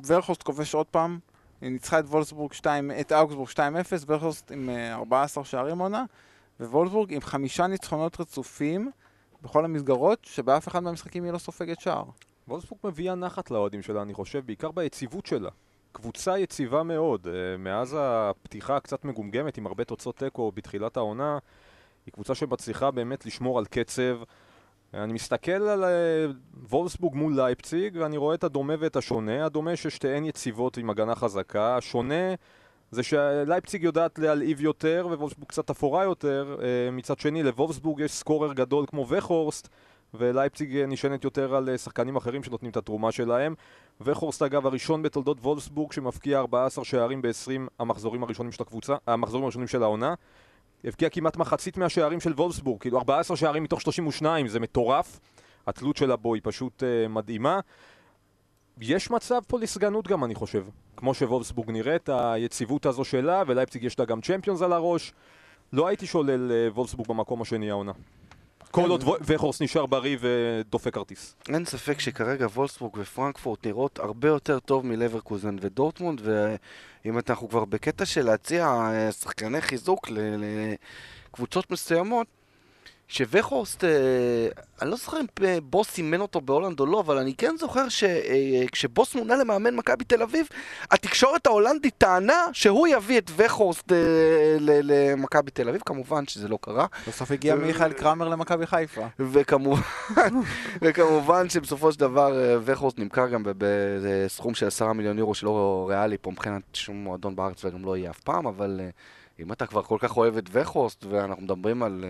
ורכוסט 0.07 0.43
כובש 0.43 0.73
עוד 0.73 0.85
פעם, 0.85 1.19
ניצחה 1.61 1.99
את 1.99 2.05
וולסבורג 2.05 2.53
2, 2.53 2.91
את 2.99 3.11
אוגסבורג 3.11 3.49
2-0, 3.49 3.59
ורכוסט 4.07 4.51
עם 4.51 4.69
14 4.91 5.43
אה, 5.43 5.49
שערים 5.49 5.79
עונה, 5.79 6.05
ווולסבורג 6.59 7.13
עם 7.13 7.21
חמישה 7.21 7.67
ניצחונות 7.67 8.19
רצופים 8.19 8.91
בכל 9.41 9.65
המסגרות, 9.65 10.19
שבאף 10.23 10.67
אחד 10.67 10.83
מהמשחקים 10.83 11.23
היא 11.23 11.31
לא 11.31 11.37
סופגת 11.37 11.79
שער. 11.79 12.03
וולסבורג 12.47 12.79
מביאה 12.83 13.15
נחת 13.15 13.51
לאוהדים 13.51 13.81
שלה, 13.81 14.01
אני 14.01 14.13
חושב, 14.13 14.45
בעיקר 14.45 14.71
ביציבות 14.71 15.25
שלה. 15.25 15.49
קבוצה 16.01 16.39
יציבה 16.39 16.83
מאוד, 16.83 17.27
מאז 17.59 17.95
הפתיחה 17.99 18.77
הקצת 18.77 19.05
מגומגמת 19.05 19.57
עם 19.57 19.67
הרבה 19.67 19.83
תוצאות 19.83 20.15
תיקו 20.15 20.51
בתחילת 20.51 20.97
העונה, 20.97 21.37
היא 22.05 22.13
קבוצה 22.13 22.35
שמצליחה 22.35 22.91
באמת 22.91 23.25
לשמור 23.25 23.59
על 23.59 23.65
קצב. 23.65 24.17
אני 24.93 25.13
מסתכל 25.13 25.51
על 25.51 25.83
אה, 25.83 26.25
וולסבורג 26.69 27.15
מול 27.15 27.35
לייפציג 27.35 27.97
ואני 28.01 28.17
רואה 28.17 28.35
את 28.35 28.43
הדומה 28.43 28.73
ואת 28.79 28.95
השונה. 28.95 29.45
הדומה 29.45 29.75
ששתיהן 29.75 30.25
יציבות 30.25 30.77
עם 30.77 30.89
הגנה 30.89 31.15
חזקה. 31.15 31.77
השונה 31.77 32.33
זה 32.91 33.03
שלייפציג 33.03 33.83
יודעת 33.83 34.19
להלהיב 34.19 34.61
יותר 34.61 35.07
ווולסבורג 35.11 35.47
קצת 35.47 35.69
אפורה 35.69 36.03
יותר. 36.03 36.57
אה, 36.61 36.91
מצד 36.91 37.19
שני 37.19 37.43
לוולסבורג 37.43 37.99
יש 37.99 38.11
סקורר 38.11 38.53
גדול 38.53 38.85
כמו 38.87 39.07
וכורסט 39.07 39.69
ולייפציג 40.13 40.77
נשענת 40.87 41.23
יותר 41.23 41.55
על 41.55 41.69
אה, 41.69 41.77
שחקנים 41.77 42.15
אחרים 42.15 42.43
שנותנים 42.43 42.71
את 42.71 42.77
התרומה 42.77 43.11
שלהם. 43.11 43.55
וכורסט 44.01 44.41
אגב 44.41 44.65
הראשון 44.65 45.01
בתולדות 45.01 45.37
וולסבורג 45.39 45.91
שמפקיע 45.91 46.39
14 46.39 46.85
שערים 46.85 47.21
ב-20 47.21 47.69
המחזורים 47.79 48.23
הראשונים 48.23 48.51
של 48.51 48.63
הקבוצה, 48.63 48.95
המחזורים 49.07 49.43
הראשונים 49.43 49.67
של 49.67 49.83
העונה. 49.83 50.13
הבקיע 50.83 51.09
כמעט 51.09 51.37
מחצית 51.37 51.77
מהשערים 51.77 52.19
של 52.19 52.31
וולסבורג, 52.31 52.81
כאילו 52.81 52.97
14 52.97 53.37
שערים 53.37 53.63
מתוך 53.63 53.81
32, 53.81 54.47
זה 54.47 54.59
מטורף. 54.59 55.19
התלות 55.67 55.97
שלה 55.97 56.15
בו 56.15 56.33
היא 56.33 56.41
פשוט 56.45 56.83
uh, 56.83 57.09
מדהימה. 57.09 57.59
יש 58.81 59.11
מצב 59.11 59.39
פה 59.47 59.59
לסגנות 59.59 60.07
גם, 60.07 60.23
אני 60.23 60.35
חושב. 60.35 60.65
כמו 60.97 61.13
שוולסבורג 61.13 61.71
נראית, 61.71 62.09
היציבות 62.09 62.85
הזו 62.85 63.03
שלה, 63.03 63.43
ולייפציג 63.47 63.83
יש 63.83 63.99
לה 63.99 64.05
גם 64.05 64.21
צ'מפיונס 64.21 64.61
על 64.61 64.73
הראש. 64.73 65.13
לא 65.73 65.87
הייתי 65.87 66.07
שולל 66.07 66.51
uh, 66.51 66.73
וולסבורג 66.73 67.07
במקום 67.07 67.41
השני 67.41 67.69
העונה. 67.69 67.91
כל 68.71 68.89
עוד 68.89 69.03
וחורס 69.21 69.61
נשאר 69.61 69.85
בריא 69.85 70.17
ודופק 70.19 70.93
כרטיס. 70.93 71.35
אין 71.49 71.65
ספק 71.65 71.99
שכרגע 71.99 72.45
וולסבורג 72.45 72.97
ופרנקפורט 72.97 73.67
נראות 73.67 73.99
הרבה 73.99 74.27
יותר 74.27 74.59
טוב 74.59 74.85
מלברקוזן 74.85 75.55
ודורטמונד, 75.61 76.21
ואם 76.23 77.19
אנחנו 77.29 77.49
כבר 77.49 77.65
בקטע 77.65 78.05
של 78.05 78.25
להציע 78.25 78.65
אה, 78.65 79.11
שחקני 79.11 79.61
חיזוק 79.61 80.07
לקבוצות 81.29 81.71
מסוימות, 81.71 82.27
שווכהורסט, 83.09 83.83
אה, 83.83 83.89
אני 84.81 84.89
לא 84.89 84.95
זוכר 84.95 85.19
אם 85.19 85.25
בוס 85.63 85.89
סימן 85.89 86.21
אותו 86.21 86.41
בהולנד 86.41 86.79
או 86.79 86.85
לא, 86.85 86.99
אבל 86.99 87.17
אני 87.17 87.33
כן 87.33 87.55
זוכר 87.59 87.89
שכשבוס 87.89 89.15
אה, 89.15 89.21
מונה 89.21 89.35
למאמן 89.35 89.75
מכבי 89.75 90.03
תל 90.03 90.21
אביב, 90.21 90.47
התקשורת 90.91 91.47
ההולנדית 91.47 91.93
טענה 91.97 92.43
שהוא 92.53 92.87
יביא 92.87 93.17
את 93.17 93.31
וכהורסט 93.35 93.91
אה, 93.91 93.97
למכבי 94.59 95.51
תל 95.51 95.69
אביב, 95.69 95.81
כמובן 95.85 96.27
שזה 96.27 96.47
לא 96.47 96.57
קרה. 96.61 96.85
בסוף 97.07 97.31
הגיע 97.31 97.55
מיכאל 97.55 97.93
קרמר 97.93 98.27
למכבי 98.27 98.67
חיפה. 98.67 99.07
וכמובן 100.81 101.49
שבסופו 101.49 101.91
של 101.91 101.99
דבר 101.99 102.59
וכהורסט 102.63 102.99
נמכר 102.99 103.27
גם 103.27 103.43
בסכום 103.45 104.53
של 104.53 104.67
עשרה 104.67 104.93
מיליון 104.93 105.17
יורו 105.17 105.35
שלא 105.35 105.85
ריאלי 105.89 106.17
פה 106.21 106.31
מבחינת 106.31 106.61
שום 106.73 106.95
מועדון 106.95 107.35
בארץ 107.35 107.65
וגם 107.65 107.85
לא 107.85 107.97
יהיה 107.97 108.09
אף 108.09 108.19
פעם, 108.19 108.47
אבל 108.47 108.81
אם 109.39 109.51
אתה 109.51 109.65
כבר 109.65 109.83
כל 109.83 109.97
כך 109.99 110.17
אוהב 110.17 110.37
את 110.37 110.49
וכהורסט 110.51 111.05
ואנחנו 111.09 111.43
מדברים 111.43 111.83
על... 111.83 112.05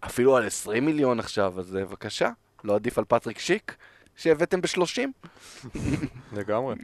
אפילו 0.00 0.36
על 0.36 0.46
20 0.46 0.86
מיליון 0.86 1.20
עכשיו, 1.20 1.60
אז 1.60 1.70
בבקשה, 1.70 2.30
לא 2.64 2.74
עדיף 2.74 2.98
על 2.98 3.04
פטריק 3.08 3.38
שיק? 3.38 3.76
שהבאתם 4.16 4.60
בשלושים? 4.60 5.12
לגמרי. 6.36 6.74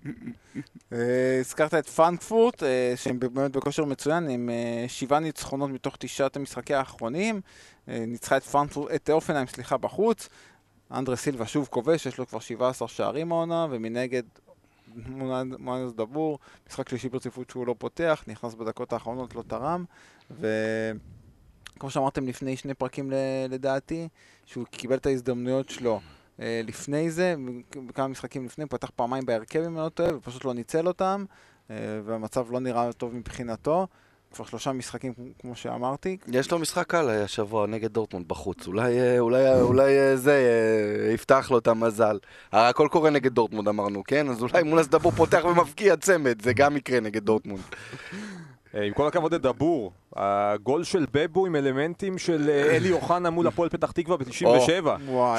אה, 0.93 1.39
הזכרת 1.41 1.75
את 1.75 1.89
פרנקפורט, 1.89 2.63
אה, 2.63 2.93
שהם 2.97 3.19
באמת 3.19 3.53
בכושר 3.53 3.85
מצוין, 3.85 4.29
עם 4.29 4.51
אה, 4.51 4.85
שבעה 4.89 5.21
ניצחונות 5.21 5.71
מתוך 5.71 5.97
תשעת 5.99 6.37
המשחקים 6.37 6.77
האחרונים. 6.77 7.41
ניצחה 7.87 8.37
את 8.37 8.43
פרנקפורט, 8.43 8.95
את 8.95 9.11
אופנהיים, 9.11 9.47
סליחה, 9.47 9.77
בחוץ. 9.77 10.29
אנדרה 10.93 11.17
סילבה 11.17 11.47
שוב 11.47 11.69
כובש, 11.71 12.07
יש 12.07 12.19
לו 12.19 12.27
כבר 12.27 12.41
17 12.41 12.89
שערים 12.89 13.33
העונה, 13.33 13.67
ומנגד 13.71 14.23
מואנס 15.59 15.93
דבור, 15.93 16.39
משחק 16.69 16.89
שלישי 16.89 17.09
ברציפות 17.09 17.51
שהוא 17.51 17.67
לא 17.67 17.75
פותח, 17.79 18.25
נכנס 18.27 18.55
בדקות 18.55 18.93
האחרונות, 18.93 19.35
לא 19.35 19.43
תרם, 19.49 19.85
ו... 20.31 20.47
כמו 21.79 21.91
שאמרתם 21.91 22.29
לפני 22.29 22.57
שני 22.57 22.75
פרקים 22.75 23.13
לדעתי, 23.49 24.09
שהוא 24.47 24.65
קיבל 24.71 24.97
את 24.97 25.07
ההזדמנויות 25.07 25.69
שלו 25.69 26.01
אה, 26.41 26.61
לפני 26.65 27.11
זה, 27.11 27.35
בכמה 27.87 28.09
משחקים 28.09 28.45
לפני, 28.45 28.67
פתח 28.67 28.91
פעמיים 28.97 29.27
בהרכב 29.27 29.61
אם 29.61 29.77
אני 29.77 29.85
לא 29.85 29.89
טועה, 29.89 30.17
ופשוט 30.17 30.45
לא 30.45 30.55
ניצל 30.55 30.89
אותם, 30.89 31.25
אה, 31.71 31.77
והמצב 32.05 32.53
לא 32.53 32.61
נראה 32.61 32.93
טוב 32.93 33.15
מבחינתו. 33.15 33.87
כבר 34.35 34.45
שלושה 34.45 34.73
משחקים, 34.73 35.13
כמו 35.39 35.57
שאמרתי. 35.57 36.17
יש 36.29 36.51
לו 36.51 36.59
משחק 36.59 36.87
קל 36.87 37.09
השבוע 37.11 37.67
נגד 37.67 37.93
דורטמונד 37.93 38.29
בחוץ. 38.29 38.67
אולי, 38.67 39.01
אה, 39.01 39.19
אולי, 39.19 39.61
אולי 39.61 40.17
זה 40.17 40.49
יפתח 41.15 41.49
לו 41.51 41.59
את 41.59 41.67
המזל. 41.67 42.19
הכל 42.53 42.89
קורה 42.91 43.11
נגד 43.11 43.35
דורטמונד 43.35 43.69
אמרנו, 43.69 44.05
כן? 44.05 44.29
אז 44.29 44.43
אולי 44.43 44.63
מונס 44.63 44.87
דבור 44.87 45.13
פותח 45.13 45.45
ומבקיע 45.45 45.97
צמד, 45.97 46.43
זה 46.43 46.53
גם 46.53 46.77
יקרה 46.77 47.01
נגד 47.01 47.25
דורטמונד. 47.25 47.63
אה, 48.75 48.83
עם 48.85 48.93
כל 48.93 49.07
הכבוד 49.09 49.35
לדבור, 49.35 49.93
הגול 50.17 50.85
של 50.85 51.07
בבו 51.13 51.47
עם 51.47 51.57
אלמנטים 51.57 52.19
של 52.19 52.51
אה, 52.51 52.77
אלי 52.77 52.93
אוחנה 52.93 53.31
מול 53.31 53.47
הפועל 53.47 53.69
פתח 53.69 53.91
תקווה 53.91 54.17
ב-97. 54.17 54.33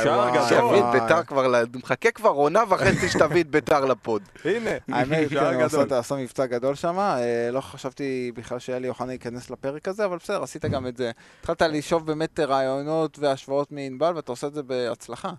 שער 0.03 0.29
גדול. 0.29 0.47
שיביא 0.47 0.79
את 0.79 1.01
ביתר 1.01 1.23
כבר, 1.23 1.63
מחכה 1.75 2.11
כבר 2.11 2.29
עונה 2.29 2.63
וחצי 2.69 3.09
שתביא 3.09 3.41
את 3.41 3.47
ביתר 3.47 3.85
לפוד. 3.85 4.21
הנה, 4.45 4.69
האמת, 4.87 5.29
כן, 5.29 5.53
הוא 5.53 5.97
עשה 5.97 6.15
מבצע 6.15 6.45
גדול 6.45 6.75
שם. 6.75 6.99
אה, 6.99 7.49
לא 7.51 7.61
חשבתי 7.61 8.31
בכלל 8.35 8.59
שאלי 8.59 8.89
אוחנה 8.89 9.11
ייכנס 9.11 9.49
לפרק 9.49 9.87
הזה, 9.87 10.05
אבל 10.05 10.17
בסדר, 10.17 10.43
עשית 10.43 10.65
גם 10.65 10.87
את 10.87 10.97
זה. 10.97 11.11
התחלת 11.39 11.61
לשאוב 11.61 12.07
באמת 12.07 12.39
רעיונות 12.39 13.19
והשוואות 13.19 13.71
מענבל, 13.71 14.11
ואתה 14.15 14.31
עושה 14.31 14.47
את 14.47 14.53
זה 14.53 14.63
בהצלחה. 14.63 15.31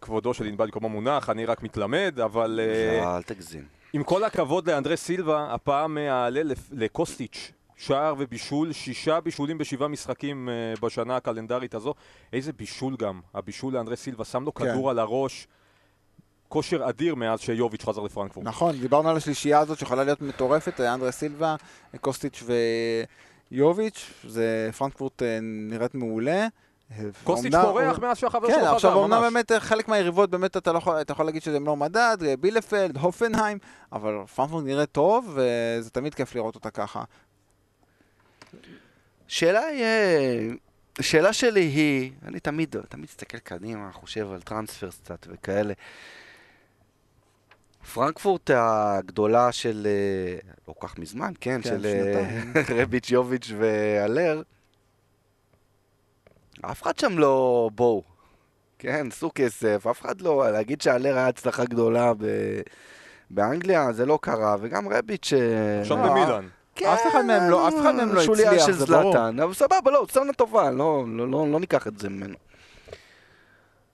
כבודו 0.00 0.34
של 0.34 0.44
ענבל 0.44 0.70
כמו 0.70 0.88
מונח, 0.88 1.30
אני 1.30 1.46
רק 1.46 1.62
מתלמד, 1.62 2.20
אבל... 2.24 2.60
אל 3.02 3.22
תגזים. 3.22 3.79
עם 3.92 4.02
כל 4.02 4.24
הכבוד 4.24 4.70
לאנדרי 4.70 4.96
סילבה, 4.96 5.54
הפעם 5.54 5.98
אעלה 5.98 6.42
לקוסטיץ', 6.72 7.52
שער 7.76 8.14
ובישול, 8.18 8.72
שישה 8.72 9.20
בישולים 9.20 9.58
בשבעה 9.58 9.88
משחקים 9.88 10.48
uh, 10.48 10.80
בשנה 10.80 11.16
הקלנדרית 11.16 11.74
הזו. 11.74 11.94
איזה 12.32 12.52
בישול 12.52 12.96
גם, 12.96 13.20
הבישול 13.34 13.74
לאנדרי 13.74 13.96
סילבה, 13.96 14.24
שם 14.24 14.44
לו 14.44 14.54
כן. 14.54 14.64
כדור 14.64 14.90
על 14.90 14.98
הראש. 14.98 15.46
כושר 16.48 16.88
אדיר 16.88 17.14
מאז 17.14 17.40
שיוביץ' 17.40 17.84
חזר 17.84 18.02
לפרנקפורט. 18.02 18.46
נכון, 18.46 18.76
דיברנו 18.80 19.10
על 19.10 19.16
השלישייה 19.16 19.58
הזאת 19.58 19.78
שיכולה 19.78 20.04
להיות 20.04 20.22
מטורפת, 20.22 20.80
אנדרה 20.80 21.10
סילבה, 21.10 21.56
קוסטיץ' 22.00 22.42
ויוביץ', 23.50 24.10
זה 24.24 24.70
פרנקפורט 24.78 25.22
אה, 25.22 25.38
נראית 25.42 25.94
מעולה. 25.94 26.46
קוסטיץ' 27.24 27.54
פורח 27.54 27.98
מאז 27.98 28.18
שהחבר 28.18 28.46
כן, 28.48 28.52
שלו 28.52 28.62
חזר, 28.62 28.74
עכשיו 28.74 28.94
אומנם 28.94 29.10
ממש. 29.10 29.32
באמת 29.32 29.52
אה, 29.52 29.60
חלק 29.60 29.88
מהיריבות 29.88 30.30
באמת 30.30 30.56
אתה, 30.56 30.72
לא 30.72 30.78
יכול, 30.78 31.00
אתה 31.00 31.12
יכול 31.12 31.26
להגיד 31.26 31.42
שזה 31.42 31.60
לא 31.60 31.76
מדד, 31.76 32.18
אה, 32.26 32.36
בילפלד, 32.36 32.96
הופנהיים, 32.96 33.58
אבל 33.92 34.14
פרנקפורט 34.34 34.64
נראה 34.64 34.86
טוב, 34.86 35.28
וזה 35.34 35.90
תמיד 35.90 36.14
כיף 36.14 36.34
לראות 36.34 36.54
אותה 36.54 36.70
ככה. 36.70 37.04
שאלה 39.28 39.60
היא... 39.60 39.82
אה, 39.82 40.48
השאלה 40.98 41.32
שלי 41.32 41.60
היא, 41.60 42.12
אני 42.24 42.40
תמיד, 42.40 42.76
תמיד 42.88 43.04
מסתכל 43.04 43.38
קדימה, 43.38 43.92
חושב 43.92 44.32
על 44.32 44.40
טרנספר 44.40 44.90
קצת 44.90 45.26
וכאלה. 45.30 45.74
פרנקפורט 47.94 48.50
הגדולה 48.54 49.52
של, 49.52 49.88
לא 50.68 50.74
כל 50.78 50.88
כך 50.88 50.98
מזמן, 50.98 51.32
כן, 51.40 51.60
כן, 51.62 51.68
של. 51.68 51.86
רביץ' 52.78 53.10
יוביץ' 53.10 53.50
והלר, 53.58 54.42
אף 56.62 56.82
אחד 56.82 56.98
שם 56.98 57.18
לא 57.18 57.70
בואו. 57.74 58.02
כן, 58.78 59.06
עשו 59.10 59.30
כסף, 59.34 59.86
אף 59.90 60.00
אחד 60.00 60.20
לא, 60.20 60.50
להגיד 60.52 60.80
שהלר 60.80 61.16
היה 61.16 61.28
הצלחה 61.28 61.64
גדולה 61.64 62.12
ב... 62.18 62.24
באנגליה, 63.30 63.92
זה 63.92 64.06
לא 64.06 64.18
קרה, 64.22 64.56
וגם 64.60 64.88
רביץ'... 64.88 65.32
אה, 65.32 65.80
עכשיו 65.80 65.96
לא, 65.96 66.02
במילאן. 66.08 66.46
כן, 66.74 66.86
אף 66.86 67.00
אחד 67.10 67.22
מהם 67.24 67.50
לא- 67.50 67.68
אף 67.68 67.74
אחד 67.80 67.94
מהם 67.94 68.14
לא 68.14 68.22
שוליה 68.22 68.50
הצליח, 68.50 68.66
של 68.66 68.72
זה 68.72 68.86
ברור. 68.86 69.12
זלאטן, 69.12 69.40
אבל 69.40 69.54
סבבה, 69.54 69.90
לא, 69.90 70.06
סצנה 70.10 70.32
טובה, 70.32 70.70
לא, 70.70 71.04
לא, 71.08 71.28
לא, 71.30 71.46
לא 71.52 71.60
ניקח 71.60 71.86
את 71.86 71.98
זה 71.98 72.08
ממנו. 72.08 72.34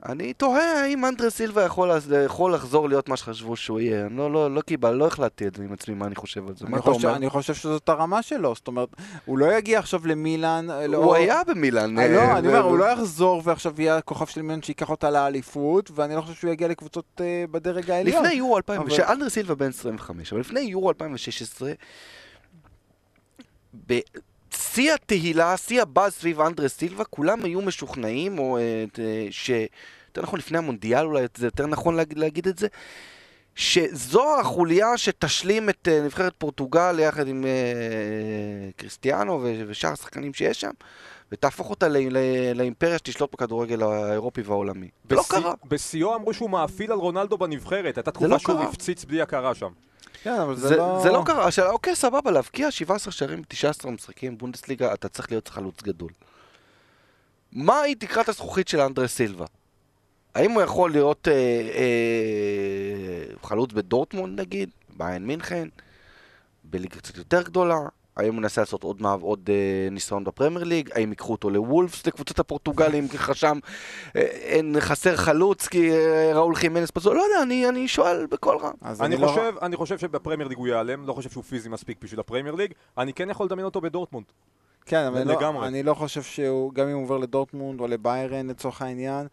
אני 0.08 0.32
תוהה 0.32 0.82
האם 0.82 1.04
אנדרה 1.04 1.30
סילבה 1.30 1.62
יכול, 1.62 1.90
יכול 2.24 2.54
לחזור 2.54 2.88
להיות 2.88 3.08
מה 3.08 3.16
שחשבו 3.16 3.56
שהוא 3.56 3.80
יהיה. 3.80 4.06
אני 4.06 4.16
לא, 4.16 4.32
לא, 4.32 4.54
לא 4.54 4.60
קיבל, 4.60 4.90
לא 4.90 5.06
החלטתי 5.06 5.46
את 5.46 5.54
זה 5.54 5.62
עם 5.62 5.72
עצמי, 5.72 5.94
מה 5.94 6.06
אני 6.06 6.14
חושב 6.14 6.48
על 6.48 6.56
זה. 6.56 6.66
אני 6.66 6.78
חושב? 6.78 7.08
אני 7.08 7.30
חושב 7.30 7.54
שזאת 7.54 7.88
הרמה 7.88 8.22
שלו, 8.22 8.54
זאת 8.54 8.68
אומרת, 8.68 8.88
הוא 9.24 9.38
לא 9.38 9.54
יגיע 9.56 9.78
עכשיו 9.78 10.06
למילאן, 10.06 10.70
אה, 10.70 10.86
לא- 10.86 10.96
הוא 10.98 11.14
היה 11.14 11.44
במילאן. 11.46 11.98
אה, 11.98 12.04
אה, 12.04 12.08
לא, 12.08 12.38
אני 12.38 12.48
אומר, 12.48 12.60
הוא 12.62 12.78
לא 12.78 12.84
יחזור 12.84 13.42
ועכשיו 13.44 13.80
יהיה 13.80 13.96
הכוכב 13.96 14.26
של 14.26 14.42
מילאן 14.42 14.62
שייקח 14.62 14.90
אותה 14.90 15.10
לאליפות, 15.10 15.90
ואני 15.94 16.14
לא 16.14 16.20
חושב 16.20 16.34
שהוא 16.34 16.50
יגיע 16.52 16.68
לקבוצות 16.68 17.20
אה, 17.20 17.44
בדרג 17.50 17.90
העליון. 17.90 18.22
לפני 18.24 18.34
יורו 18.34 18.56
2006, 18.56 19.00
אבל- 19.00 19.12
אנדרה 19.12 19.30
סילבה 19.30 19.54
בן 19.54 19.68
25, 19.68 20.32
אבל 20.32 20.40
לפני 20.40 20.60
יורו 20.60 20.88
2016, 20.88 21.72
בשיא 23.86 24.92
התהילה, 24.94 25.56
שיא 25.56 25.82
הבאז 25.82 26.12
סביב 26.14 26.40
אנדרה 26.40 26.68
סילבה, 26.68 27.04
כולם 27.04 27.44
היו 27.44 27.62
משוכנעים, 27.62 28.38
או 28.38 28.58
אה, 28.58 28.84
ש... 29.30 29.50
יותר 30.16 30.26
נכון 30.26 30.38
לפני 30.38 30.58
המונדיאל 30.58 31.04
אולי, 31.06 31.26
זה 31.36 31.46
יותר 31.46 31.66
נכון 31.66 31.96
להגיד, 31.96 32.18
להגיד 32.18 32.48
את 32.48 32.58
זה, 32.58 32.66
שזו 33.54 34.40
החוליה 34.40 34.98
שתשלים 34.98 35.68
את 35.68 35.88
אה, 35.88 36.02
נבחרת 36.04 36.32
פורטוגל 36.38 36.98
יחד 36.98 37.28
עם 37.28 37.44
אה, 37.44 38.70
קריסטיאנו 38.76 39.40
ו- 39.42 39.62
ושאר 39.66 39.92
השחקנים 39.92 40.34
שיש 40.34 40.60
שם, 40.60 40.70
ותהפוך 41.32 41.70
אותה 41.70 41.88
ל- 41.88 42.16
ל- 42.16 42.52
לאימפריה 42.54 42.98
שתשלוט 42.98 43.32
בכדורגל 43.32 43.82
האירופי 43.82 44.42
והעולמי. 44.42 44.88
זה 45.10 45.16
לא 45.16 45.22
קרה. 45.28 45.54
בשיאו 45.64 46.14
אמרו 46.14 46.34
שהוא 46.34 46.50
מאפיל 46.50 46.92
על 46.92 46.98
רונלדו 46.98 47.38
בנבחרת, 47.38 47.96
הייתה 47.96 48.10
לא 48.10 48.12
תקופה 48.12 48.38
שהוא 48.38 48.56
קרה. 48.56 48.68
הפציץ 48.68 49.04
בלי 49.04 49.22
הכרה 49.22 49.54
שם. 49.54 49.70
כן, 50.22 50.40
אבל 50.40 50.56
זה, 50.56 50.68
זה, 50.68 50.76
לא... 50.76 51.00
זה 51.02 51.10
לא 51.12 51.22
קרה, 51.26 51.46
השאלה, 51.46 51.70
אוקיי, 51.70 51.96
סבבה, 51.96 52.30
להבקיע 52.30 52.70
17 52.70 53.12
שערים 53.12 53.42
ב-19 53.42 53.90
משחקים 53.90 54.38
בונדסליגה, 54.38 54.94
אתה 54.94 55.08
צריך 55.08 55.30
להיות 55.30 55.48
חלוץ 55.48 55.82
גדול. 55.82 56.10
מהי 57.52 57.94
תקרת 57.94 58.28
הזכוכית 58.28 58.68
של 58.68 58.80
אנדרה 58.80 59.08
סילבה? 59.08 59.44
האם 60.36 60.50
הוא 60.50 60.62
יכול 60.62 60.90
להיות 60.90 61.28
אה, 61.28 61.32
אה, 61.74 63.34
חלוץ 63.42 63.72
בדורטמונד 63.72 64.40
נגיד, 64.40 64.70
ביין 64.96 65.26
מינכן, 65.26 65.68
בליגה 66.64 66.96
קצת 66.96 67.16
יותר 67.16 67.42
גדולה? 67.42 67.78
האם 68.16 68.34
הוא 68.34 68.40
מנסה 68.42 68.60
לעשות 68.60 68.82
עוד, 68.82 69.02
מעב, 69.02 69.22
עוד 69.22 69.50
אה, 69.52 69.88
ניסיון 69.90 70.24
בפרמייר 70.24 70.64
ליג? 70.64 70.90
האם 70.94 71.10
ייקחו 71.10 71.32
אותו 71.32 71.50
לוולפס, 71.50 72.06
לקבוצת 72.06 72.38
הפורטוגלים, 72.38 73.08
כי 73.08 73.18
חשם 73.18 73.58
אה, 74.16 74.20
אין 74.22 74.76
חסר 74.80 75.16
חלוץ, 75.16 75.68
כי 75.68 75.92
אה, 75.92 76.32
ראול 76.34 76.54
חימנס 76.54 76.90
פצוע? 76.90 77.14
לא 77.14 77.22
יודע, 77.22 77.42
אני, 77.42 77.68
אני 77.68 77.88
שואל 77.88 78.26
בקול 78.26 78.56
רם. 78.56 78.72
אז 78.82 79.02
אני 79.02 79.16
לא- 79.16 79.26
חושב, 79.26 79.54
אני 79.62 79.76
חושב 79.76 79.98
שבפרמייר 79.98 80.48
ליג 80.48 80.58
הוא 80.58 80.68
ייעלם, 80.68 81.06
לא 81.06 81.12
חושב 81.12 81.30
שהוא 81.30 81.44
פיזי 81.44 81.68
מספיק 81.68 81.98
בשביל 82.02 82.20
הפרמייר 82.20 82.54
ליג, 82.54 82.72
אני 82.98 83.12
כן 83.12 83.30
יכול 83.30 83.46
לדמיין 83.46 83.64
אותו 83.64 83.80
בדורטמונד. 83.80 84.26
כן, 84.86 85.04
אבל 85.06 85.20
אני 85.20 85.32
לא. 85.40 85.66
אני 85.66 85.82
לא 85.82 85.94
חושב 85.94 86.22
שהוא, 86.22 86.72
גם 86.72 86.88
אם 86.88 86.94
הוא 86.94 87.02
עובר 87.02 87.18
לדורטמונד 87.18 87.80
או 87.80 87.86
לביירן 87.86 88.46
לצורך 88.46 88.82
העניין, 88.82 89.26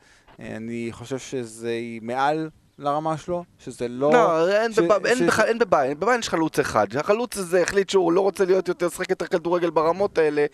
אני 0.44 0.90
חושב 0.92 1.18
שזה 1.18 1.74
מעל 2.02 2.50
לרמה 2.80 3.18
שלו, 3.18 3.44
שזה 3.60 3.88
לא... 3.88 4.12
לא, 4.14 4.52
אין 4.62 4.74
ש- 4.74 4.80
בב- 4.80 5.06
אין 5.06 5.18
ש- 5.18 5.22
בכלל- 5.22 5.46
אין 5.46 5.60
בביין, 5.60 6.00
בביין 6.00 6.20
יש 6.20 6.30
חלוץ 6.30 6.60
אחד. 6.60 6.96
החלוץ 6.96 7.38
הזה 7.38 7.62
החליט 7.62 7.90
שהוא 7.90 8.12
לא 8.12 8.22
רוצה 8.22 8.46
להיות 8.46 8.68
יותר, 8.68 8.86
לשחק 8.88 9.10
יותר 9.10 9.28
כדורגל 9.28 9.70
ברמות 9.70 10.18
האלה, 10.18 10.46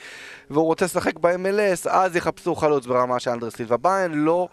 והוא 0.49 0.65
רוצה 0.65 0.85
לשחק 0.85 1.19
ב-MLS, 1.19 1.89
אז 1.89 2.15
יחפשו 2.15 2.55
חלוץ 2.55 2.85
ברמה 2.85 3.19
של 3.19 3.31
אנדרס 3.31 3.55
סילבה. 3.55 3.77
ביין 3.77 4.11
לא, 4.13 4.47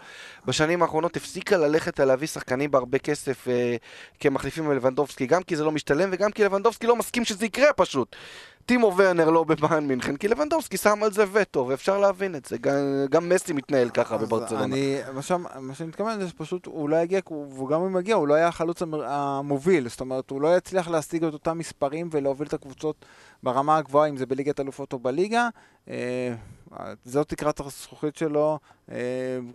בשנים 0.45 0.81
האחרונות 0.81 1.15
הפסיקה 1.17 1.57
ללכת 1.57 1.99
על 1.99 2.07
להביא 2.07 2.27
שחקנים 2.27 2.71
בהרבה 2.71 2.97
כסף 2.97 3.47
אה, 3.47 3.75
כמחליפים 4.19 4.71
ללבנדובסקי, 4.71 5.25
גם 5.25 5.43
כי 5.43 5.55
זה 5.55 5.63
לא 5.63 5.71
משתלם 5.71 6.09
וגם 6.11 6.31
כי 6.31 6.43
לבנדובסקי 6.43 6.87
לא 6.87 6.95
מסכים 6.95 7.25
שזה 7.25 7.45
יקרה 7.45 7.73
פשוט. 7.73 8.15
טימו 8.67 8.93
ורנר 8.97 9.29
לא 9.29 9.43
בביין 9.43 9.87
מינכן, 9.87 10.15
כי 10.15 10.27
לבנדובסקי 10.27 10.77
שם 10.77 11.03
על 11.03 11.11
זה 11.11 11.25
וטו, 11.31 11.65
ואפשר 11.67 11.97
להבין 11.97 12.35
את 12.35 12.45
זה. 12.45 12.57
גם, 12.57 12.73
גם 13.09 13.29
מסי 13.29 13.53
מתנהל 13.53 13.89
ככה 13.89 14.17
בברצלונה. 14.17 14.63
אני, 14.63 14.97
מה, 15.13 15.21
ש... 15.21 15.31
מה 15.59 15.73
שאני 15.73 15.89
מתכוון 15.89 16.19
זה 16.19 16.29
שפשוט 16.29 16.65
הוא 16.65 16.89
לא 16.89 16.95
יגיע, 16.95 17.19
וגם 17.59 17.81
אם 17.81 17.97
יגיע, 17.99 18.15
הוא 18.15 18.27
לא 18.27 18.33
היה 18.33 18.47
החלוץ. 18.47 18.81
המוביל, 19.05 19.89
זאת 19.89 20.01
אומרת, 20.01 20.29
הוא 20.29 20.41
לא 20.41 20.57
יצליח 20.57 20.87
להשיג 20.87 21.23
את 21.23 21.33
אותם 21.33 21.57
מספרים 21.57 22.09
ולהוביל 22.11 22.47
את 22.47 22.53
הקבוצות 22.53 23.05
ברמה 23.43 23.77
הגבוהה, 23.77 24.09
אם 24.09 24.17
זה 24.17 24.25
בליגת 24.25 24.59
אלופות 24.59 24.93
או 24.93 24.99
בליגה. 24.99 25.49
זאת 27.05 27.29
תקרת 27.29 27.59
הזכוכית 27.59 28.15
שלו, 28.15 28.59
אה, 28.91 28.97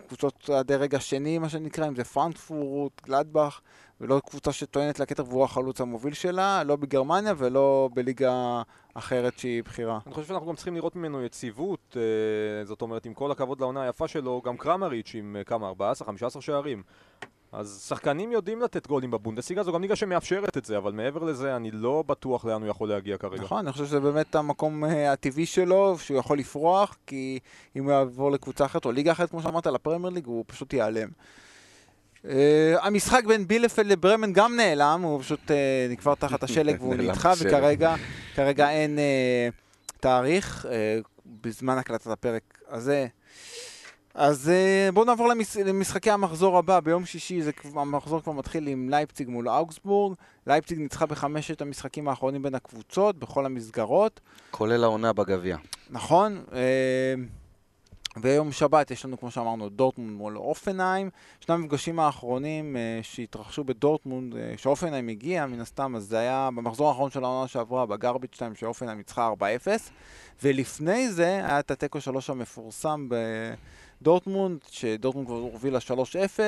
קבוצות 0.06 0.50
הדרג 0.52 0.94
השני, 0.94 1.38
מה 1.38 1.48
שנקרא, 1.48 1.88
אם 1.88 1.94
זה 1.94 2.04
פרנקפורט, 2.04 3.06
גלדבך, 3.06 3.60
ולא 4.00 4.20
קבוצה 4.26 4.52
שטוענת 4.52 5.00
לכתר 5.00 5.24
והוא 5.28 5.44
החלוץ 5.44 5.80
המוביל 5.80 6.14
שלה, 6.14 6.64
לא 6.64 6.76
בגרמניה 6.76 7.34
ולא 7.36 7.88
בליגה 7.94 8.62
אחרת 8.94 9.38
שהיא 9.38 9.62
בכירה. 9.62 9.98
אני 10.06 10.14
חושב 10.14 10.28
שאנחנו 10.28 10.46
גם 10.46 10.54
צריכים 10.54 10.74
לראות 10.74 10.96
ממנו 10.96 11.24
יציבות, 11.24 11.96
אה, 11.96 12.64
זאת 12.64 12.82
אומרת, 12.82 13.06
עם 13.06 13.14
כל 13.14 13.30
הכבוד 13.30 13.60
לעונה 13.60 13.82
היפה 13.82 14.08
שלו, 14.08 14.42
גם 14.44 14.56
קרמריץ' 14.56 15.12
עם 15.14 15.36
אה, 15.38 15.44
כמה, 15.44 15.72
14-15 16.36 16.40
שערים. 16.40 16.82
אז 17.53 17.84
שחקנים 17.88 18.32
יודעים 18.32 18.61
לתת 18.61 18.86
גולים 18.86 19.11
בבונדסליגה, 19.11 19.62
זו 19.62 19.72
גם 19.72 19.82
ליגה 19.82 19.96
שמאפשרת 19.96 20.57
את 20.57 20.64
זה, 20.64 20.76
אבל 20.76 20.92
מעבר 20.92 21.24
לזה 21.24 21.57
אני 21.57 21.70
לא 21.70 22.05
בטוח 22.07 22.44
לאן 22.44 22.62
הוא 22.62 22.70
יכול 22.70 22.88
להגיע 22.88 23.18
כרגע. 23.18 23.42
נכון, 23.42 23.59
אני 23.59 23.72
חושב 23.72 23.86
שזה 23.86 24.00
באמת 24.00 24.34
המקום 24.34 24.84
אה, 24.84 25.12
הטבעי 25.12 25.46
שלו, 25.46 25.98
שהוא 25.98 26.18
יכול 26.18 26.38
לפרוח, 26.38 26.96
כי 27.07 27.38
אם 27.76 27.84
הוא 27.84 27.92
יעבור 27.92 28.32
לקבוצה 28.32 28.64
אחרת 28.64 28.84
או 28.84 28.92
ליגה 28.92 29.12
אחרת, 29.12 29.30
כמו 29.30 29.42
שאמרת, 29.42 29.66
לפרמייר 29.66 30.14
ליג, 30.14 30.26
הוא 30.26 30.44
פשוט 30.46 30.72
ייעלם. 30.72 31.09
Uh, 32.22 32.28
המשחק 32.80 33.24
בין 33.24 33.48
בילפלד 33.48 33.86
לברמן 33.86 34.32
גם 34.32 34.57
נעלם, 34.57 35.00
הוא 35.03 35.20
פשוט 35.20 35.40
uh, 35.50 35.53
נקבר 35.90 36.14
תחת 36.14 36.42
השלג 36.42 36.82
והוא 36.82 36.94
נדחה. 36.98 37.32
וכרגע 37.38 37.94
כרגע 38.34 38.70
אין 38.70 38.98
uh, 38.98 40.00
תאריך 40.00 40.66
uh, 40.66 40.68
בזמן 41.26 41.78
הקלטת 41.78 42.07
הפרק 42.07 42.59
הזה. 42.68 43.07
אז 44.14 44.50
uh, 44.50 44.92
בואו 44.92 45.04
נעבור 45.04 45.28
למש... 45.28 45.56
למשחקי 45.56 46.10
המחזור 46.10 46.58
הבא, 46.58 46.80
ביום 46.80 47.04
שישי 47.04 47.42
זה... 47.42 47.50
המחזור 47.74 48.20
כבר 48.20 48.32
מתחיל 48.32 48.66
עם 48.66 48.88
לייפציג 48.88 49.28
מול 49.28 49.48
אוגסבורג. 49.48 50.14
לייפציג 50.46 50.78
ניצחה 50.78 51.06
בחמשת 51.06 51.60
המשחקים 51.60 52.08
האחרונים 52.08 52.42
בין 52.42 52.54
הקבוצות, 52.54 53.18
בכל 53.18 53.46
המסגרות. 53.46 54.20
כולל 54.50 54.84
העונה 54.84 55.12
בגביע. 55.12 55.56
נכון. 55.90 56.44
אה, 56.52 57.14
ויום 58.16 58.52
שבת 58.52 58.90
יש 58.90 59.04
לנו, 59.04 59.18
כמו 59.18 59.30
שאמרנו, 59.30 59.68
דורטמונד 59.68 60.12
מול 60.12 60.38
אופנהיים. 60.38 61.10
שני 61.40 61.54
המפגשים 61.54 62.00
האחרונים 62.00 62.76
אה, 62.76 63.00
שהתרחשו 63.02 63.64
בדורטמונד, 63.64 64.36
אה, 64.36 64.54
שאופנהיים 64.56 65.08
הגיע, 65.08 65.46
מן 65.46 65.60
הסתם, 65.60 65.96
אז 65.96 66.04
זה 66.04 66.18
היה 66.18 66.48
במחזור 66.56 66.88
האחרון 66.88 67.10
של 67.10 67.24
העונה 67.24 67.48
שעברה, 67.48 67.86
בגרביץ' 67.86 68.34
2, 68.34 68.54
שאופנהיים 68.54 68.98
ניצחה 68.98 69.30
4-0. 69.40 69.90
ולפני 70.42 71.10
זה 71.10 71.24
היה 71.24 71.60
את 71.60 71.70
התיקו 71.70 72.00
3 72.00 72.30
המפורסם 72.30 73.08
בדורטמונד, 74.03 74.59
שדורטמונד 74.70 75.26
כבר 75.26 75.36
הובילה 75.36 75.78
3-0, 75.78 76.40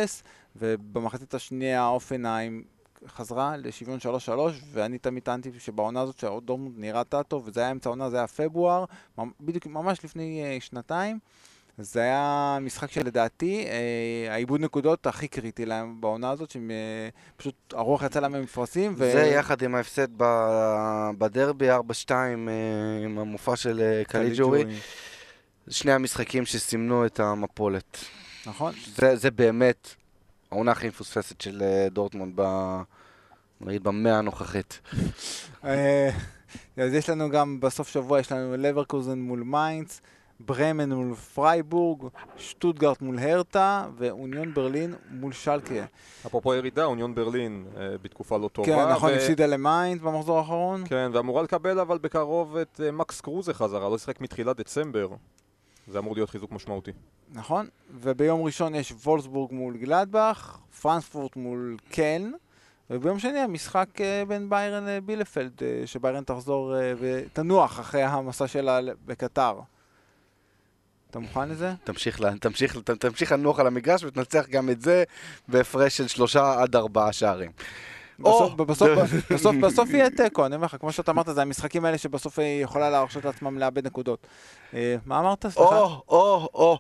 ובמחצית 0.57 1.35
השנייה 1.35 1.87
אופנהיים 1.87 2.65
חזרה 3.09 3.57
לשוויון 3.57 3.99
3-3, 4.29 4.31
ואני 4.73 4.99
תמיד 4.99 5.23
טענתי 5.23 5.51
שבעונה 5.59 6.01
הזאת 6.01 6.19
שדורטמונד 6.19 6.75
נראתה 6.79 7.23
טוב, 7.23 7.43
וזה 7.47 7.61
היה 7.61 7.71
אמצע 7.71 7.89
העונה, 7.89 8.11
זה 8.11 8.17
היה 8.17 8.27
פברואר, 8.27 8.85
בדיוק 9.41 9.67
ממש 9.67 10.05
לפני 10.05 10.43
uh, 10.59 10.65
שנתיים. 10.65 11.19
זה 11.79 12.01
היה 12.01 12.59
משחק 12.61 12.91
שלדעתי, 12.91 13.65
אה, 13.67 14.33
העיבוד 14.33 14.61
נקודות 14.61 15.07
הכי 15.07 15.29
קריטי 15.29 15.67
להם 15.67 16.01
בעונה 16.01 16.31
הזאת, 16.31 16.51
שהם 16.51 16.71
אה, 16.71 17.09
הרוח 17.73 18.03
יצאה 18.03 18.23
להם 18.23 18.33
ממפרשים. 18.33 18.95
ו... 18.97 19.13
זה 19.13 19.27
יחד 19.27 19.63
עם 19.63 19.75
ההפסד 19.75 20.09
בדרבי 21.19 21.71
4-2 21.71 21.75
אה, 22.11 22.33
עם 23.05 23.19
המופע 23.19 23.57
של 23.57 23.81
אה, 23.81 24.05
קליג'ורי. 24.05 24.65
שני 25.69 25.93
המשחקים 25.93 26.47
שסימנו 26.47 27.07
את 27.07 27.21
המפולת. 27.21 27.99
נכון. 28.47 28.73
זה, 28.97 29.17
זה 29.17 29.31
באמת 29.31 29.95
העונה 30.51 30.73
הכי 30.73 30.89
מפוספסת 30.89 31.41
של 31.41 31.62
אה, 31.62 31.89
דורטמונד 31.91 32.33
ב... 32.35 32.43
נגיד 33.61 33.85
במאה 33.85 34.19
הנוכחית. 34.19 34.81
אה, 35.65 36.11
אז 36.77 36.95
יש 36.95 37.11
לנו 37.11 37.31
גם 37.31 37.61
בסוף 37.61 37.89
שבוע, 37.89 38.21
יש 38.21 38.33
לנו 38.33 38.57
לברקוזן 38.57 39.19
מול 39.19 39.43
מיינדס, 39.43 40.01
ברמן 40.41 40.93
מול 40.93 41.15
פרייבורג, 41.15 42.09
שטוטגרט 42.37 43.03
מול 43.03 43.19
הרטה 43.19 43.87
ואוניון 43.97 44.55
ברלין 44.55 44.95
מול 45.11 45.33
שלקה. 45.33 45.85
אפרופו 46.27 46.55
ירידה, 46.55 46.85
אוניון 46.85 47.15
ברלין 47.15 47.67
אה, 47.77 47.99
בתקופה 48.03 48.39
לא 48.39 48.49
טובה. 48.49 48.69
כן, 48.69 48.89
נכון, 48.93 49.12
ו- 49.12 49.15
הפסידה 49.15 49.47
למיינדס 49.47 50.03
במחזור 50.03 50.39
האחרון. 50.39 50.85
כן, 50.87 51.11
ואמורה 51.15 51.43
לקבל 51.43 51.79
אבל 51.79 51.99
בקרוב 51.99 52.57
את 52.57 52.81
אה, 52.85 52.91
מקס 52.91 53.21
קרוזה 53.21 53.55
חזרה, 53.55 53.89
לא 53.89 53.99
שיחק 53.99 54.21
מתחילת 54.21 54.57
דצמבר. 54.57 55.09
זה 55.89 55.99
אמור 55.99 56.14
להיות 56.14 56.30
חיזוק 56.30 56.53
משמעותי. 56.53 56.91
נכון, 57.32 57.68
וביום 58.01 58.43
ראשון 58.43 58.74
יש 58.74 58.93
וולסבורג 58.93 59.53
מול 59.53 59.76
גלדבך, 59.76 60.59
פרנספורט 60.82 61.37
מול 61.37 61.76
קלן, 61.91 62.30
וביום 62.91 63.18
שני 63.18 63.39
המשחק 63.39 63.89
אה, 64.01 64.22
בין 64.28 64.51
ביירן 64.51 64.85
לבילפלד, 64.87 65.53
אה, 65.62 65.82
שביירן 65.87 66.24
תחזור 66.24 66.76
אה, 66.76 66.93
ותנוח 66.99 67.80
אחרי 67.80 68.03
המסע 68.03 68.47
שלה 68.49 68.80
בקטר. 69.07 69.61
אתה 71.11 71.18
מוכן 71.18 71.49
לזה? 71.49 71.72
תמשיך, 71.85 72.20
לה- 72.20 72.39
תמשיך, 72.41 72.76
תמשיך 72.99 73.32
לנוח 73.32 73.61
על 73.61 73.66
המגרש 73.66 74.05
ותנצח 74.05 74.47
גם 74.51 74.70
את 74.70 74.80
זה 74.80 75.05
בהפרש 75.49 75.97
של 75.97 76.09
שלושה 76.09 76.62
עד 76.62 76.76
ארבעה 76.76 77.12
שערים. 77.12 77.51
בסוף, 78.19 78.61
או! 78.61 78.67
בסוף, 78.67 78.89
בסוף, 79.33 79.57
בסוף 79.57 79.91
יהיה 79.91 80.11
תיקו, 80.11 80.47
אני 80.47 80.55
אומר 80.55 80.67
לך, 80.67 80.77
כמו 80.81 80.93
שאתה 80.93 81.11
אמרת, 81.11 81.27
זה 81.27 81.43
המשחקים 81.43 81.85
האלה 81.85 81.99
שבסוף 81.99 82.39
היא 82.39 82.65
יכולה 82.65 82.91
להרשות 82.91 83.25
לעצמם 83.25 83.59
לאבד 83.59 83.87
נקודות. 83.87 84.27
אה, 84.75 84.97
מה 85.07 85.19
אמרת? 85.19 85.47
סליחה? 85.47 85.79
או, 85.81 86.03
או, 86.09 86.49
או. 86.55 86.79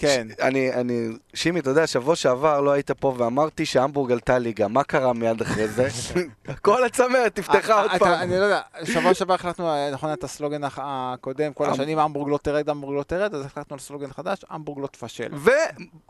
כן. 0.00 0.26
ש- 0.30 0.40
אני, 0.40 0.72
אני, 0.74 1.08
שימי, 1.34 1.60
אתה 1.60 1.70
יודע, 1.70 1.86
שבוע 1.86 2.16
שעבר 2.16 2.60
לא 2.60 2.70
היית 2.70 2.90
פה 2.90 3.14
ואמרתי 3.18 3.66
שהמבורג 3.66 4.12
עלתה 4.12 4.38
ליגה, 4.38 4.68
מה 4.68 4.84
קרה 4.84 5.12
מיד 5.12 5.40
אחרי 5.40 5.68
זה? 5.68 5.88
כל 6.62 6.84
הצמרת 6.84 7.38
נפתחה 7.38 7.72
אה, 7.72 7.82
עוד 7.82 7.90
פעם. 7.98 8.12
אני 8.12 8.30
לא 8.38 8.44
יודע, 8.44 8.60
שבוע 8.84 9.14
שעבר 9.14 9.34
החלטנו, 9.34 9.68
אה, 9.68 9.90
נכון, 9.92 10.12
את 10.12 10.24
הסלוגן 10.24 10.60
הקודם, 10.76 11.52
כל 11.52 11.64
אמ- 11.64 11.70
השנים 11.72 11.98
המבורג 11.98 12.28
לא 12.28 12.38
תרד, 12.42 12.68
המבורג 12.68 12.96
לא 12.96 13.02
תרד, 13.02 13.34
אז 13.34 13.44
החלטנו 13.44 13.74
על 13.74 13.80
סלוגן 13.80 14.10
חדש, 14.12 14.44
המבורג 14.50 14.78
לא 14.82 14.86
תפשל. 14.86 15.28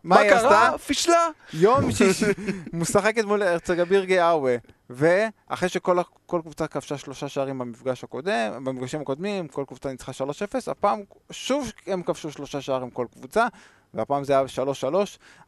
ומה 0.05 0.17
קרה? 0.31 0.79
פישלה. 0.79 1.29
יום 1.55 1.91
שישי, 1.97 2.25
משחקת 2.73 3.25
מול 3.25 3.43
הרצגה 3.43 3.85
בירגי 3.85 4.21
אאווה, 4.23 4.57
ואחרי 4.91 5.69
שכל 5.69 5.99
קבוצה 6.27 6.67
כבשה 6.67 6.99
שלושה 6.99 7.29
שערים 7.29 7.59
במפגש 7.59 8.05
הקודם, 8.05 8.65
במפגשים 8.65 9.01
הקודמים, 9.01 9.49
כל 9.49 9.65
קבוצה 9.69 9.91
ניצחה 9.91 10.13
3-0, 10.13 10.25
הפעם 10.71 11.01
שוב 11.31 11.73
הם 11.87 12.03
כבשו 12.03 12.31
שלושה 12.33 12.61
שערים 12.61 12.91
כל 12.91 13.07
קבוצה, 13.13 13.47
והפעם 13.95 14.25
זה 14.25 14.33
היה 14.33 14.45
3-3, 14.91 14.95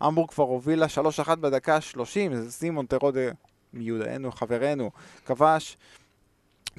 המבורג 0.01 0.31
כבר 0.31 0.45
הובילה 0.45 0.87
3-1 1.27 1.35
בדקה 1.35 1.77
ה-30, 1.77 2.35
זה 2.35 2.53
סימון 2.53 2.87
טרודה 2.87 3.31
מיודענו, 3.73 4.33
חברנו, 4.33 4.91
כבש 5.27 5.77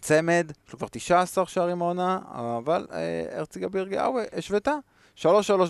צמד, 0.01 0.51
יש 0.67 0.73
לו 0.73 0.79
כבר 0.79 0.87
19 0.91 1.45
שערים 1.45 1.81
העונה, 1.81 2.19
אבל 2.57 2.87
אה, 2.91 3.37
הרצגה 3.37 3.69
בירגי 3.69 3.99
אאווה 3.99 4.23
השוותה. 4.37 4.75
3-3 5.17 5.25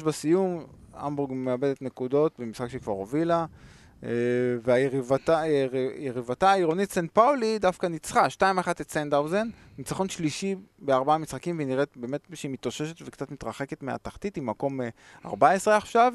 בסיום, 0.06 0.66
המבורג 0.94 1.32
מאבדת 1.34 1.82
נקודות 1.82 2.40
במשחק 2.40 2.68
שהיא 2.68 2.82
כבר 2.82 2.94
הובילה. 2.94 3.46
אה, 4.04 4.10
והיריבתה 4.64 5.44
אה, 5.44 5.68
יריבתה 5.98 6.52
העירונית 6.52 6.92
סנט 6.92 7.12
פאולי 7.12 7.60
דווקא 7.60 7.88
ניצחה 7.88 8.28
2-1 8.40 8.42
את 8.82 8.92
סנדהאוזן, 8.92 9.48
ניצחון 9.78 10.10
שלישי 10.10 10.56
בארבעה 10.80 11.18
משחקים 11.18 11.58
והיא 11.58 11.68
נראית 11.68 11.98
באמת 11.98 12.22
שהיא 12.34 12.52
מתאוששת 12.52 13.02
וקצת 13.02 13.32
מתרחקת 13.32 13.84
מהתחתית, 13.84 14.36
היא 14.36 14.44
מקום 14.44 14.82
אה, 14.82 14.90
14 15.26 15.78
עכשיו. 15.78 16.14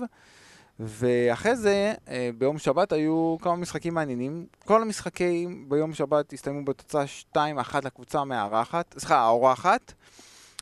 ואחרי 0.81 1.57
זה, 1.57 1.95
אה, 2.09 2.31
ביום 2.39 2.59
שבת 2.59 2.93
היו 2.93 3.37
כמה 3.43 3.57
משחקים 3.57 3.95
מעניינים. 3.95 4.47
כל 4.65 4.83
המשחקים 4.83 5.69
ביום 5.69 5.95
שבת 5.95 6.33
הסתיימו 6.33 6.65
בתוצאה 6.65 7.05
2-1 7.35 7.39
לקבוצה 7.85 8.21
המארחת, 8.21 8.95
סליחה, 8.99 9.17
האורחת. 9.19 9.93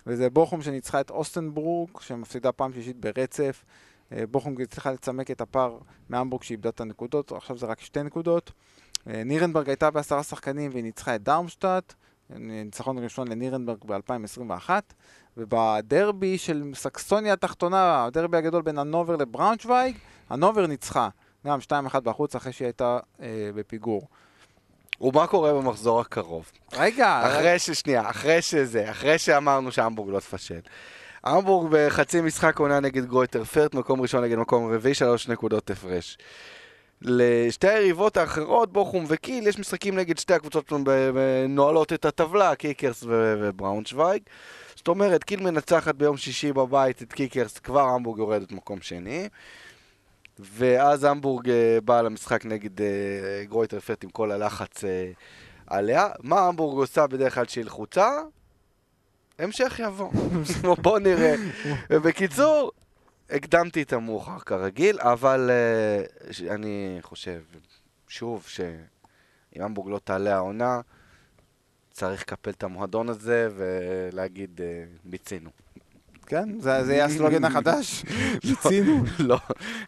וזה 0.06 0.30
בוכום 0.30 0.62
שניצחה 0.62 1.00
את 1.00 1.10
אוסטנבורג, 1.10 1.90
שמפסידה 2.00 2.52
פעם 2.52 2.72
שלישית 2.72 2.96
ברצף. 2.96 3.64
אה, 4.12 4.26
בוכום 4.30 4.54
הצליחה 4.62 4.92
לצמק 4.92 5.30
את 5.30 5.40
הפער 5.40 5.78
מהמבורג 6.08 6.42
שאיבדה 6.42 6.68
את 6.68 6.80
הנקודות, 6.80 7.32
עכשיו 7.32 7.58
זה 7.58 7.66
רק 7.66 7.80
שתי 7.80 8.02
נקודות. 8.02 8.52
אה, 9.08 9.24
נירנברג 9.24 9.68
הייתה 9.68 9.90
בעשרה 9.90 10.22
שחקנים 10.22 10.70
והיא 10.72 10.82
ניצחה 10.82 11.14
את 11.14 11.22
דרמשטאט, 11.22 11.94
אה, 12.32 12.36
ניצחון 12.38 12.98
ראשון 12.98 13.28
לנירנברג 13.28 13.78
ב-2021, 13.86 14.70
ובדרבי 15.36 16.38
של 16.38 16.62
סקסוניה 16.74 17.32
התחתונה, 17.32 18.04
הדרבי 18.04 18.36
הגדול 18.36 18.62
בין 18.62 18.78
הנובר 18.78 19.16
לבראונשוויג, 19.16 19.96
הנובר 20.30 20.66
ניצחה, 20.66 21.08
גם 21.46 21.58
2-1 21.60 22.00
בחוץ 22.00 22.36
אחרי 22.36 22.52
שהיא 22.52 22.66
הייתה 22.66 22.98
אה, 23.20 23.50
בפיגור. 23.54 24.08
ומה 25.00 25.26
קורה 25.26 25.52
במחזור 25.54 26.00
הקרוב? 26.00 26.50
רגע, 26.72 27.26
אחרי 27.26 27.58
ש... 27.58 27.70
שנייה, 27.70 28.10
אחרי 28.10 28.42
שזה, 28.42 28.90
אחרי 28.90 29.18
שאמרנו 29.18 29.72
שהמבורג 29.72 30.10
לא 30.10 30.20
תפשל. 30.20 30.60
המבורג 31.26 31.68
בחצי 31.70 32.20
משחק 32.20 32.58
עונה 32.58 32.80
נגד 32.80 33.04
גרויטר 33.04 33.44
פרט, 33.44 33.74
מקום 33.74 34.00
ראשון 34.00 34.24
נגד 34.24 34.36
מקום 34.36 34.72
רביעי, 34.74 34.94
שלוש 34.94 35.28
נקודות 35.28 35.70
הפרש. 35.70 36.18
לשתי 37.02 37.68
היריבות 37.68 38.16
האחרות, 38.16 38.72
בוכום 38.72 39.04
וקיל, 39.08 39.46
יש 39.46 39.58
משחקים 39.58 39.96
נגד 39.96 40.18
שתי 40.18 40.34
הקבוצות 40.34 40.72
שנועלות 40.72 41.92
את 41.92 42.04
הטבלה, 42.04 42.54
קיקרס 42.54 43.04
ובראונשוויג. 43.06 44.22
זאת 44.74 44.88
אומרת, 44.88 45.24
קיל 45.24 45.40
מנצחת 45.40 45.94
ביום 45.94 46.16
שישי 46.16 46.52
בבית 46.52 47.02
את 47.02 47.12
קיקרס, 47.12 47.58
כבר 47.58 47.88
המבורג 47.88 48.18
יורדת 48.18 48.52
מקום 48.52 48.80
שני. 48.80 49.28
ואז 50.38 51.04
המבורג 51.04 51.50
אה, 51.50 51.78
באה 51.84 52.02
למשחק 52.02 52.46
נגד 52.46 52.80
אה, 52.80 53.44
גרויטר 53.44 53.80
פרט 53.80 54.04
עם 54.04 54.10
כל 54.10 54.32
הלחץ 54.32 54.84
אה, 54.84 55.10
עליה. 55.66 56.08
מה 56.22 56.40
המבורג 56.40 56.78
עושה 56.78 57.06
בדרך 57.06 57.34
כלל 57.34 57.44
כשהיא 57.44 57.64
לחוצה? 57.64 58.10
המשך 59.38 59.80
יבוא. 59.84 60.12
בוא 60.82 60.98
נראה. 60.98 61.34
ובקיצור, 61.90 62.72
הקדמתי 63.30 63.82
את 63.82 63.92
המאוחר 63.92 64.38
כרגיל, 64.38 65.00
אבל 65.00 65.50
uh, 65.50 66.50
אני 66.50 66.98
חושב, 67.02 67.40
שוב, 68.08 68.44
שאם 68.46 69.62
המבורג 69.62 69.88
לא 69.90 70.00
תעלה 70.04 70.34
העונה, 70.34 70.80
צריך 71.92 72.22
לקפל 72.22 72.50
את 72.50 72.62
המועדון 72.62 73.08
הזה 73.08 73.48
ולהגיד, 73.56 74.60
uh, 74.60 74.62
מיצינו. 75.04 75.50
כן, 76.26 76.60
זה 76.60 76.84
זה 76.84 76.92
יהיה 76.92 77.04
הסלוגן 77.04 77.44
החדש. 77.48 78.04
מיצינו. 78.44 79.04
לא, 79.28 79.38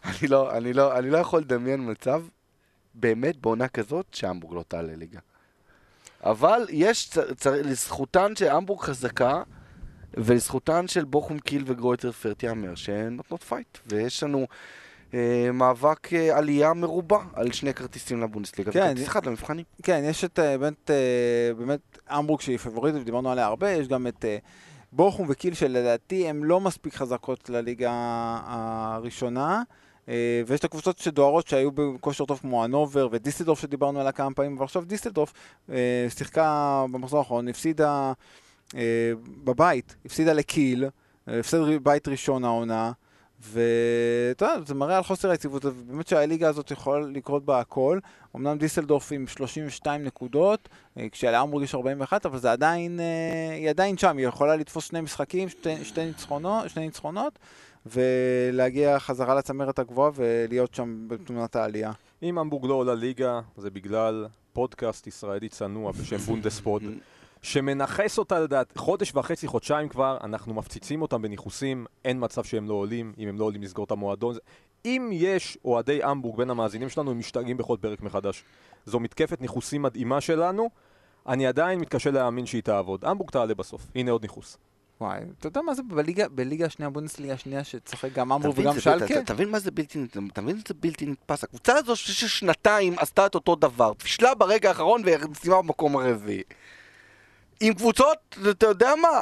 אני 0.05 0.27
לא, 0.27 0.57
אני 0.57 0.73
לא, 0.73 0.97
אני 0.97 1.09
לא 1.09 1.17
יכול 1.17 1.41
לדמיין 1.41 1.91
מצב 1.91 2.23
באמת 2.93 3.37
בעונה 3.37 3.67
כזאת 3.67 4.05
שהמבורג 4.13 4.53
לא 4.53 4.63
תעלה 4.67 4.95
ליגה. 4.95 5.19
אבל 6.23 6.65
יש, 6.69 7.09
צ- 7.09 7.33
צ- 7.37 7.47
לזכותן 7.47 8.35
של 8.35 8.47
המבורג 8.47 8.81
חזקה, 8.81 9.43
ולזכותן 10.17 10.87
של 10.87 11.05
בוכום 11.05 11.39
קיל 11.39 11.63
וגרויטר 11.65 12.11
פרט 12.11 12.43
ייאמר 12.43 12.75
שהן 12.75 13.15
נותנות 13.15 13.43
פייט. 13.43 13.77
ויש 13.87 14.23
לנו 14.23 14.47
אה, 15.13 15.49
מאבק 15.53 16.13
אה, 16.13 16.37
עלייה 16.37 16.73
מרובה 16.73 17.19
על 17.33 17.51
שני 17.51 17.73
כרטיסים 17.73 18.21
לבונדסליגה, 18.21 18.71
כן, 18.71 18.79
וכרטיס 18.79 19.07
אחד 19.07 19.25
למבחנים. 19.25 19.65
כן, 19.83 20.01
יש 20.05 20.23
את 20.23 20.39
אה, 20.39 20.57
באמת, 20.57 20.91
אה, 20.91 21.53
באמת 21.57 21.97
המבורג 22.09 22.41
שהיא 22.41 22.57
פבוריטית, 22.57 23.01
ודיברנו 23.01 23.31
עליה 23.31 23.45
הרבה, 23.45 23.71
יש 23.71 23.87
גם 23.87 24.07
את 24.07 24.25
אה, 24.25 24.37
בוכום 24.91 25.27
וקיל 25.29 25.53
שלדעתי 25.53 26.29
הן 26.29 26.43
לא 26.43 26.61
מספיק 26.61 26.95
חזקות 26.95 27.49
לליגה 27.49 27.91
הראשונה. 28.45 29.55
אה, 29.55 29.61
ויש 30.47 30.59
את 30.59 30.65
הקבוצות 30.65 30.97
שדוהרות 30.97 31.47
שהיו 31.47 31.71
בכושר 31.71 32.25
טוב 32.25 32.39
כמו 32.39 32.63
הנובר 32.63 33.07
ודיסלדורף 33.11 33.61
שדיברנו 33.61 33.99
עליה 33.99 34.11
כמה 34.11 34.33
פעמים, 34.33 34.55
אבל 34.55 34.63
עכשיו 34.63 34.83
אה, 35.69 36.07
שיחקה 36.09 36.85
במחזור 36.91 37.19
האחרון, 37.19 37.47
הפסידה 37.47 38.13
אה, 38.75 39.11
בבית, 39.43 39.95
הפסידה 40.05 40.33
לקיל, 40.33 40.85
אה, 41.27 41.39
הפסד 41.39 41.57
בית 41.83 42.07
ראשון 42.07 42.43
העונה, 42.43 42.91
ואתה 43.41 44.45
יודע, 44.45 44.65
זה 44.65 44.75
מראה 44.75 44.97
על 44.97 45.03
חוסר 45.03 45.29
היציבות, 45.29 45.65
ובאמת 45.65 46.07
שהליגה 46.07 46.49
הזאת 46.49 46.71
יכולה 46.71 47.07
לקרות 47.07 47.45
בה 47.45 47.59
הכל. 47.59 47.99
אמנם 48.35 48.57
דיסלדורף 48.57 49.11
עם 49.11 49.27
32 49.27 50.03
נקודות, 50.03 50.69
אה, 50.97 51.09
כשלהמבורג 51.11 51.63
יש 51.63 51.75
41, 51.75 52.25
אבל 52.25 52.39
זה 52.39 52.51
עדיין, 52.51 52.99
אה, 52.99 53.55
היא 53.55 53.69
עדיין 53.69 53.97
שם, 53.97 54.17
היא 54.17 54.27
יכולה 54.27 54.55
לתפוס 54.55 54.85
שני 54.85 55.01
משחקים, 55.01 55.49
שתי, 55.49 55.85
שתי, 55.85 56.05
ניצחונות, 56.05 56.69
שני 56.69 56.85
ניצחונות, 56.85 57.39
ולהגיע 57.91 58.99
חזרה 58.99 59.35
לצמרת 59.35 59.79
הגבוהה 59.79 60.11
ולהיות 60.15 60.75
שם 60.75 61.07
בתמונת 61.07 61.55
העלייה. 61.55 61.91
אם 62.23 62.37
המבורג 62.37 62.65
לא 62.65 62.73
עולה 62.73 62.95
ליגה, 62.95 63.41
זה 63.57 63.69
בגלל 63.69 64.27
פודקאסט 64.53 65.07
ישראלי 65.07 65.49
צנוע 65.49 65.91
בשם 65.91 66.17
בונדספוד, 66.17 66.83
שמנכס 67.41 68.17
אותה 68.17 68.39
לדעת, 68.39 68.77
חודש 68.77 69.15
וחצי, 69.15 69.47
חודשיים 69.47 69.89
כבר, 69.89 70.17
אנחנו 70.23 70.53
מפציצים 70.53 71.01
אותם 71.01 71.21
בניכוסים, 71.21 71.85
אין 72.05 72.17
מצב 72.23 72.43
שהם 72.43 72.69
לא 72.69 72.73
עולים, 72.73 73.13
אם 73.17 73.27
הם 73.27 73.39
לא 73.39 73.45
עולים 73.45 73.61
לסגור 73.61 73.85
את 73.85 73.91
המועדון. 73.91 74.35
אם 74.85 75.09
יש 75.13 75.57
אוהדי 75.65 76.03
המבורג 76.03 76.37
בין 76.37 76.49
המאזינים 76.49 76.89
שלנו, 76.89 77.11
הם 77.11 77.19
משתגעים 77.19 77.57
בכל 77.57 77.77
פרק 77.81 78.01
מחדש. 78.01 78.43
זו 78.85 78.99
מתקפת 78.99 79.41
ניכוסים 79.41 79.81
מדהימה 79.81 80.21
שלנו, 80.21 80.69
אני 81.27 81.47
עדיין 81.47 81.79
מתקשה 81.79 82.11
להאמין 82.11 82.45
שהיא 82.45 82.61
תעבוד. 82.61 83.05
המבורג 83.05 83.31
תעלה 83.31 83.53
בסוף, 83.53 83.87
הנה 83.95 84.11
עוד 84.11 84.21
ניכוס. 84.21 84.57
וואי, 85.01 85.19
אתה 85.39 85.47
יודע 85.47 85.61
מה 85.61 85.73
זה 85.73 85.81
בליגה, 85.83 86.27
בליגה 86.29 86.65
השנייה, 86.65 86.89
בונדסליגה 86.89 87.33
השנייה, 87.33 87.63
שתשחק 87.63 88.13
גם 88.13 88.29
מבין, 88.29 88.51
וגם 88.55 88.79
שלקה? 88.79 89.33
מבין 89.33 89.49
מה 89.49 89.59
זה 89.59 89.71
בלתי 89.71 90.05
אתה 90.31 90.41
מבין 90.41 90.61
זה 90.67 90.73
בלתי 90.79 91.05
נתפס? 91.05 91.43
הקבוצה 91.43 91.73
הזו 91.77 91.95
ששנתיים 91.95 92.99
עשתה 92.99 93.25
את 93.25 93.35
אותו 93.35 93.55
דבר, 93.55 93.93
פישלה 93.93 94.35
ברגע 94.35 94.69
האחרון 94.69 95.01
וסיימה 95.31 95.61
במקום 95.61 95.97
הרביעי. 95.97 96.43
עם 97.59 97.73
קבוצות, 97.73 98.37
אתה 98.49 98.65
יודע 98.65 98.95
מה? 99.01 99.21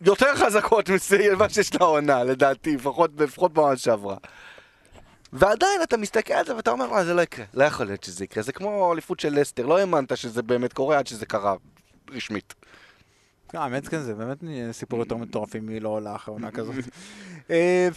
יותר 0.00 0.34
חזקות 0.36 0.88
ממה 1.32 1.48
שיש 1.48 1.74
לעונה, 1.74 2.24
לדעתי, 2.24 2.76
לפחות 2.76 3.10
לפחות 3.18 3.52
בעונה 3.52 3.76
שעברה. 3.76 4.16
ועדיין 5.32 5.82
אתה 5.82 5.96
מסתכל 5.96 6.34
על 6.34 6.46
זה 6.46 6.56
ואתה 6.56 6.70
אומר, 6.70 6.90
מה, 6.90 7.04
זה 7.04 7.14
לא 7.14 7.22
יקרה, 7.22 7.44
לא 7.54 7.64
יכול 7.64 7.86
להיות 7.86 8.04
שזה 8.04 8.24
יקרה. 8.24 8.42
זה 8.42 8.52
כמו 8.52 8.92
אליפות 8.92 9.20
של 9.20 9.40
לסטר, 9.40 9.66
לא 9.66 9.78
האמנת 9.78 10.16
שזה 10.16 10.42
באמת 10.42 10.72
קורה 10.72 10.98
עד 10.98 11.06
שזה 11.06 11.26
קרה, 11.26 11.54
רשמית. 12.10 12.54
אה, 13.54 13.64
האמת 13.64 13.88
כן, 13.88 14.00
זה 14.00 14.14
באמת 14.14 14.38
סיפור 14.72 14.98
יותר 14.98 15.16
מטורפים 15.16 15.66
מי 15.66 15.80
לא 15.80 15.88
עולה 15.88 16.14
אחרי 16.14 16.32
עונה 16.32 16.50
כזאת. 16.50 16.74
אה, 17.50 17.88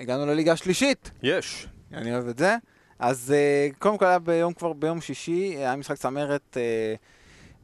הגענו 0.00 0.26
לליגה 0.26 0.52
השלישית. 0.52 1.10
יש. 1.22 1.68
אני 1.92 2.14
אוהב 2.14 2.28
את 2.28 2.38
זה. 2.38 2.56
אז 2.98 3.32
אה, 3.36 3.68
קודם 3.78 3.98
כל 3.98 4.04
היה 4.04 4.18
ביום 4.18 4.52
כבר 4.52 4.72
ביום 4.72 5.00
שישי, 5.00 5.56
היה 5.56 5.76
משחק 5.76 5.96
צמרת 5.96 6.56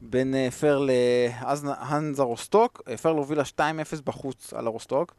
בין 0.01 0.35
פר 0.61 0.87
להנזה 0.89 2.23
רוסטוק. 2.23 2.83
פר 3.03 3.09
הובילה 3.09 3.43
2-0 3.43 3.61
בחוץ 4.05 4.53
על 4.55 4.67
הרוסטוק, 4.67 5.15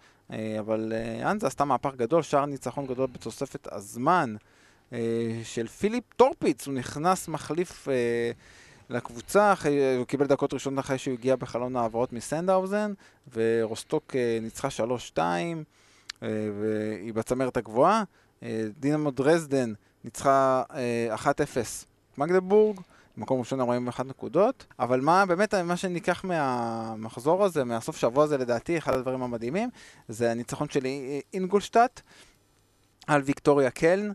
אבל 0.60 0.94
הנזה 1.22 1.48
עשתה 1.48 1.66
מהפך 1.66 1.96
גדול, 1.96 2.22
שער 2.22 2.46
ניצחון 2.46 2.88
גדול 2.88 3.08
בתוספת 3.08 3.68
הזמן 3.72 4.36
של 5.44 5.68
פיליפ 5.68 6.04
טורפיץ. 6.16 6.68
הוא 6.68 6.74
נכנס 6.74 7.28
מחליף 7.28 7.88
לקבוצה, 8.90 9.54
אחרי, 9.54 9.96
הוא 9.98 10.06
קיבל 10.06 10.26
דקות 10.28 10.54
ראשונות 10.54 10.86
אחרי 10.86 10.98
שהוא 10.98 11.14
הגיע 11.14 11.36
בחלון 11.36 11.76
העברות 11.76 12.14
מסנדהאוזן, 12.14 12.94
ורוסטוק 13.34 14.16
אה, 14.16 14.38
ניצחה 14.42 14.68
3-2, 15.16 15.18
אה, 15.20 16.28
והיא 16.60 17.14
בצמרת 17.14 17.58
הגבוהה. 17.58 18.04
אה, 18.44 18.66
דינמו 18.80 19.12
דרזדן 19.12 19.74
ניצחה 20.04 20.64
אה, 20.74 21.16
1-0 21.16 21.28
מגדבורג, 22.18 22.80
מקום 23.18 23.40
ראשון 23.40 23.60
41 23.62 24.06
נקודות, 24.06 24.66
אבל 24.80 25.02
מה 25.02 25.26
באמת, 25.26 25.54
מה 25.54 25.78
שניקח 25.78 26.24
מהמחזור 26.24 27.44
הזה, 27.46 27.64
מהסוף 27.64 27.98
שבוע 27.98 28.24
הזה 28.24 28.38
לדעתי, 28.38 28.78
אחד 28.78 28.94
הדברים 28.94 29.24
המדהימים, 29.24 29.70
זה 30.10 30.32
הניצחון 30.32 30.70
של 30.70 30.86
אי- 30.86 31.22
אינגולשטאט 31.34 32.02
על 33.08 33.22
ויקטוריה 33.22 33.70
קלן. 33.72 34.12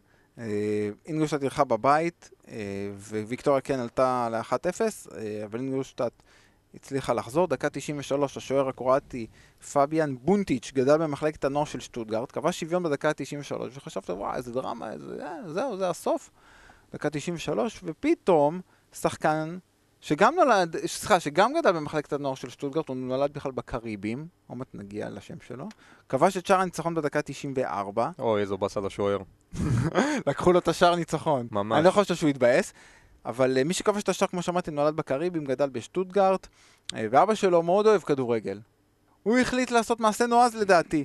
אינגולשטאט 1.06 1.42
אירחה 1.42 1.64
בבית, 1.64 2.30
וויקטוריה 2.98 3.60
קלן 3.60 3.80
עלתה 3.80 4.28
ל-1-0, 4.30 4.80
אה, 5.16 5.44
אבל 5.44 5.58
אינגולשטאט 5.58 6.22
הצליחה 6.74 7.12
לחזור. 7.12 7.46
דקה 7.46 7.70
93, 7.70 8.36
השוער 8.36 8.68
הקרואטי 8.68 9.26
פביאן 9.72 10.14
בונטיץ' 10.20 10.72
גדל 10.74 10.96
במחלקת 10.96 11.44
הנוער 11.44 11.64
של 11.64 11.80
שטוטגרד, 11.80 12.32
קבע 12.32 12.52
שוויון 12.52 12.82
בדקה 12.82 13.08
ה-93, 13.08 13.54
וחשבת, 13.72 14.10
וואי, 14.10 14.36
איזה 14.36 14.52
דרמה, 14.52 14.92
איזה, 14.92 15.26
אה, 15.26 15.52
זהו, 15.52 15.76
זה 15.76 15.90
הסוף. 15.90 16.30
דקה 16.92 17.10
93, 17.10 17.80
ופתאום 17.84 18.60
שחקן 18.92 19.58
שגם 20.00 20.34
נולד, 20.34 20.76
סליחה, 20.86 21.20
שגם 21.20 21.52
גדל 21.58 21.72
במחלקת 21.72 22.12
הנוער 22.12 22.34
של 22.34 22.48
שטוטגרד, 22.48 22.84
הוא 22.88 22.96
נולד 22.96 23.32
בכלל 23.32 23.52
בקריבים, 23.52 24.26
עוד 24.46 24.58
מעט 24.58 24.68
נגיע 24.74 25.10
לשם 25.10 25.40
שלו, 25.40 25.68
כבש 26.08 26.36
את 26.36 26.46
שער 26.46 26.60
הניצחון 26.60 26.94
בדקה 26.94 27.22
94, 27.22 28.10
אוי, 28.18 28.40
איזו 28.40 28.58
באסה 28.58 28.80
לשוער. 28.80 29.18
לקחו 30.26 30.52
לו 30.52 30.58
את 30.58 30.68
השער 30.68 30.94
ניצחון. 30.94 31.46
ממש. 31.50 31.76
אני 31.76 31.84
לא 31.84 31.90
חושב 31.90 32.14
שהוא 32.14 32.30
התבאס, 32.30 32.72
אבל 33.24 33.58
אה, 33.58 33.64
מי 33.64 33.74
שכבש 33.74 34.02
את 34.02 34.08
השער, 34.08 34.28
כמו 34.28 34.42
שאמרתי, 34.42 34.70
נולד 34.70 34.96
בקריבים, 34.96 35.44
גדל 35.44 35.68
בשטוטגרד, 35.68 36.38
אה, 36.94 37.06
ואבא 37.10 37.34
שלו 37.34 37.62
מאוד 37.62 37.86
אוהב 37.86 38.02
כדורגל. 38.02 38.60
הוא 39.22 39.38
החליט 39.38 39.70
לעשות 39.70 40.00
מעשה 40.00 40.26
נועז 40.26 40.56
לדעתי. 40.56 41.04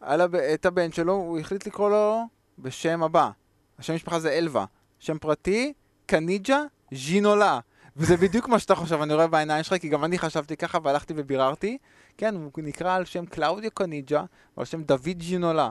על. 0.00 0.20
את 0.54 0.66
הבן 0.66 0.92
שלו, 0.92 1.12
הוא 1.12 1.38
החליט 1.38 1.66
לקרוא 1.66 1.90
לו 1.90 2.24
בשם 2.58 3.02
הבא. 3.02 3.30
השם 3.78 3.94
משפחה 3.94 4.20
זה 4.20 4.30
אלווה. 4.30 4.64
שם 4.98 5.18
פרטי, 5.18 5.72
קניג'ה 6.06 6.62
ז'ינולה. 6.92 7.60
וזה 7.96 8.16
בדיוק 8.16 8.48
מה 8.48 8.58
שאתה 8.58 8.74
חושב, 8.74 9.00
אני 9.00 9.14
רואה 9.14 9.26
בעיניים 9.26 9.64
שלך, 9.64 9.80
כי 9.80 9.88
גם 9.88 10.04
אני 10.04 10.18
חשבתי 10.18 10.56
ככה 10.56 10.78
והלכתי 10.82 11.14
וביררתי. 11.16 11.78
כן, 12.16 12.34
הוא 12.34 12.50
נקרא 12.56 12.94
על 12.94 13.04
שם 13.04 13.26
קלאודיו 13.26 13.70
קניג'ה, 13.70 14.24
ועל 14.56 14.66
שם 14.66 14.82
דוד 14.82 15.22
ז'ינולה. 15.22 15.70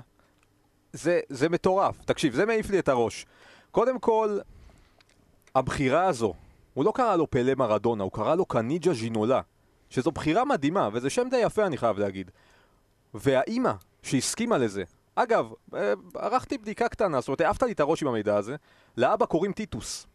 זה, 0.94 1.20
זה 1.30 1.50
מטורף. 1.50 1.98
תקשיב, 2.06 2.34
זה 2.34 2.46
מעיף 2.46 2.70
לי 2.70 2.80
את 2.80 2.90
הראש. 2.90 3.26
קודם 3.72 4.00
כל, 4.00 4.40
הבחירה 5.56 6.06
הזו, 6.06 6.34
הוא 6.74 6.86
לא 6.86 6.92
קרא 6.96 7.16
לו 7.16 7.32
פלא 7.32 7.54
מרדונה, 7.58 8.04
הוא 8.04 8.12
קרא 8.12 8.36
לו 8.36 8.46
קניג'ה 8.46 8.94
ז'ינולה. 8.94 9.42
שזו 9.90 10.12
בחירה 10.12 10.46
מדהימה, 10.46 10.90
וזה 10.94 11.10
שם 11.10 11.28
די 11.30 11.38
יפה 11.38 11.66
אני 11.66 11.78
חייב 11.78 12.00
להגיד. 12.00 12.32
והאימא 13.14 13.72
שהסכימה 14.04 14.58
לזה, 14.58 14.84
אגב, 15.16 15.52
אה, 15.76 15.94
ערכתי 16.16 16.58
בדיקה 16.58 16.88
קטנה, 16.88 17.20
זאת 17.20 17.28
אומרת, 17.28 17.42
העפת 17.42 17.64
לי 17.64 17.72
את 17.72 17.80
הראש 17.80 18.02
עם 18.02 18.08
המידע 18.08 18.36
הזה, 18.36 18.56
לאבא 18.98 19.26
קוראים 19.26 19.54
טיטוס. 19.54 20.08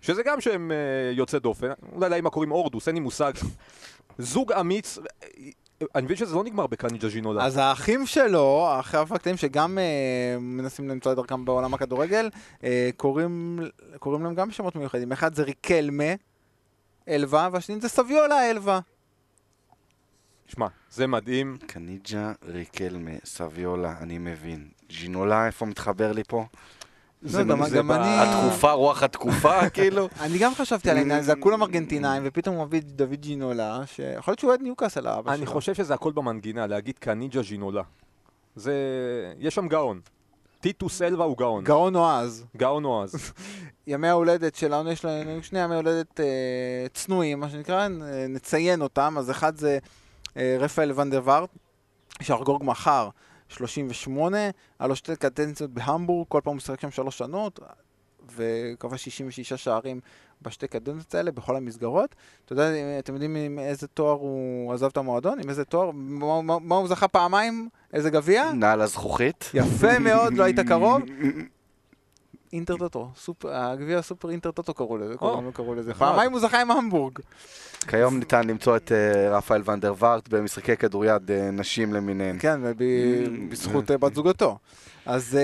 שזה 0.00 0.22
גם 0.22 0.40
שם 0.40 0.70
אה, 0.70 0.76
יוצא 1.12 1.38
דופן, 1.38 1.72
אולי 1.92 2.10
לאמא 2.10 2.30
קוראים 2.30 2.52
אורדוס, 2.52 2.88
אין 2.88 2.96
לי 2.96 3.00
מושג. 3.00 3.32
זוג 4.18 4.52
אמיץ, 4.52 4.98
אני 5.94 6.04
מבין 6.04 6.16
שזה 6.16 6.34
לא 6.34 6.44
נגמר 6.44 6.66
בקניג'ה 6.66 7.08
ז'ינולה. 7.08 7.44
אז 7.44 7.56
האחים 7.56 8.06
שלו, 8.06 8.66
האחים 8.68 9.00
הקטנים 9.00 9.36
שגם 9.36 9.78
אה, 9.78 10.36
מנסים 10.40 10.88
למצוא 10.88 11.12
את 11.12 11.16
דרכם 11.16 11.44
בעולם 11.44 11.74
הכדורגל, 11.74 12.30
אה, 12.64 12.90
קוראים, 12.96 13.60
קוראים 13.98 14.24
להם 14.24 14.34
גם 14.34 14.50
שמות 14.50 14.76
מיוחדים. 14.76 15.12
אחד 15.12 15.34
זה 15.34 15.42
ריקלמה, 15.42 16.14
אלווה, 17.08 17.48
והשני 17.52 17.80
זה 17.80 17.88
סביולה 17.88 18.50
אלווה. 18.50 18.80
שמע, 20.46 20.66
זה 20.90 21.06
מדהים. 21.06 21.56
קניג'ה 21.66 22.32
ריקלמה, 22.44 23.10
סביולה, 23.24 23.94
אני 24.00 24.18
מבין. 24.18 24.68
ז'ינולה, 24.90 25.46
איפה 25.46 25.66
מתחבר 25.66 26.12
לי 26.12 26.22
פה? 26.28 26.44
לא, 27.24 27.42
גם- 27.44 27.66
זה 27.68 27.76
גם 27.78 27.88
ב- 27.88 27.92
אני... 27.92 28.06
התקופה, 28.20 28.72
רוח 28.72 29.02
התקופה, 29.02 29.68
כאילו? 29.74 30.08
אני 30.20 30.38
גם 30.38 30.54
חשבתי 30.54 30.90
על 30.90 30.96
העניין, 30.96 31.22
זה 31.22 31.34
כולם 31.40 31.62
ארגנטינאים, 31.62 32.22
ופתאום 32.26 32.56
הוא 32.56 32.64
מביא 32.64 32.80
את 32.80 32.84
דוד 32.84 33.20
ג'ינולה, 33.20 33.80
שיכול 33.86 34.32
להיות 34.32 34.38
שהוא 34.38 34.48
אוהד 34.48 34.60
ניוקאסל 34.62 35.06
האבא 35.06 35.30
שלו. 35.30 35.38
אני 35.38 35.46
חושב 35.46 35.74
שזה 35.74 35.94
הכל 35.94 36.12
במנגינה, 36.12 36.66
להגיד 36.66 36.98
קניג'ה 36.98 37.42
ז'ינולה. 37.42 37.82
זה... 38.56 38.74
יש 39.38 39.54
שם 39.54 39.68
גאון. 39.68 40.00
טיטוס 40.60 41.02
אלווה 41.02 41.24
הוא 41.26 41.36
גאון. 41.38 41.64
גאון 41.64 41.92
נועז. 41.92 42.44
גאון 42.56 42.82
נועז. 42.82 43.14
ימי 43.86 44.08
ההולדת 44.08 44.54
שלנו, 44.54 44.90
יש 44.90 45.04
לנו 45.04 45.42
שני 45.42 45.58
ימי 45.64 45.74
הולדת 45.74 46.20
אה, 46.20 46.26
צנועים, 46.94 47.40
מה 47.40 47.48
שנקרא, 47.50 47.80
אה, 47.82 47.88
נציין 48.28 48.82
אותם. 48.82 49.14
אז 49.18 49.30
אחד 49.30 49.56
זה 49.56 49.78
אה, 50.36 50.56
רפאל 50.60 50.92
ונדר 51.00 51.20
וארט, 51.24 51.50
שיחגוג 52.22 52.64
מחר 52.64 53.08
38, 53.48 54.38
היה 54.78 54.88
לו 54.88 54.96
שתי 54.96 55.16
קדנציות 55.16 55.70
בהמבורג, 55.70 56.26
כל 56.28 56.40
פעם 56.44 56.50
הוא 56.50 56.56
משחק 56.56 56.80
שם 56.80 56.90
שלוש 56.90 57.18
שנות, 57.18 57.60
וכבש 58.36 59.04
66 59.04 59.52
שערים 59.52 60.00
בשתי 60.42 60.68
קדנציות 60.68 61.14
האלה, 61.14 61.30
בכל 61.30 61.56
המסגרות. 61.56 62.14
אתה 62.44 62.52
יודע, 62.52 62.70
אתם 62.98 63.12
יודעים 63.12 63.36
עם 63.36 63.58
איזה 63.58 63.86
תואר 63.86 64.12
הוא 64.12 64.74
עזב 64.74 64.86
את 64.86 64.96
המועדון? 64.96 65.40
עם 65.40 65.48
איזה 65.48 65.64
תואר? 65.64 65.90
מה, 65.90 66.42
מה, 66.42 66.58
מה 66.58 66.74
הוא 66.74 66.88
זכה 66.88 67.08
פעמיים? 67.08 67.68
איזה 67.92 68.10
גביע? 68.10 68.52
נעל 68.52 68.80
הזכוכית. 68.80 69.50
יפה 69.54 69.98
מאוד, 69.98 70.34
לא 70.34 70.44
היית 70.44 70.60
קרוב. 70.60 71.02
אינטר 72.54 72.76
טוטו, 72.76 73.08
הגביע 73.48 73.98
הסופר 73.98 74.30
אינטר 74.30 74.50
טוטו 74.50 74.74
קראו 74.74 74.96
לזה, 74.98 75.14
כולם 75.16 75.50
קראו 75.52 75.74
לזה. 75.74 75.94
פעמיים 75.94 76.32
הוא 76.32 76.40
זכה 76.40 76.60
עם 76.60 76.70
המבורג. 76.70 77.18
כיום 77.88 78.18
ניתן 78.18 78.46
למצוא 78.46 78.76
את 78.76 78.92
אה, 78.92 79.36
רפאל 79.38 79.62
ונדר 79.64 79.94
וארט 79.98 80.28
במשחקי 80.28 80.76
כדוריד 80.76 81.30
אה, 81.30 81.50
נשים 81.50 81.94
למיניהן. 81.94 82.36
כן, 82.38 82.60
וב- 82.62 82.78
בזכות 83.50 83.90
אה, 83.90 83.98
בת 83.98 84.14
זוגתו. 84.14 84.58
אז 85.06 85.38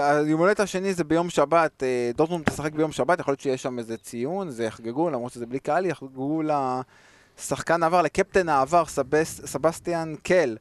היום 0.00 0.40
הולדת 0.40 0.60
השני 0.60 0.94
זה 0.94 1.04
ביום 1.04 1.30
שבת, 1.30 1.82
דורטמונד 2.14 2.44
תשחק 2.44 2.72
ביום 2.72 2.92
שבת, 2.92 3.20
יכול 3.20 3.32
להיות 3.32 3.40
שיש 3.40 3.62
שם 3.62 3.78
איזה 3.78 3.96
ציון, 3.96 4.50
זה 4.50 4.64
יחגגו, 4.64 5.10
למרות 5.10 5.32
שזה 5.32 5.46
בלי 5.46 5.58
קהל, 5.58 5.86
יחגגו 5.86 6.42
לשחקן 7.38 7.82
העבר, 7.82 8.02
לקפטן 8.02 8.48
העבר, 8.48 8.84
סבס- 8.86 9.40
סבסטיאן 9.46 10.14
קל, 10.22 10.56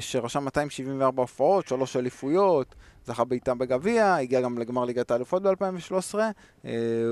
שרשם 0.00 0.44
274 0.44 1.22
הופעות, 1.22 1.68
שלוש 1.68 1.96
אליפויות, 1.96 2.74
זכה 3.06 3.24
בעיטה 3.24 3.54
בגביע, 3.54 4.14
הגיע 4.14 4.40
גם 4.40 4.58
לגמר 4.58 4.84
ליגת 4.84 5.10
האלופות 5.10 5.42
ב-2013, 5.42 6.14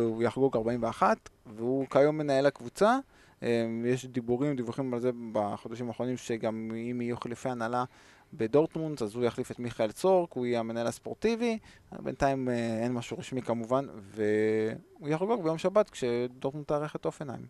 הוא 0.02 0.22
יחגוג 0.22 0.56
41, 0.56 1.28
והוא 1.46 1.86
כיום 1.90 2.18
מנהל 2.18 2.46
הקבוצה. 2.46 2.98
אה, 3.42 3.66
יש 3.84 4.06
דיבורים, 4.06 4.56
דיווחים 4.56 4.94
על 4.94 5.00
זה 5.00 5.10
בחודשים 5.32 5.88
האחרונים, 5.88 6.16
שגם 6.16 6.70
אם 6.90 7.00
יהיו 7.00 7.16
חילופי 7.16 7.48
הנהלה 7.48 7.84
בדורטמונד, 8.32 9.02
אז 9.02 9.14
הוא 9.14 9.24
יחליף 9.24 9.50
את 9.50 9.58
מיכאל 9.58 9.92
צורק, 9.92 10.32
הוא 10.32 10.46
יהיה 10.46 10.60
המנהל 10.60 10.86
הספורטיבי. 10.86 11.58
בינתיים 11.92 12.48
אה, 12.48 12.54
אין 12.82 12.92
משהו 12.92 13.18
רשמי 13.18 13.42
כמובן, 13.42 13.86
והוא 14.00 15.08
יחגוג 15.08 15.42
ביום 15.42 15.58
שבת 15.58 15.90
כשדורטמונד 15.90 16.66
תארח 16.66 16.96
את 16.96 17.06
הופנהיים. 17.06 17.46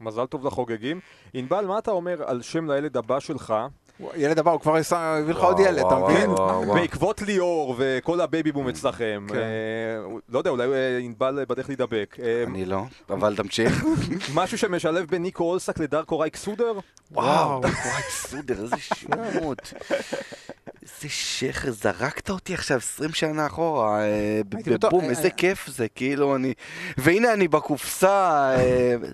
מזל 0.00 0.26
טוב 0.26 0.46
לחוגגים. 0.46 1.00
ענבל, 1.34 1.66
מה 1.66 1.78
אתה 1.78 1.90
אומר 1.90 2.22
על 2.30 2.42
שם 2.42 2.70
לילד 2.70 2.96
הבא 2.96 3.20
שלך, 3.20 3.54
ילד 4.16 4.38
הבא, 4.38 4.50
הוא 4.50 4.60
כבר 4.60 4.76
הביא 4.92 5.34
לך 5.34 5.40
עוד 5.40 5.60
ילד, 5.60 5.78
אתה 5.78 5.98
מבין? 5.98 6.30
בעקבות 6.74 7.22
ליאור 7.22 7.74
וכל 7.78 8.20
הבייבי 8.20 8.52
בום 8.52 8.68
אצלכם, 8.68 9.26
כן. 9.28 9.34
אה, 9.34 10.18
לא 10.28 10.38
יודע, 10.38 10.50
אולי 10.50 10.68
אה, 10.72 10.98
ענבל 10.98 11.44
בדרך 11.48 11.68
להידבק. 11.68 12.16
אה, 12.22 12.44
אני 12.46 12.64
לא, 12.64 12.82
אבל 13.10 13.36
תמשיך. 13.36 13.84
משהו 14.34 14.58
שמשלב 14.58 15.06
בין 15.06 15.22
ניקו 15.22 15.44
אולסק 15.44 15.78
לדארקו 15.78 16.18
רייק 16.18 16.36
סודר? 16.36 16.72
וואו, 17.12 17.60
וואי, 17.60 18.02
סודר, 18.10 18.62
איזה 18.62 18.76
שמות. 18.78 19.72
איזה 20.82 21.08
שכר, 21.08 21.70
זרקת 21.70 22.30
אותי 22.30 22.54
עכשיו 22.54 22.76
20 22.76 23.12
שנה 23.12 23.46
אחורה, 23.46 24.00
בבום, 24.48 25.04
איזה. 25.04 25.30
כיף 25.30 25.68
זה, 25.68 25.86
כאילו 25.88 26.36
אני... 26.36 26.54
והנה 26.98 27.32
אני 27.32 27.48
בקופסה, 27.48 28.50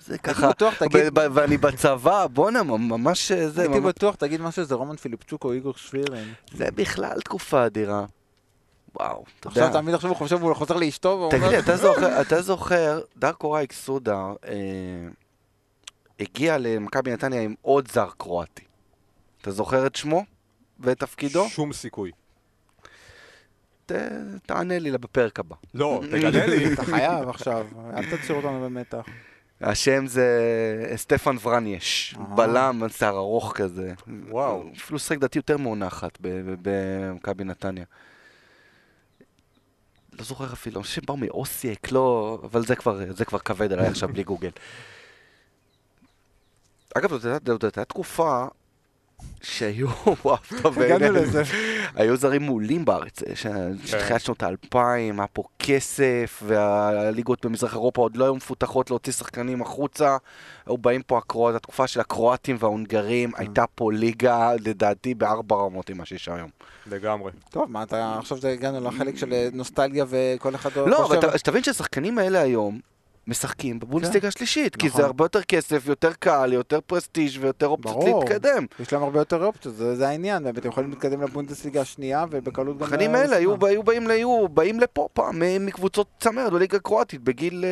זה 0.06 0.18
ככה, 0.18 0.50
ואני 1.12 1.56
בצבא, 1.56 2.26
בואנה, 2.26 2.62
ממש 2.62 3.32
זה, 3.32 3.62
הייתי 3.62 3.80
בטוח, 3.80 4.14
תגיד 4.14 4.40
משהו 4.40 4.64
שזה 4.74 4.78
רומן 4.78 4.96
פיליפצ'וק 4.96 5.44
או 5.44 5.52
איגור 5.52 5.74
שבירין. 5.74 6.32
זה 6.52 6.70
בכלל 6.74 7.20
תקופה 7.20 7.66
אדירה. 7.66 8.04
וואו, 8.94 9.24
אתה 9.40 9.48
עכשיו 9.48 9.62
יודע. 9.64 9.80
תמיד 9.80 9.94
עכשיו 9.94 10.10
הוא 10.10 10.16
חושב, 10.16 10.42
הוא 10.42 10.54
חוזר 10.54 10.76
לאשתו 10.76 11.08
והוא 11.08 11.30
תגיד 11.30 11.42
לי. 11.42 11.58
אתה 11.58 11.76
זוכר, 11.76 12.20
אתה 12.20 12.42
זוכר, 12.42 13.00
דארקו 13.16 13.50
רייק 13.50 13.72
סודר 13.72 14.32
אה, 14.46 14.54
הגיע 16.20 16.58
למכבי 16.58 17.12
נתניה 17.12 17.40
עם 17.42 17.54
עוד 17.62 17.88
זר 17.92 18.08
קרואטי. 18.18 18.64
אתה 19.42 19.50
זוכר 19.50 19.86
את 19.86 19.96
שמו 19.96 20.24
ואת 20.80 20.98
תפקידו? 21.00 21.48
שום 21.48 21.72
סיכוי. 21.72 22.10
ת- 23.86 23.92
תענה 24.46 24.78
לי 24.78 24.92
בפרק 24.92 25.40
הבא. 25.40 25.56
לא, 25.74 26.00
תגלה 26.10 26.46
לי. 26.46 26.66
אתה 26.74 26.84
חייב 26.84 27.28
עכשיו, 27.28 27.66
אל 27.96 28.16
תצהיר 28.16 28.36
אותנו 28.36 28.60
במתח. 28.64 29.04
השם 29.60 30.06
זה 30.06 30.92
סטפן 30.96 31.36
ורניאש, 31.42 32.14
אה. 32.18 32.24
בלם, 32.24 32.82
שיער 32.88 33.16
ארוך 33.16 33.52
כזה. 33.56 33.94
וואו. 34.28 34.64
אפילו 34.76 34.98
שחק 34.98 35.18
דעתי 35.18 35.38
יותר 35.38 35.56
מעונה 35.56 35.86
אחת 35.86 36.18
במכבי 36.62 37.44
נתניה. 37.44 37.84
לא 40.12 40.24
זוכר 40.24 40.52
אפילו, 40.52 40.76
אני 40.76 40.82
חושב 40.82 41.02
שבאו 41.02 41.16
מאוסייק, 41.16 41.92
לא... 41.92 42.38
אבל 42.44 42.66
זה 42.66 42.76
כבר, 42.76 43.00
זה 43.12 43.24
כבר 43.24 43.38
כבד 43.38 43.72
עליי 43.72 43.86
עכשיו 43.86 44.08
בלי 44.08 44.22
גוגל. 44.22 44.50
אגב, 46.94 47.10
זאת 47.10 47.64
הייתה 47.64 47.84
תקופה 47.84 48.46
שהיו, 49.42 49.88
וואו, 50.24 50.36
טוב, 50.62 50.78
הגענו. 50.78 51.12
לזה. 51.12 51.42
היו 51.94 52.16
זרים 52.16 52.42
מעולים 52.42 52.84
בארץ, 52.84 53.22
אה, 53.22 53.36
ש- 53.36 53.46
תחילת 53.94 54.20
שנות 54.20 54.42
האלפיים, 54.42 55.20
היה 55.20 55.26
פה 55.26 55.42
כסף, 55.58 56.42
והליגות 56.46 57.46
במזרח 57.46 57.72
אירופה 57.72 58.02
עוד 58.02 58.16
לא 58.16 58.24
היו 58.24 58.34
מפותחות 58.34 58.90
להוציא 58.90 59.12
שחקנים 59.12 59.62
החוצה. 59.62 60.16
היו 60.66 60.78
באים 60.78 61.02
פה 61.02 61.18
הקרואט, 61.18 61.54
התקופה 61.54 61.86
של 61.86 62.00
הקרואטים 62.00 62.56
וההונגרים, 62.60 63.30
הייתה 63.36 63.64
פה 63.74 63.92
ליגה, 63.92 64.50
לדעתי, 64.64 65.14
בארבע 65.14 65.56
רמות 65.56 65.90
עם 65.90 65.98
מה 65.98 66.04
שיש 66.04 66.28
היום. 66.28 66.50
לגמרי. 66.86 67.32
טוב, 67.50 67.70
מה 67.70 67.82
אתה, 67.82 68.16
עכשיו 68.18 68.38
זה 68.38 68.48
הגענו 68.50 68.80
לחלק 68.88 69.16
של 69.16 69.32
אה, 69.32 69.48
נוסטלגיה 69.52 70.04
וכל 70.08 70.54
אחד 70.54 70.70
לא, 70.76 71.06
אבל 71.06 71.38
שתבין 71.38 71.62
שהשחקנים 71.62 72.18
האלה 72.18 72.40
היום 72.40 72.80
משחקים 73.26 73.78
בבונדסליגה 73.78 74.28
השלישית, 74.28 74.76
כי 74.76 74.86
נכון. 74.86 75.00
זה 75.00 75.06
הרבה 75.06 75.24
יותר 75.24 75.42
כסף, 75.42 75.86
יותר 75.86 76.12
קל, 76.12 76.50
יותר 76.52 76.80
פרסטיג' 76.86 77.30
ויותר 77.40 77.66
אופציות 77.66 77.94
ברור. 77.96 78.24
להתקדם. 78.24 78.66
יש 78.80 78.92
להם 78.92 79.02
הרבה 79.02 79.18
יותר 79.20 79.44
אופציות, 79.44 79.74
זה, 79.76 79.96
זה 79.96 80.08
העניין, 80.08 80.44
באמת, 80.44 80.64
הם 80.64 80.70
יכולים 80.70 80.90
להתקדם 80.90 81.22
לבונדסליגה 81.22 81.80
השנייה 81.80 82.24
ובקלות 82.30 82.78
גם... 82.78 82.82
השחקנים 82.82 83.12
ל- 83.12 83.16
האלה 83.16 83.36
היו, 83.36 83.56
באים, 83.56 84.08
היו 84.10 84.48
באים 84.48 84.80
לפה 84.80 85.08
פעם 85.12 85.38
מ- 85.42 85.66
מקבוצות 85.66 86.06
צמרת 86.20 86.52
בליגה 86.52 86.76
הקרואטית 86.76 87.20
בגיל 87.20 87.64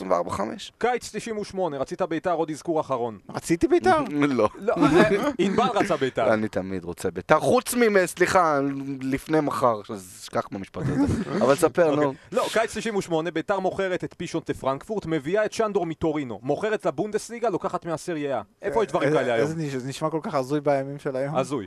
אה, 0.00 0.06
24-5. 0.30 0.40
קיץ 0.78 1.10
98, 1.16 1.78
רצית 1.78 2.02
ביתר, 2.02 2.32
עוד 2.32 2.50
אזכור 2.50 2.80
אחרון. 2.80 3.18
רציתי 3.34 3.68
בית"ר. 3.68 3.98
לא. 4.28 4.48
לא, 4.58 4.74
אה, 4.76 5.30
ענבל 5.38 5.64
רצה 5.74 5.96
ביתר. 5.96 6.34
אני 6.34 6.48
תמיד 6.48 6.84
רוצה 6.84 7.10
בית"ר, 7.10 7.40
חוץ 7.40 7.74
ממ... 7.74 8.06
סליחה, 8.06 8.60
לפני 9.02 9.40
מחר, 9.40 9.80
אז 9.90 10.15
שכח 10.26 10.48
מהמשפט 10.50 10.82
הזה. 10.82 11.14
אבל 11.44 11.54
ספר, 11.54 11.94
נו. 11.96 12.14
לא, 12.32 12.46
קיץ 12.52 12.70
98, 12.76 13.30
ביתר 13.30 13.58
מוכרת 13.58 14.04
את 14.04 14.14
פישונט 14.16 14.50
לפרנקפורט, 14.50 15.06
מביאה 15.06 15.44
את 15.44 15.52
שנדור 15.52 15.86
מטורינו. 15.86 16.40
מוכרת 16.42 16.86
לבונדסליגה, 16.86 17.48
לוקחת 17.50 17.84
מהסריה. 17.84 18.42
איפה 18.62 18.82
יש 18.84 18.88
דברים 18.88 19.12
כאלה 19.12 19.34
היום? 19.34 19.48
זה 19.78 19.88
נשמע 19.88 20.10
כל 20.10 20.20
כך 20.22 20.34
הזוי 20.34 20.60
בימים 20.60 20.98
של 20.98 21.16
היום. 21.16 21.36
הזוי. 21.36 21.66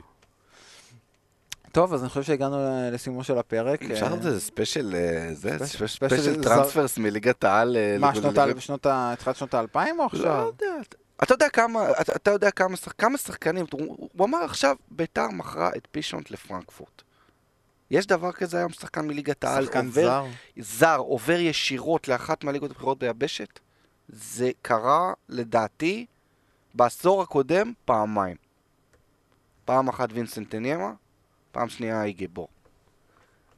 טוב, 1.72 1.94
אז 1.94 2.00
אני 2.02 2.08
חושב 2.08 2.22
שהגענו 2.22 2.56
ל- 2.58 2.90
לסיומו 2.94 3.24
של 3.24 3.38
הפרק. 3.38 3.82
אפשר 3.82 4.06
אה, 4.06 4.14
איזה 4.14 4.40
special, 4.40 4.94
אה, 4.94 5.34
זה, 5.34 5.50
special- 5.58 5.66
special 5.86 5.86
special 6.22 6.42
transfers 6.42 6.98
מליגת 6.98 7.44
העל. 7.44 7.76
אה, 7.76 7.96
מה, 7.98 8.14
שנות 8.14 8.38
ה... 8.38 8.46
בשנות 8.54 8.86
ה... 8.86 9.14
תחילת 9.18 9.36
שנות 9.36 9.54
האלפיים 9.54 9.94
או 9.98 10.04
לא 10.04 10.06
עכשיו? 10.06 10.46
יודע. 10.46 10.74
אתה 11.22 11.34
יודע 11.34 11.48
כמה, 11.48 11.90
אתה, 12.00 12.30
יודע 12.30 12.50
כמה, 12.50 12.76
שח- 12.76 12.92
כמה 12.98 13.18
שחקנים, 13.18 13.66
הוא 13.72 14.26
אמר 14.26 14.38
עכשיו, 14.44 14.76
ביתר 14.90 15.28
מכרה 15.28 15.70
את 15.76 15.88
פישונט 15.90 16.30
לפרנקפורט. 16.30 17.02
יש 17.90 18.06
דבר 18.06 18.32
כזה 18.32 18.58
היום, 18.58 18.72
שחקן 18.72 19.06
מליגת 19.06 19.44
העל 19.44 19.64
שחקן 19.64 19.86
עובר, 19.86 20.02
זר. 20.02 20.24
זר 20.58 20.96
עובר 20.96 21.38
ישירות 21.40 22.08
לאחת 22.08 22.44
מהליגות 22.44 22.70
הבכירות 22.70 22.98
ביבשת? 22.98 23.58
זה 24.08 24.50
קרה, 24.62 25.12
לדעתי, 25.28 26.06
בעשור 26.74 27.22
הקודם 27.22 27.72
פעמיים. 27.84 28.36
פעם 29.64 29.88
אחת 29.88 30.08
וינסנט 30.12 30.54
אניאמה, 30.54 30.92
פעם 31.52 31.68
שנייה 31.68 32.04
איגי 32.04 32.26
בור. 32.26 32.48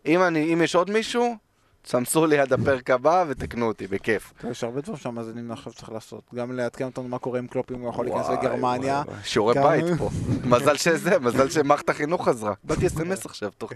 אם, 0.06 0.22
אני, 0.22 0.54
אם 0.54 0.62
יש 0.62 0.74
עוד 0.74 0.90
מישהו, 0.90 1.36
תסמסו 1.82 2.26
לי 2.26 2.38
עד 2.38 2.52
הפרק 2.52 2.90
הבא 2.90 3.24
ותקנו 3.28 3.66
אותי, 3.66 3.86
בכיף. 3.86 4.32
יש 4.50 4.64
הרבה 4.64 4.80
דברים 4.80 4.96
שהמאזינים 4.98 5.50
עכשיו 5.50 5.72
צריך 5.72 5.92
לעשות. 5.92 6.22
גם 6.34 6.52
לעדכן 6.52 6.84
אותנו 6.84 7.08
מה 7.08 7.18
קורה 7.18 7.38
עם 7.38 7.46
קלופ 7.46 7.72
אם 7.72 7.80
הוא 7.80 7.88
יכול 7.88 8.06
להיכנס 8.06 8.28
לגרמניה. 8.28 9.02
שיעורי 9.24 9.54
בית 9.54 9.84
פה. 9.98 10.10
מזל 10.56 10.76
שזה, 10.76 11.18
מזל 11.18 11.50
שמערכת 11.50 11.88
החינוך 11.88 12.28
חזרה. 12.28 12.54
באתי 12.64 12.86
אס.אם.אס 12.86 13.26
עכשיו, 13.26 13.50
תוך 13.58 13.72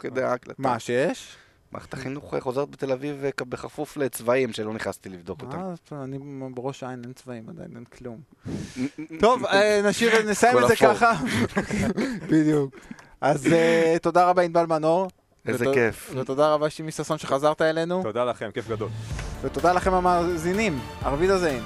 כדי 0.00 0.22
ההקלטה. 0.22 0.62
מה, 0.62 0.78
שיש? 0.78 1.36
מערכת 1.72 1.94
החינוך 1.94 2.34
אה, 2.34 2.40
חוזרת 2.40 2.70
בתל 2.70 2.92
אביב 2.92 3.24
אה, 3.24 3.30
בכפוף 3.48 3.96
לצבעים 3.96 4.52
שלא 4.52 4.72
נכנסתי 4.72 5.08
לבדוק 5.08 5.42
אותם. 5.42 5.58
אה, 5.92 6.04
אני 6.04 6.18
בראש 6.54 6.82
העין, 6.82 7.02
אין 7.04 7.12
צבעים 7.12 7.48
עדיין, 7.48 7.70
אין 7.76 7.84
כלום. 7.84 8.20
טוב, 9.20 9.42
נשאיר, 9.84 10.10
נסיים 10.30 10.58
את 10.58 10.68
זה. 10.68 10.76
ככה. 10.76 11.12
בדיוק. 12.30 12.74
אז 13.20 13.48
תודה 14.02 14.30
רבה 14.30 14.42
ענבל 14.42 14.66
מנור. 14.66 15.08
איזה 15.48 15.68
ות- 15.68 15.74
כיף. 15.74 16.10
ותודה 16.16 16.54
רבה 16.54 16.70
שימי 16.70 16.92
ששון 16.92 17.18
שחזרת 17.18 17.62
אלינו. 17.62 18.02
תודה 18.02 18.24
לכם, 18.24 18.50
כיף 18.54 18.68
גדול. 18.68 18.88
ותודה 19.42 19.72
לכם 19.72 19.94
המאזינים. 19.94 20.78
ערבית 21.04 21.30
הזין. 21.30 21.62